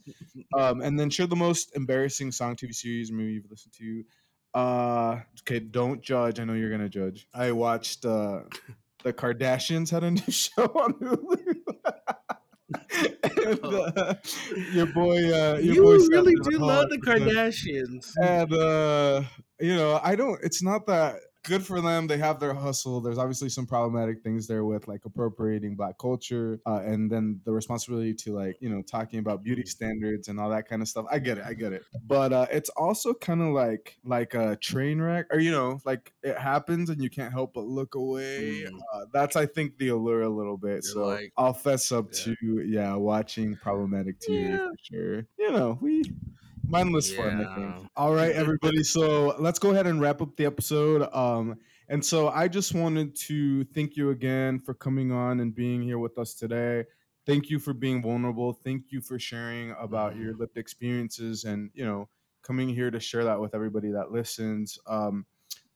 [0.56, 4.04] Um, and then share the most embarrassing song, TV series, movie you've listened to.
[4.54, 6.40] Uh okay, don't judge.
[6.40, 7.28] I know you're gonna judge.
[7.34, 8.40] I watched uh
[9.04, 11.56] the Kardashians had a new show on Hulu.
[13.46, 14.14] and, uh,
[14.72, 16.98] your boy, uh, your you boy really do love the.
[16.98, 18.12] Kardashians.
[18.20, 19.22] And uh,
[19.60, 20.42] you know, I don't.
[20.42, 22.06] It's not that good for them.
[22.06, 23.00] They have their hustle.
[23.00, 27.52] There's obviously some problematic things there with like appropriating black culture, uh, and then the
[27.52, 31.06] responsibility to like you know talking about beauty standards and all that kind of stuff.
[31.10, 31.44] I get it.
[31.46, 31.82] I get it.
[32.06, 36.12] But uh, it's also kind of like like a train wreck, or you know, like
[36.22, 38.64] it happens and you can't help but look away.
[38.68, 38.78] Mm.
[38.92, 40.82] Uh, that's I think the allure a little bit.
[40.82, 42.34] You're so like- I'll fess up Yeah.
[42.34, 44.56] to yeah, watching problematic TV Yeah.
[44.68, 45.26] for sure.
[45.38, 46.02] You know, we
[46.68, 47.54] mindless fun, I Yeah.
[47.74, 47.90] think.
[47.96, 48.82] All right, everybody.
[48.82, 51.08] So let's go ahead and wrap up the episode.
[51.14, 51.56] Um,
[51.88, 55.98] and so I just wanted to thank you again for coming on and being here
[55.98, 56.84] with us today.
[57.26, 58.52] Thank you for being vulnerable.
[58.52, 62.08] Thank you for sharing about your lived experiences and you know
[62.42, 64.78] coming here to share that with everybody that listens.
[64.86, 65.26] Um,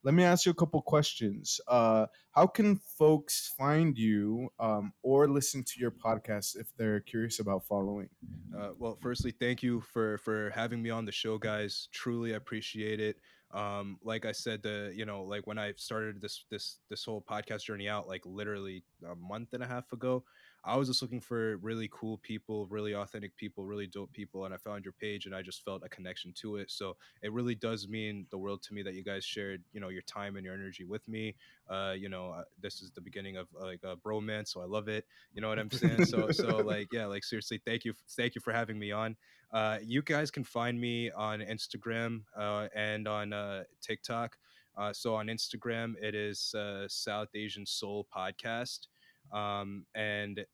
[0.02, 1.60] let me ask you a couple questions.
[1.68, 7.38] Uh, how can folks find you um, or listen to your podcast if they're curious
[7.38, 8.08] about following?
[8.56, 11.88] Uh, well, firstly, thank you for for having me on the show, guys.
[11.92, 13.16] Truly appreciate it.
[13.52, 17.24] Um, like I said, the you know, like when I started this this this whole
[17.28, 20.24] podcast journey out, like literally a month and a half ago,
[20.64, 24.52] I was just looking for really cool people, really authentic people, really dope people, and
[24.52, 26.70] I found your page, and I just felt a connection to it.
[26.70, 29.88] So it really does mean the world to me that you guys shared, you know,
[29.88, 31.34] your time and your energy with me.
[31.68, 34.88] Uh, you know, uh, this is the beginning of like a bromance, so I love
[34.88, 35.06] it.
[35.32, 36.04] You know what I'm saying?
[36.06, 39.16] So so like yeah, like seriously, thank you, thank you for having me on.
[39.52, 44.36] Uh, you guys can find me on Instagram uh, and on uh, TikTok.
[44.76, 48.86] Uh, so on Instagram, it is uh, South Asian Soul Podcast,
[49.32, 50.44] um, and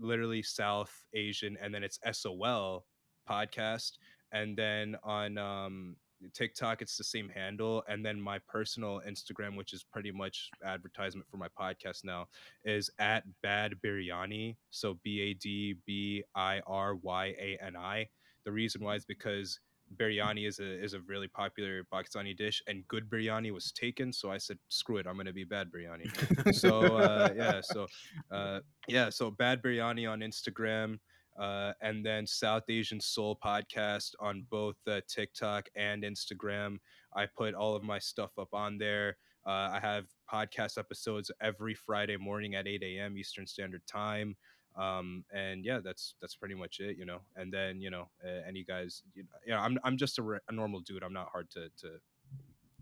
[0.00, 2.84] literally South Asian, and then it's SOL
[3.28, 3.92] Podcast.
[4.32, 5.96] And then on um,
[6.34, 11.26] TikTok, it's the same handle, and then my personal Instagram, which is pretty much advertisement
[11.30, 12.26] for my podcast now,
[12.64, 14.56] is at Bad Biryani.
[14.70, 18.08] So B A D B I R Y A N I.
[18.44, 19.60] The reason why is because
[19.94, 24.12] biryani is a is a really popular Pakistani dish, and good biryani was taken.
[24.12, 26.54] So I said, screw it, I'm gonna be bad biryani.
[26.54, 27.86] so uh, yeah, so
[28.30, 30.98] uh, yeah, so bad biryani on Instagram.
[31.38, 36.78] Uh, and then South Asian Soul podcast on both uh, TikTok and Instagram.
[37.14, 39.18] I put all of my stuff up on there.
[39.46, 43.18] Uh, I have podcast episodes every Friday morning at 8 a.m.
[43.18, 44.34] Eastern Standard Time
[44.76, 48.40] um and yeah that's that's pretty much it you know and then you know uh,
[48.46, 51.48] any guys you know, i'm i'm just a, re- a normal dude i'm not hard
[51.50, 51.88] to to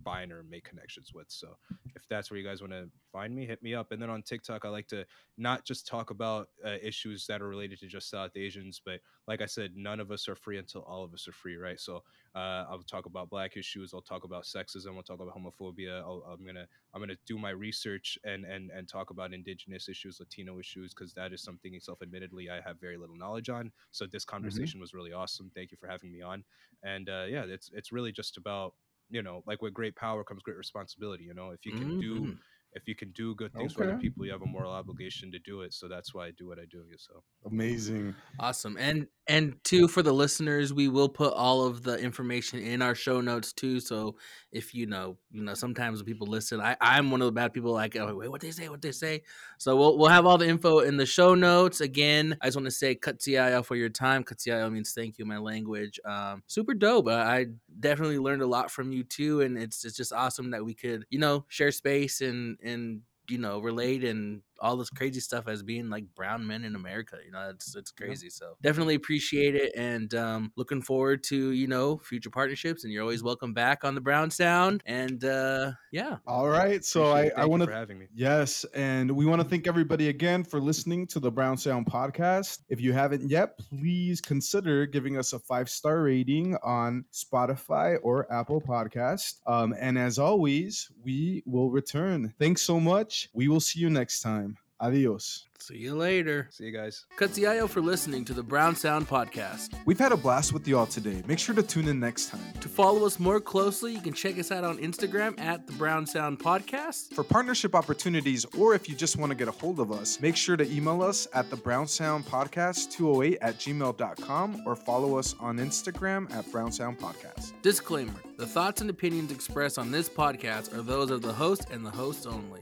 [0.04, 1.26] find or make connections with.
[1.28, 1.56] So
[1.96, 3.90] if that's where you guys want to find me, hit me up.
[3.92, 5.04] And then on TikTok, I like to
[5.38, 9.40] not just talk about uh, issues that are related to just South Asians, but like
[9.40, 11.80] I said, none of us are free until all of us are free, right?
[11.80, 12.02] So
[12.34, 13.92] uh, I'll talk about black issues.
[13.94, 14.96] I'll talk about sexism.
[14.96, 16.02] I'll talk about homophobia.
[16.02, 20.18] i am gonna I'm gonna do my research and and and talk about indigenous issues,
[20.18, 23.70] Latino issues, because that is something self-admittedly I have very little knowledge on.
[23.92, 24.34] So this mm-hmm.
[24.34, 24.80] conversation mm-hmm.
[24.80, 25.50] was really awesome.
[25.54, 26.44] Thank you for having me on.
[26.82, 28.74] And uh, yeah, it's it's really just about
[29.10, 31.24] you know, like with great power comes great responsibility.
[31.24, 32.00] You know, if you can mm-hmm.
[32.00, 32.36] do
[32.74, 33.84] if you can do good things okay.
[33.84, 35.72] for other people, you have a moral obligation to do it.
[35.72, 36.82] So that's why I do what I do.
[36.96, 41.98] So amazing, awesome, and and two for the listeners, we will put all of the
[41.98, 43.80] information in our show notes too.
[43.80, 44.16] So
[44.52, 47.52] if you know, you know, sometimes when people listen, I I'm one of the bad
[47.52, 47.72] people.
[47.72, 49.22] Like, oh, wait, what they say, what they say.
[49.58, 51.80] So we'll we'll have all the info in the show notes.
[51.80, 54.24] Again, I just want to say katsiayo for your time.
[54.24, 56.00] Katsiayo means thank you, my language.
[56.04, 57.08] Um, super dope.
[57.08, 57.46] I
[57.80, 61.06] definitely learned a lot from you too, and it's it's just awesome that we could
[61.10, 65.62] you know share space and and you know relate and all this crazy stuff as
[65.62, 67.18] being like brown men in America.
[67.24, 68.26] You know, it's it's crazy.
[68.26, 68.32] Yeah.
[68.32, 72.84] So definitely appreciate it, and um, looking forward to you know future partnerships.
[72.84, 74.82] And you're always welcome back on the Brown Sound.
[74.86, 76.16] And uh, yeah.
[76.26, 76.82] All right.
[76.82, 78.06] So I, I want to having me.
[78.14, 82.60] Yes, and we want to thank everybody again for listening to the Brown Sound podcast.
[82.70, 88.32] If you haven't yet, please consider giving us a five star rating on Spotify or
[88.32, 89.40] Apple Podcast.
[89.46, 92.32] Um, and as always, we will return.
[92.38, 93.28] Thanks so much.
[93.34, 94.53] We will see you next time.
[94.84, 95.46] Adios.
[95.60, 96.46] See you later.
[96.50, 97.06] See you guys.
[97.16, 99.70] Katsiayo for listening to the Brown Sound Podcast.
[99.86, 101.22] We've had a blast with y'all today.
[101.26, 102.52] Make sure to tune in next time.
[102.60, 106.04] To follow us more closely, you can check us out on Instagram at the Brown
[106.04, 107.14] Sound Podcast.
[107.14, 110.36] For partnership opportunities, or if you just want to get a hold of us, make
[110.36, 115.34] sure to email us at the Brown Sound Podcast 208 at gmail.com or follow us
[115.40, 117.52] on Instagram at Brown Sound Podcast.
[117.62, 121.86] Disclaimer The thoughts and opinions expressed on this podcast are those of the host and
[121.86, 122.60] the host only.